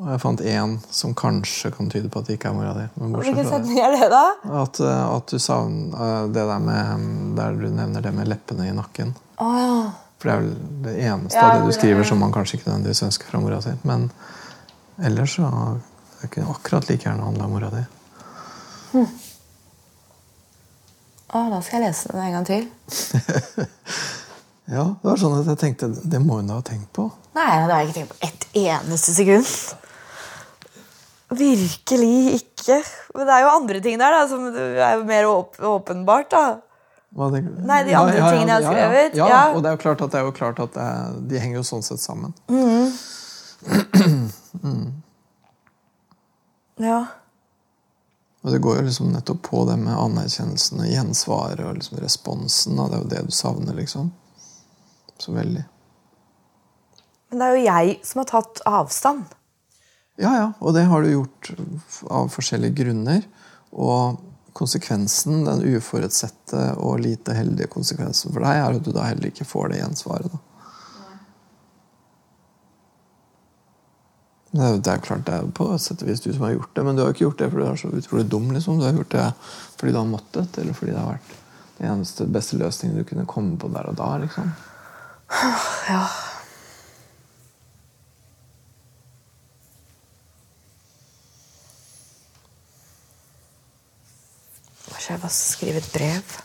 Og 0.00 0.10
jeg 0.12 0.20
fant 0.22 0.42
én 0.44 0.74
som 0.92 1.14
kanskje 1.16 1.70
kan 1.74 1.88
tyde 1.92 2.08
på 2.12 2.20
at 2.20 2.28
det 2.28 2.36
ikke 2.36 2.52
er 2.52 2.56
mora 2.56 2.74
di. 2.76 2.84
Men 3.00 3.16
Hvilken 3.16 3.48
setning 3.48 3.80
er 3.80 3.96
det, 3.96 4.10
da? 4.12 4.22
At, 4.60 4.80
eh, 4.80 5.00
at 5.16 5.32
du 5.32 5.40
savner 5.40 6.28
det 6.32 6.44
der 6.52 6.62
med 6.64 7.08
Der 7.40 7.56
du 7.56 7.66
nevner 7.68 8.04
det 8.04 8.12
med 8.16 8.28
leppene 8.28 8.68
i 8.68 8.76
nakken. 8.76 9.16
Å 9.40 9.50
ja. 9.56 9.74
For 10.20 10.28
det 10.28 10.36
er 10.36 10.44
vel 10.44 10.54
det 10.84 10.94
eneste 11.00 11.40
Ja, 11.40 11.48
av 11.48 11.62
det 11.62 11.72
du 11.72 11.78
skriver 11.80 12.04
som 12.04 12.20
man 12.20 12.32
kanskje 12.32 12.58
ikke 12.58 12.68
nødvendigvis 12.68 13.06
ønsker 13.08 13.32
fra 13.32 13.40
mora 13.40 13.60
si. 13.64 13.72
Men 13.88 14.10
ellers 15.06 15.34
så 15.38 15.48
det 16.20 16.28
kunne 16.34 16.50
akkurat 16.52 16.88
like 16.90 17.06
gjerne 17.08 17.24
handla 17.24 17.48
mora 17.48 17.70
di. 17.72 17.82
Å, 21.30 21.40
da 21.52 21.60
skal 21.62 21.78
jeg 21.80 21.86
lese 21.88 22.10
den 22.12 22.24
en 22.26 22.36
gang 22.38 22.46
til. 22.48 22.64
Ja, 24.70 24.84
det 25.02 25.02
var 25.02 25.16
sånn 25.18 25.32
at 25.34 25.48
jeg 25.50 25.58
tenkte 25.58 25.88
det 26.06 26.20
må 26.22 26.36
hun 26.38 26.46
da 26.46 26.60
ha 26.60 26.62
tenkt 26.62 26.92
på. 26.94 27.08
Nei, 27.34 27.46
det 27.66 27.72
har 27.74 27.80
jeg 27.80 27.88
ikke 27.88 27.96
tenkt 27.96 28.12
på 28.12 28.18
ett 28.28 28.44
eneste 28.60 29.14
sekund. 29.16 29.48
Virkelig 31.40 32.36
ikke. 32.36 32.76
Men 33.16 33.26
det 33.26 33.34
er 33.34 33.42
jo 33.42 33.50
andre 33.56 33.80
ting 33.82 33.98
der 33.98 34.14
da, 34.14 34.20
som 34.30 34.44
er 34.54 35.00
jo 35.00 35.02
mer 35.08 35.26
åp 35.26 35.58
åpenbart. 35.72 36.30
da. 36.30 36.44
Det, 37.34 37.40
Nei, 37.66 37.80
de 37.88 37.96
andre 37.98 38.20
tingene 38.30 38.46
jeg 38.46 38.54
har 38.54 38.62
skrevet, 38.68 39.18
Ja, 39.18 39.26
ja. 39.32 39.40
og 39.56 39.64
det 39.64 39.72
er 39.72 39.74
jo 39.74 39.82
klart 39.82 40.04
at, 40.06 40.12
det 40.14 40.20
er 40.20 40.28
jo 40.28 40.34
klart 40.38 40.62
at 40.62 40.76
det 40.78 40.86
er, 40.86 41.18
de 41.32 41.42
henger 41.42 41.58
jo 41.58 41.66
sånn 41.66 41.82
sett 41.82 42.02
sammen. 42.06 42.30
Ja. 46.80 47.00
Og 48.40 48.54
det 48.54 48.62
går 48.64 48.78
jo 48.78 48.86
liksom 48.86 49.10
nettopp 49.12 49.42
på 49.50 49.64
det 49.68 49.76
med 49.82 49.98
anerkjennelsen 50.00 50.80
og 50.80 50.88
gjensvaret 50.88 51.60
og 51.66 51.76
liksom 51.76 52.00
responsen. 52.00 52.78
Da. 52.78 52.88
Det 52.88 52.96
er 52.96 53.02
jo 53.02 53.10
det 53.12 53.24
du 53.26 53.34
savner, 53.36 53.76
liksom. 53.76 54.08
Så 55.20 55.34
veldig. 55.36 55.66
Men 57.30 57.42
det 57.42 57.46
er 57.46 57.58
jo 57.58 57.66
jeg 57.66 57.98
som 58.08 58.22
har 58.22 58.30
tatt 58.30 58.62
avstand. 58.66 59.36
Ja, 60.20 60.32
ja, 60.36 60.48
og 60.58 60.74
det 60.76 60.88
har 60.88 61.04
du 61.04 61.12
gjort 61.12 61.52
av 62.08 62.32
forskjellige 62.32 62.80
grunner. 62.82 63.22
Og 63.70 64.18
konsekvensen, 64.56 65.44
den 65.46 65.62
uforutsette 65.76 66.64
og 66.82 67.04
lite 67.04 67.36
heldige 67.36 67.70
konsekvensen 67.70 68.32
for 68.32 68.44
deg, 68.44 68.56
er 68.56 68.80
at 68.80 68.84
du 68.84 68.90
da 68.96 69.06
heller 69.06 69.30
ikke 69.30 69.46
får 69.48 69.70
det 69.72 69.82
gjensvaret. 69.82 70.32
da. 70.32 70.40
Det 74.50 74.86
er, 74.90 74.98
klart 74.98 75.26
det 75.28 75.34
er 75.36 75.50
på 75.54 75.68
et 75.70 75.82
sett 75.82 76.00
og 76.02 76.08
vis 76.10 76.22
du 76.24 76.32
som 76.32 76.42
har 76.42 76.56
gjort 76.56 76.72
det, 76.74 76.82
men 76.82 76.96
du 76.96 77.02
har 77.02 77.10
jo 77.10 77.14
ikke 77.14 77.22
gjort 77.28 77.38
det 77.38 77.50
fordi 77.52 77.66
du 77.66 77.70
er 77.70 77.76
så 77.78 77.90
utrolig 78.00 78.24
dum. 78.30 78.48
liksom. 78.50 78.80
Du 78.80 78.84
har 78.84 78.96
gjort 78.96 79.12
det 79.14 79.26
fordi 79.78 79.92
du 79.92 79.98
har 79.98 80.08
måttet, 80.10 80.58
eller 80.58 80.74
fordi 80.74 80.90
det 80.90 80.98
har 80.98 81.12
vært 81.12 81.36
den 81.78 81.92
eneste 81.92 82.26
beste 82.26 82.58
løsningen 82.58 82.98
du 82.98 83.04
kunne 83.06 83.28
komme 83.30 83.54
på 83.58 83.70
der 83.70 83.92
og 83.92 83.96
da. 84.00 84.16
liksom. 84.24 84.50
Ja. 85.86 86.02
Kanskje 94.90 95.14
jeg 95.14 95.22
bare 95.22 95.36
skrive 95.38 95.78
et 95.78 95.90
brev? 95.94 96.38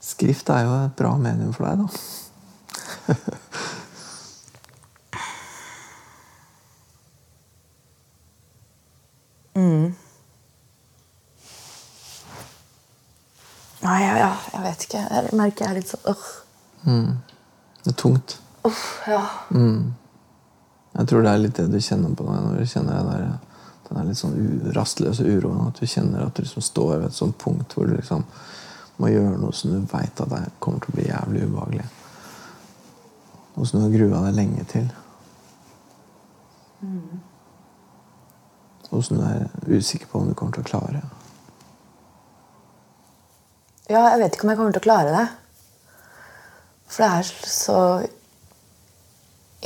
Skrift 0.00 0.48
er 0.48 0.64
jo 0.64 0.72
et 0.86 0.96
bra 0.96 1.12
medium 1.20 1.52
for 1.52 1.68
deg, 1.68 1.84
da. 1.84 1.88
Nei, 13.86 14.00
ja, 14.02 14.14
ja, 14.18 14.30
jeg 14.52 14.62
vet 14.86 14.94
ikke. 14.94 15.14
Jeg 15.14 15.36
merker 15.36 15.64
jeg 15.64 15.70
er 15.70 15.78
litt 15.80 15.92
sånn 15.92 16.10
øh. 16.10 16.26
Det 17.82 17.92
er 17.92 17.96
tungt. 17.98 18.38
Uff, 18.66 19.02
ja. 19.06 19.22
Jeg 20.96 21.06
tror 21.08 21.22
det 21.22 21.32
er 21.32 21.38
litt 21.42 21.56
det 21.56 21.66
du 21.70 21.80
kjenner 21.80 22.14
på 22.16 22.24
deg 22.26 22.42
når 22.42 22.56
du 22.58 22.66
kjenner 22.66 22.96
det 22.96 23.04
der, 23.10 23.38
den 23.88 24.08
litt 24.08 24.18
sånn 24.18 24.72
rastløse 24.74 25.26
uroen. 25.26 25.68
At 25.68 25.80
du 25.80 25.86
kjenner 25.86 26.26
at 26.26 26.34
du 26.34 26.42
liksom 26.42 26.62
står 26.62 26.96
ved 26.98 27.08
et 27.10 27.18
sånt 27.18 27.38
punkt 27.38 27.76
hvor 27.76 27.86
du 27.86 27.96
liksom 27.96 28.24
må 28.96 29.10
gjøre 29.12 29.36
noe 29.38 29.52
som 29.52 29.74
du 29.74 29.82
veit 29.92 30.20
at 30.22 30.30
det 30.32 30.42
kommer 30.58 30.80
til 30.80 30.94
å 30.94 30.96
bli 30.96 31.08
jævlig 31.10 31.44
ubehagelig. 31.46 31.88
Noe 33.56 33.66
som 33.68 33.78
du 33.78 33.84
har 33.84 33.92
grua 33.92 34.22
deg 34.26 34.38
lenge 34.38 34.64
til. 34.72 34.88
Og 38.90 39.04
som 39.04 39.18
du 39.18 39.24
er 39.26 39.46
usikker 39.68 40.08
på 40.08 40.20
om 40.20 40.30
du 40.30 40.34
kommer 40.34 40.56
til 40.56 40.64
å 40.64 40.70
klare. 40.70 41.04
Ja, 43.86 44.02
jeg 44.10 44.20
vet 44.22 44.34
ikke 44.34 44.46
om 44.46 44.50
jeg 44.50 44.58
kommer 44.58 44.74
til 44.74 44.82
å 44.82 44.86
klare 44.86 45.14
det. 45.14 45.26
For 46.90 47.02
det 47.02 47.10
er 47.18 47.50
så 47.50 47.80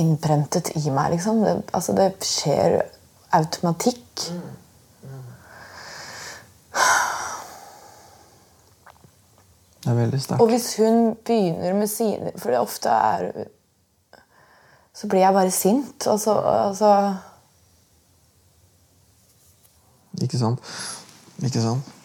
innprentet 0.00 0.72
i 0.76 0.82
meg, 0.92 1.14
liksom. 1.14 1.42
Det, 1.44 1.54
altså, 1.76 1.94
det 1.96 2.10
skjer 2.24 2.80
automatikk. 3.36 4.26
Det 9.80 9.88
er 9.88 9.96
veldig 9.96 10.20
Og 10.36 10.50
hvis 10.52 10.66
hun 10.76 11.14
begynner 11.26 11.72
med 11.74 11.88
sine 11.88 12.30
For 12.36 12.52
det 12.52 12.58
ofte 12.60 12.92
er 12.92 13.30
Så 14.94 15.08
blir 15.08 15.24
jeg 15.24 15.34
bare 15.34 15.50
sint. 15.50 16.06
Og 16.06 16.20
så 16.20 16.34
altså, 16.36 16.90
Ikke 20.20 20.38
sant? 20.38 20.60
Ikke 21.42 21.64
sant? 21.64 21.99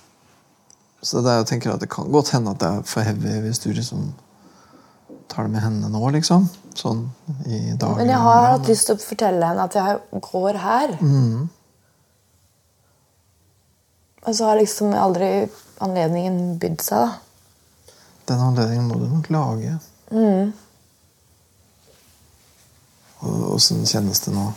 Så 1.05 1.21
det 1.21 1.29
er, 1.31 1.43
jeg 1.43 1.49
tenker 1.51 1.75
at 1.75 1.83
det 1.83 1.91
kan 1.93 2.09
godt 2.13 2.31
hende 2.33 2.55
at 2.55 2.61
det 2.63 2.69
er 2.71 2.87
for 2.89 3.05
heavy 3.05 3.35
hvis 3.43 3.61
du 3.61 3.69
liksom 3.69 4.07
tar 5.29 5.45
det 5.45 5.53
med 5.53 5.61
henne 5.61 5.89
nå, 5.93 6.01
liksom. 6.15 6.47
Sånn 6.75 7.05
i 7.45 7.75
dag. 7.77 7.99
Men 7.99 8.09
jeg 8.09 8.23
har 8.23 8.49
hatt 8.55 8.69
lyst 8.69 8.89
til 8.89 8.97
å 8.97 9.03
fortelle 9.03 9.51
henne 9.51 9.67
at 9.69 9.77
jeg 9.77 10.23
går 10.25 10.59
her. 10.63 10.95
Og 14.25 14.33
så 14.33 14.49
har 14.49 14.57
liksom 14.59 14.95
aldri 14.97 15.29
anledningen 15.85 16.57
bydd 16.61 16.81
seg, 16.81 17.05
da. 17.05 17.93
Den 18.25 18.41
anledningen 18.41 18.87
må 18.89 18.97
du 18.97 19.05
nok 19.05 19.27
lage. 19.29 19.75
Mm. 20.09 20.53
Åssen 23.53 23.85
kjennes 23.85 24.23
det 24.25 24.33
nå? 24.33 24.47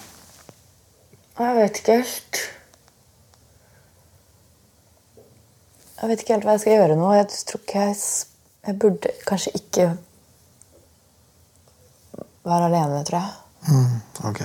Jeg 1.39 1.59
vet 1.61 1.81
ikke 1.83 1.99
helt. 2.01 2.41
Jeg 6.01 6.11
vet 6.11 6.21
ikke 6.23 6.37
helt 6.37 6.47
hva 6.47 6.55
jeg 6.55 6.63
skal 6.63 6.77
gjøre 6.77 6.97
nå. 6.99 7.09
Jeg 7.17 7.29
tror 7.49 7.63
ikke 7.65 7.87
jeg 7.89 7.97
Jeg 8.69 8.79
burde 8.79 9.11
kanskje 9.27 9.51
ikke 9.55 9.85
være 12.45 12.65
alene, 12.65 13.05
tror 13.05 13.19
jeg. 13.19 13.33
Mm, 13.69 14.01
ok. 14.29 14.41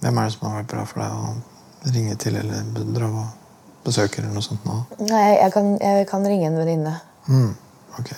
Hvem 0.00 0.16
er 0.18 0.24
det 0.24 0.32
som 0.32 0.46
har 0.46 0.56
vært 0.60 0.70
bra 0.72 0.84
for 0.86 1.02
deg 1.02 1.10
å 1.18 1.92
ringe 1.94 2.16
til 2.22 2.36
eller 2.40 2.66
dra 2.96 3.08
og 3.10 3.84
besøke 3.86 4.20
eller 4.20 4.34
noe 4.34 4.44
sånt 4.44 4.64
nå? 4.66 4.78
Nei, 5.06 5.26
jeg 5.38 5.52
kan, 5.54 5.72
jeg 5.80 6.06
kan 6.10 6.26
ringe 6.26 6.50
en 6.50 6.58
venninne. 6.58 6.94
Mm, 7.28 7.52
ok. 8.00 8.10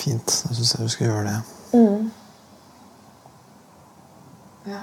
Fint. 0.00 0.36
Jeg 0.48 0.58
syns 0.58 0.74
jeg 0.74 0.84
du 0.84 0.92
skal 0.96 1.10
gjøre 1.10 1.24
det. 1.28 1.38
Mm. 1.76 2.10
Ja. 4.68 4.82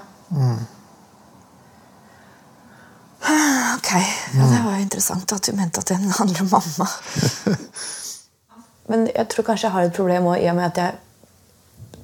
Ok. 3.77 3.91
Ja, 4.37 4.45
det 4.51 4.59
var 4.63 4.75
jo 4.77 4.81
interessant 4.85 5.31
at 5.35 5.43
du 5.47 5.55
mente 5.57 5.81
at 5.83 5.89
den 5.91 6.09
handler 6.15 6.41
om 6.45 6.49
mamma. 6.51 6.87
Men 8.87 9.07
jeg 9.11 9.27
tror 9.33 9.43
kanskje 9.49 9.67
jeg 9.67 9.73
har 9.75 9.87
et 9.89 9.95
problem 9.97 10.29
også, 10.31 10.43
i 10.45 10.49
og 10.51 10.55
med 10.59 10.69
at 10.69 10.77
jeg 10.79 10.91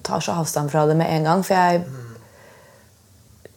tar 0.04 0.20
så 0.26 0.36
avstand 0.42 0.72
fra 0.74 0.84
det 0.90 0.98
med 1.00 1.08
en 1.16 1.24
gang. 1.30 1.44
For 1.48 1.56
jeg 1.56 1.86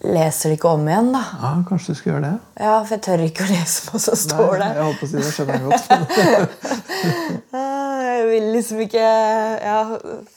leser 0.07 0.53
det 0.53 0.59
ikke 0.61 0.71
om 0.77 0.85
igjen, 0.87 1.09
da. 1.17 1.23
Ja, 1.43 1.51
kanskje 1.67 1.95
du 1.95 1.99
skal 1.99 2.13
gjøre 2.13 2.27
det? 2.29 2.35
Ja, 2.63 2.75
For 2.87 2.95
jeg 2.95 3.03
tør 3.09 3.25
ikke 3.27 3.47
å 3.47 3.51
lese 3.51 3.89
hva 3.89 4.01
som 4.05 4.19
står 4.21 4.53
Nei, 4.53 4.59
der. 4.61 4.77
Jeg 4.79 4.85
holdt 4.87 5.01
på 5.01 5.07
å 5.07 5.11
si 5.11 5.17
det. 5.19 5.33
skjønner 5.35 5.55
jeg 5.57 5.65
godt. 5.67 5.87
Ah, 7.57 7.99
Jeg 8.03 8.23
vil 8.31 8.47
liksom 8.55 8.79
ikke 8.83 9.03
ja, 9.03 9.81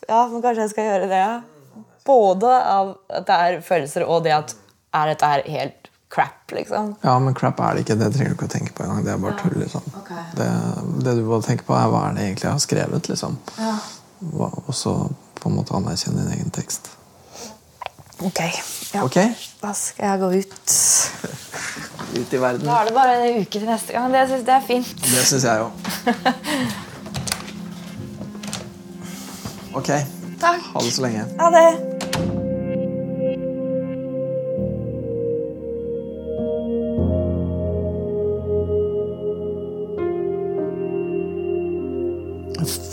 ja, 0.10 0.20
men 0.30 0.42
kanskje 0.44 0.64
jeg 0.66 0.72
skal 0.74 0.88
gjøre 0.90 1.08
det. 1.12 1.20
ja. 1.22 1.84
Både 2.10 2.50
av 2.72 2.92
at 3.14 3.26
det 3.30 3.38
er 3.46 3.60
følelser, 3.66 4.06
og 4.10 4.24
det 4.26 4.34
at 4.34 4.56
er 4.98 5.12
dette 5.12 5.30
her 5.30 5.44
helt 5.54 5.89
crap, 6.10 6.52
liksom. 6.52 6.96
Ja, 7.06 7.20
men 7.20 7.34
crap 7.38 7.60
er 7.62 7.76
det 7.78 7.84
ikke. 7.86 7.96
Det 8.00 8.12
trenger 8.16 8.34
du 8.34 8.38
ikke 8.40 8.48
å 8.50 8.54
tenke 8.56 8.74
på 8.78 8.84
engang. 8.86 9.04
Det 9.06 9.12
er 9.14 9.18
bare 9.22 9.38
tull. 9.42 9.58
liksom. 9.62 9.84
Okay. 10.02 10.24
Det, 10.40 10.48
det 11.06 11.16
du 11.20 11.24
må 11.28 11.42
tenke 11.46 11.68
på, 11.68 11.76
er 11.78 11.92
hva 11.94 12.06
er 12.10 12.18
det 12.18 12.24
egentlig 12.28 12.48
jeg 12.48 12.56
har 12.56 12.64
skrevet. 12.66 13.10
liksom. 13.12 13.38
Ja. 13.60 13.76
Og 14.42 14.74
så 14.76 14.96
på 15.40 15.50
en 15.52 15.56
måte 15.60 15.76
anerkjenne 15.78 16.26
din 16.26 16.34
egen 16.40 16.50
tekst. 16.56 16.90
Ok. 18.26 18.42
Ja. 18.92 19.04
Ok? 19.06 19.16
Da 19.62 19.72
skal 19.78 20.10
jeg 20.10 20.20
gå 20.20 20.32
ut. 20.42 20.76
Ut 22.20 22.34
i 22.34 22.40
verden. 22.42 22.66
Da 22.66 22.80
er 22.82 22.90
det 22.90 22.94
bare 22.98 23.20
en 23.22 23.42
uke 23.44 23.52
til 23.60 23.68
neste 23.70 23.94
gang. 23.94 24.10
Det 24.12 24.26
syns 24.32 24.48
jeg 24.50 24.56
er 24.58 24.66
fint. 24.66 25.06
Det 25.06 25.26
syns 25.30 25.46
jeg 25.46 25.68
òg. 25.68 25.72
Ok. 29.80 29.86
Takk. 30.42 30.62
Ha 30.74 30.82
det 30.82 30.92
så 30.92 31.02
lenge. 31.06 31.26
Ha 31.40 31.50
det. 31.54 32.39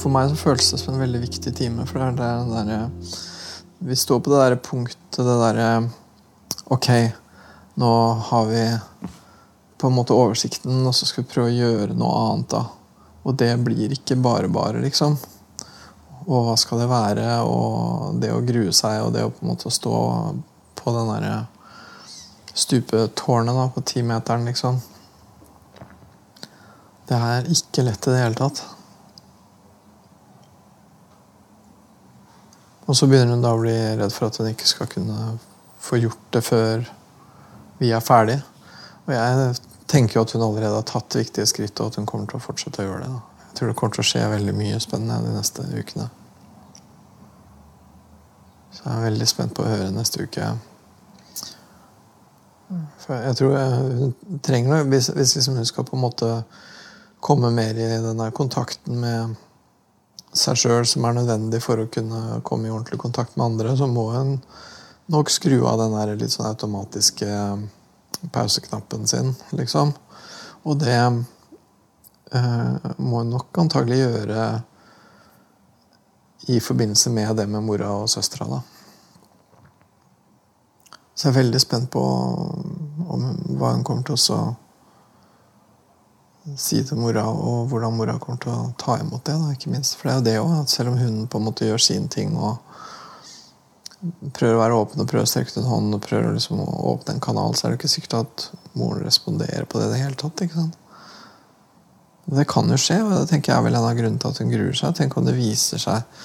For 0.07 0.15
meg 0.15 0.29
så 0.31 0.37
føles 0.39 0.69
det 0.71 0.79
som 0.79 0.95
en 0.95 1.03
veldig 1.03 1.19
viktig 1.25 1.51
time. 1.59 1.83
For 1.83 1.99
det 1.99 2.05
er 2.07 2.13
det 2.15 2.27
den 2.39 2.51
derre 2.55 3.87
Vi 3.89 3.97
står 3.99 4.21
på 4.23 4.31
det 4.31 4.37
derre 4.39 4.59
punktet, 4.63 5.17
det 5.19 5.33
derre 5.41 5.71
Ok, 6.71 6.87
nå 7.83 7.91
har 8.29 8.45
vi 8.47 8.61
på 9.83 9.91
en 9.91 9.97
måte 9.97 10.15
oversikten, 10.15 10.85
og 10.87 10.95
så 10.95 11.09
skal 11.09 11.25
vi 11.25 11.33
prøve 11.33 11.51
å 11.51 11.57
gjøre 11.57 11.97
noe 11.99 12.21
annet, 12.21 12.55
da. 12.55 12.63
Og 13.27 13.35
det 13.43 13.51
blir 13.67 13.97
ikke 13.97 14.15
bare 14.23 14.47
bare, 14.47 14.79
liksom. 14.85 15.19
Og 16.23 16.47
hva 16.47 16.55
skal 16.59 16.85
det 16.85 16.89
være? 16.91 17.27
Og 17.43 18.23
det 18.23 18.31
å 18.31 18.45
grue 18.47 18.71
seg, 18.71 19.03
og 19.03 19.13
det 19.15 19.27
å 19.27 19.35
på 19.35 19.43
en 19.43 19.51
måte 19.51 19.75
stå 19.75 19.97
på 20.79 20.97
den 21.01 21.13
derre 21.17 21.35
stupetårnet 22.55 23.59
da, 23.59 23.67
på 23.75 23.85
timeteren, 23.91 24.47
liksom. 24.47 24.79
Det 27.11 27.23
er 27.35 27.55
ikke 27.59 27.91
lett 27.91 28.07
i 28.07 28.15
det 28.15 28.23
hele 28.23 28.43
tatt. 28.47 28.65
Og 32.87 32.97
så 32.97 33.09
begynner 33.11 33.35
hun 33.35 33.43
da 33.43 33.53
å 33.55 33.61
bli 33.61 33.75
redd 33.99 34.13
for 34.15 34.29
at 34.29 34.39
hun 34.39 34.51
ikke 34.53 34.69
skal 34.69 34.91
kunne 34.91 35.37
få 35.83 35.99
gjort 35.99 36.29
det 36.35 36.43
før 36.47 36.85
vi 37.81 37.91
er 37.95 38.05
ferdige. 38.05 38.43
Og 39.07 39.15
jeg 39.15 39.57
tenker 39.91 40.19
jo 40.19 40.27
at 40.27 40.35
hun 40.35 40.45
allerede 40.47 40.79
har 40.79 40.87
tatt 40.87 41.19
viktige 41.19 41.47
skritt, 41.51 41.81
og 41.81 41.91
at 41.91 41.99
hun 42.01 42.07
kommer 42.07 42.31
til 42.31 42.39
å 42.39 42.45
fortsette 42.45 42.83
å 42.83 42.87
gjøre 42.87 43.03
det. 43.05 43.11
Da. 43.11 43.43
Jeg 43.49 43.59
tror 43.59 43.71
det 43.71 43.77
kommer 43.81 43.97
til 43.97 44.05
å 44.05 44.09
skje 44.11 44.23
veldig 44.31 44.55
mye 44.57 44.79
spennende 44.83 45.19
de 45.27 45.35
neste 45.35 45.67
ukene. 45.67 46.09
Så 48.77 48.83
jeg 48.85 48.95
er 48.95 49.07
veldig 49.07 49.29
spent 49.31 49.55
på 49.57 49.65
å 49.65 49.71
høre 49.71 49.93
neste 49.95 50.27
uke. 50.27 50.51
For 53.03 53.15
jeg 53.15 53.39
tror 53.39 53.57
hun 53.95 54.15
trenger 54.43 54.73
noe 54.73 54.87
Hvis, 54.91 55.13
hvis 55.15 55.37
liksom 55.37 55.61
hun 55.61 55.69
skal 55.69 55.87
på 55.87 55.95
en 55.95 56.03
måte 56.03 56.31
komme 57.23 57.53
mer 57.55 57.79
i 57.79 57.87
den 58.03 58.19
der 58.19 58.35
kontakten 58.35 58.99
med 59.01 59.37
seg 60.39 60.59
sjøl 60.61 60.87
som 60.89 61.07
er 61.07 61.17
nødvendig 61.17 61.61
for 61.65 61.81
å 61.81 61.89
kunne 61.93 62.41
komme 62.47 62.69
i 62.69 62.73
ordentlig 62.73 62.99
kontakt 63.03 63.37
med 63.37 63.47
andre, 63.51 63.77
så 63.79 63.89
må 63.91 64.09
hun 64.15 64.37
nok 65.13 65.31
skru 65.31 65.61
av 65.69 65.81
den 65.81 65.95
der 65.95 66.15
litt 66.19 66.35
sånn 66.35 66.51
automatiske 66.51 67.29
pauseknappen 68.35 69.07
sin, 69.07 69.35
liksom. 69.55 69.93
Og 70.67 70.81
det 70.83 70.97
eh, 70.99 72.89
må 72.99 73.23
hun 73.23 73.35
nok 73.37 73.61
antagelig 73.63 74.01
gjøre 74.03 74.47
i 76.51 76.61
forbindelse 76.63 77.11
med 77.15 77.37
det 77.39 77.47
med 77.51 77.65
mora 77.67 77.93
og 78.01 78.11
søstera, 78.11 78.49
da. 78.51 78.63
Så 81.17 81.29
jeg 81.29 81.33
er 81.33 81.39
veldig 81.41 81.61
spent 81.63 81.89
på 81.95 82.03
om, 82.05 83.23
hva 83.57 83.73
hun 83.73 83.85
kommer 83.87 84.05
til 84.05 84.19
å 84.19 84.21
si 86.55 86.79
til 86.87 87.01
mora, 87.01 87.25
og 87.27 87.67
hvordan 87.71 87.97
mora 87.97 88.17
kommer 88.23 88.39
til 88.43 88.53
å 88.53 88.71
ta 88.79 88.99
imot 89.03 89.25
det. 89.27 89.35
Da, 89.35 89.53
ikke 89.57 89.73
minst. 89.73 89.97
For 89.99 90.09
det 90.09 90.13
er 90.13 90.19
jo 90.19 90.27
det 90.27 90.37
òg, 90.45 90.55
at 90.63 90.73
selv 90.73 90.93
om 90.93 91.01
hun 91.01 91.27
på 91.31 91.41
en 91.41 91.47
måte 91.49 91.69
gjør 91.69 91.83
sin 91.83 92.09
ting 92.13 92.37
og 92.39 92.63
prøver 94.37 94.55
å 94.55 94.61
være 94.61 94.79
åpen 94.79 95.03
og 95.03 95.09
prøver 95.11 95.27
å 95.27 95.31
strekke 95.31 95.55
ut 95.55 95.61
en 95.63 95.71
hånd 95.71 95.97
og 95.97 96.03
prøver 96.05 96.35
liksom 96.37 96.61
å 96.63 96.67
åpne 96.93 97.17
en 97.17 97.25
kanal, 97.25 97.57
så 97.57 97.67
er 97.67 97.73
det 97.73 97.81
ikke 97.81 97.95
sikkert 97.97 98.19
at 98.21 98.49
moren 98.77 99.07
responderer 99.07 99.67
på 99.67 99.81
det 99.81 99.89
i 99.89 99.95
det 99.95 100.03
hele 100.05 100.21
tatt. 100.21 100.45
ikke 100.45 100.61
sant? 100.61 100.77
Det 102.27 102.47
kan 102.51 102.71
jo 102.71 102.79
skje, 102.81 103.01
og 103.05 103.15
det 103.15 103.27
tenker 103.31 103.53
jeg 103.53 103.59
er 103.59 103.67
vel 103.67 103.79
en 103.79 103.89
av 103.89 103.97
grunnene 103.99 104.23
til 104.23 104.35
at 104.35 104.43
hun 104.43 104.53
gruer 104.53 104.77
seg. 104.77 104.95
Tenk 104.99 105.17
om 105.17 105.27
det 105.27 105.37
viser 105.39 105.83
seg 105.83 106.25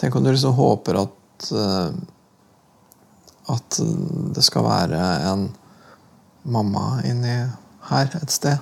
Tenk 0.00 0.16
om 0.16 0.24
du 0.24 0.30
liksom 0.32 0.54
håper 0.56 0.96
at 0.98 1.48
uh, 1.54 1.92
at 3.50 3.78
det 4.34 4.44
skal 4.46 4.66
være 4.66 5.00
en 5.30 5.48
mamma 6.42 7.00
inni 7.06 7.34
her 7.88 8.14
et 8.18 8.32
sted. 8.32 8.58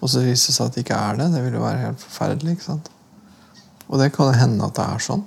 Og 0.00 0.08
så 0.08 0.22
viser 0.24 0.50
det 0.50 0.56
seg 0.56 0.66
at 0.66 0.76
det 0.76 0.84
ikke 0.84 0.98
er 0.98 1.20
det. 1.20 1.28
Det 1.34 1.42
vil 1.44 1.58
jo 1.58 1.64
være 1.64 1.84
helt 1.84 2.02
forferdelig. 2.02 2.56
ikke 2.56 2.68
sant? 2.70 2.90
Og 3.88 3.98
det 4.00 4.12
kan 4.14 4.34
hende 4.34 4.66
at 4.66 4.76
det 4.78 4.86
er 4.86 5.04
sånn. 5.04 5.24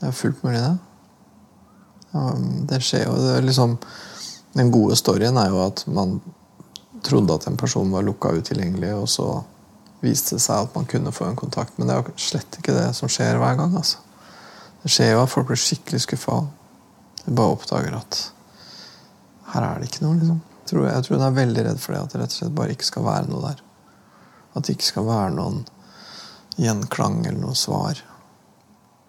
Det 0.00 0.10
er 0.10 0.18
fullt 0.18 0.42
mulig, 0.44 0.60
det. 0.60 0.74
Ja, 2.14 2.24
det 2.70 2.80
skjer 2.84 3.08
jo. 3.08 3.16
Det 3.18 3.32
er 3.38 3.46
liksom, 3.46 3.78
den 4.54 4.70
gode 4.74 4.98
storyen 5.00 5.38
er 5.40 5.50
jo 5.50 5.64
at 5.64 5.82
man 5.90 6.20
trodde 7.04 7.34
at 7.34 7.48
en 7.48 7.58
person 7.60 7.90
var 7.92 8.04
lukka 8.06 8.30
utilgjengelig, 8.38 8.92
og 8.96 9.08
så 9.10 9.28
viste 10.04 10.36
det 10.36 10.44
seg 10.44 10.66
at 10.68 10.76
man 10.76 10.86
kunne 10.88 11.12
få 11.12 11.26
en 11.28 11.38
kontakt. 11.38 11.78
Men 11.78 11.88
det 11.88 11.96
er 11.96 12.02
jo 12.04 12.16
slett 12.20 12.60
ikke 12.60 12.76
det 12.76 12.90
som 12.96 13.10
skjer 13.10 13.40
hver 13.40 13.58
gang. 13.58 13.74
altså. 13.76 13.98
Det 14.84 14.92
skjer 14.92 15.14
jo 15.14 15.22
at 15.24 15.32
folk 15.32 15.48
blir 15.48 15.60
skikkelig 15.60 16.04
skuffa. 16.04 16.42
De 17.24 17.32
bare 17.34 17.56
oppdager 17.56 17.96
at 17.96 18.20
her 19.54 19.64
er 19.64 19.80
det 19.80 19.88
ikke 19.88 20.04
noe. 20.04 20.18
liksom. 20.20 20.42
Tror, 20.64 20.86
jeg 20.88 21.04
tror 21.04 21.18
hun 21.18 21.26
er 21.26 21.36
veldig 21.36 21.64
redd 21.66 21.80
for 21.80 21.92
det, 21.92 22.00
at 22.00 22.14
det 22.14 22.20
rett 22.22 22.34
og 22.34 22.38
slett 22.38 22.56
bare 22.56 22.74
ikke 22.74 22.88
skal 22.88 23.04
være 23.04 23.28
noe 23.28 23.42
der. 23.44 23.62
At 24.54 24.64
det 24.64 24.76
ikke 24.76 24.88
skal 24.88 25.08
være 25.08 25.34
noen 25.36 25.64
gjenklang 26.56 27.18
eller 27.24 27.40
noe 27.40 27.58
svar. 27.58 28.00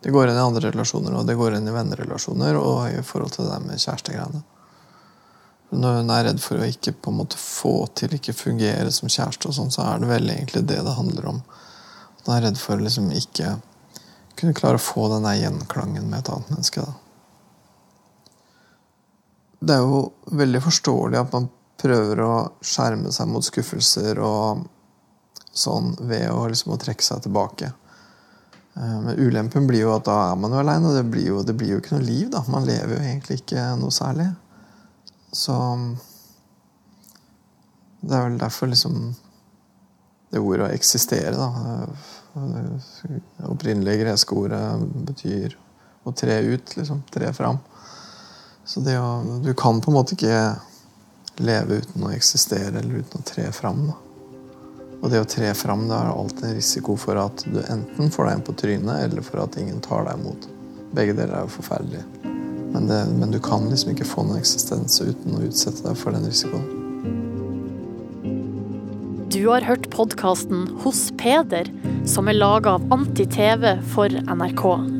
Det 0.04 0.12
går 0.14 0.30
inn 0.30 0.40
i 0.40 0.44
andre 0.44 0.70
relasjoner, 0.70 1.16
og 1.16 1.30
det 1.30 1.38
går 1.40 1.56
inn 1.58 1.70
i 1.70 1.74
vennerelasjoner 1.74 2.60
og 2.60 2.90
i 2.92 3.06
forhold 3.06 3.38
til 3.38 3.48
det 3.50 3.62
med 3.64 3.82
kjærestegreiene. 3.82 4.44
Når 5.76 5.96
hun 6.00 6.12
er 6.14 6.28
redd 6.28 6.42
for 6.44 6.62
å 6.62 6.68
ikke 6.70 6.94
på 6.94 7.12
en 7.12 7.22
måte 7.24 7.40
få 7.42 7.74
til, 7.98 8.14
ikke 8.16 8.36
fungere 8.38 8.92
som 8.94 9.10
kjæreste, 9.10 9.50
og 9.50 9.58
sånn, 9.58 9.74
så 9.74 9.88
er 9.88 10.04
det 10.04 10.12
vel 10.12 10.30
egentlig 10.30 10.66
det 10.70 10.82
det 10.86 10.98
handler 11.00 11.32
om. 11.32 11.42
Hun 12.26 12.36
er 12.36 12.46
redd 12.50 12.60
for 12.62 12.78
å 12.78 12.86
liksom 12.86 13.10
ikke 13.16 13.56
kunne 14.36 14.56
klare 14.58 14.80
å 14.80 14.86
få 14.86 15.08
den 15.16 15.26
gjenklangen 15.40 16.06
med 16.12 16.22
et 16.22 16.32
annet 16.36 16.54
menneske. 16.54 16.86
da 16.86 17.05
det 19.60 19.76
er 19.76 19.84
jo 19.84 20.02
veldig 20.36 20.62
forståelig 20.66 21.20
at 21.20 21.34
man 21.36 21.50
prøver 21.82 22.22
å 22.24 22.34
skjerme 22.64 23.12
seg 23.14 23.30
mot 23.30 23.46
skuffelser 23.46 24.20
og 24.24 24.66
sånn 25.56 25.94
ved 26.10 26.30
å, 26.32 26.46
liksom, 26.52 26.76
trekke 26.82 27.06
seg 27.06 27.24
tilbake. 27.26 27.72
Eh, 28.76 28.98
men 29.06 29.20
ulempen 29.20 29.68
blir 29.68 29.86
jo 29.86 29.94
at 29.96 30.08
da 30.08 30.18
er 30.32 30.40
man 30.40 30.56
jo 30.56 30.62
aleine, 30.62 30.90
og 30.90 30.98
det 30.98 31.06
blir, 31.12 31.30
jo, 31.32 31.44
det 31.48 31.56
blir, 31.58 31.76
jo, 31.76 31.84
ikke 31.84 31.96
noe 31.96 32.08
liv. 32.08 32.28
da. 32.34 32.44
Man 32.52 32.68
lever 32.68 32.98
jo 32.98 33.04
egentlig 33.04 33.40
ikke 33.42 33.70
noe 33.80 33.96
særlig. 33.96 34.32
Så 35.36 35.56
Det 38.06 38.14
er 38.14 38.28
vel 38.28 38.38
derfor 38.38 38.70
liksom 38.70 39.16
det 40.30 40.40
ordet 40.40 40.68
å 40.68 40.74
eksistere, 40.76 41.34
da 41.36 41.88
Det 42.36 43.48
opprinnelige 43.50 44.04
greske 44.04 44.36
ordet 44.36 44.62
betyr 45.08 45.56
å 46.06 46.14
tre 46.14 46.38
ut, 46.44 46.76
liksom. 46.78 47.02
Tre 47.12 47.32
fram. 47.34 47.58
Så 48.66 48.82
det 48.82 48.98
å, 49.00 49.40
du 49.44 49.54
kan 49.54 49.82
på 49.82 49.92
en 49.92 49.98
måte 50.00 50.16
ikke 50.16 50.56
leve 51.38 51.82
uten 51.84 52.08
å 52.08 52.14
eksistere 52.16 52.80
eller 52.80 53.04
uten 53.04 53.22
å 53.22 53.28
tre 53.28 53.46
fram. 53.54 53.88
Da. 53.92 53.98
Og 55.02 55.12
det 55.12 55.22
å 55.22 55.28
tre 55.30 55.52
fram 55.54 55.86
det 55.90 55.98
er 55.98 56.10
alltid 56.10 56.48
en 56.50 56.56
risiko 56.58 56.96
for 56.98 57.20
at 57.22 57.44
du 57.46 57.60
enten 57.62 58.10
får 58.14 58.26
deg 58.26 58.38
en 58.38 58.46
på 58.48 58.56
trynet, 58.58 59.04
eller 59.06 59.26
for 59.26 59.44
at 59.44 59.58
ingen 59.62 59.84
tar 59.86 60.08
deg 60.08 60.18
imot. 60.18 60.48
Begge 60.96 61.14
deler 61.18 61.36
er 61.36 61.46
jo 61.46 61.54
forferdelige. 61.60 62.06
Men, 62.74 62.90
det, 62.90 62.98
men 63.20 63.32
du 63.32 63.40
kan 63.44 63.70
liksom 63.70 63.94
ikke 63.94 64.08
få 64.08 64.26
noen 64.26 64.42
eksistens 64.42 64.98
uten 65.00 65.38
å 65.38 65.44
utsette 65.46 65.86
deg 65.86 66.00
for 66.00 66.16
den 66.16 66.26
risikoen. 66.28 66.66
Du 69.36 69.42
har 69.52 69.66
hørt 69.68 69.92
podkasten 69.94 70.66
Hos 70.82 71.10
Peder, 71.20 71.70
som 72.08 72.32
er 72.32 72.40
laga 72.40 72.78
av 72.80 72.92
Anti-TV 72.96 73.76
for 73.94 74.10
NRK. 74.10 74.95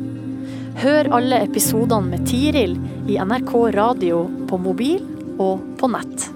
Hør 0.76 1.08
alle 1.16 1.38
episodene 1.46 2.10
med 2.10 2.26
Tiril 2.28 2.74
i 3.08 3.16
NRK 3.16 3.52
radio 3.72 4.18
på 4.50 4.58
mobil 4.60 5.00
og 5.40 5.62
på 5.80 5.88
nett. 5.88 6.26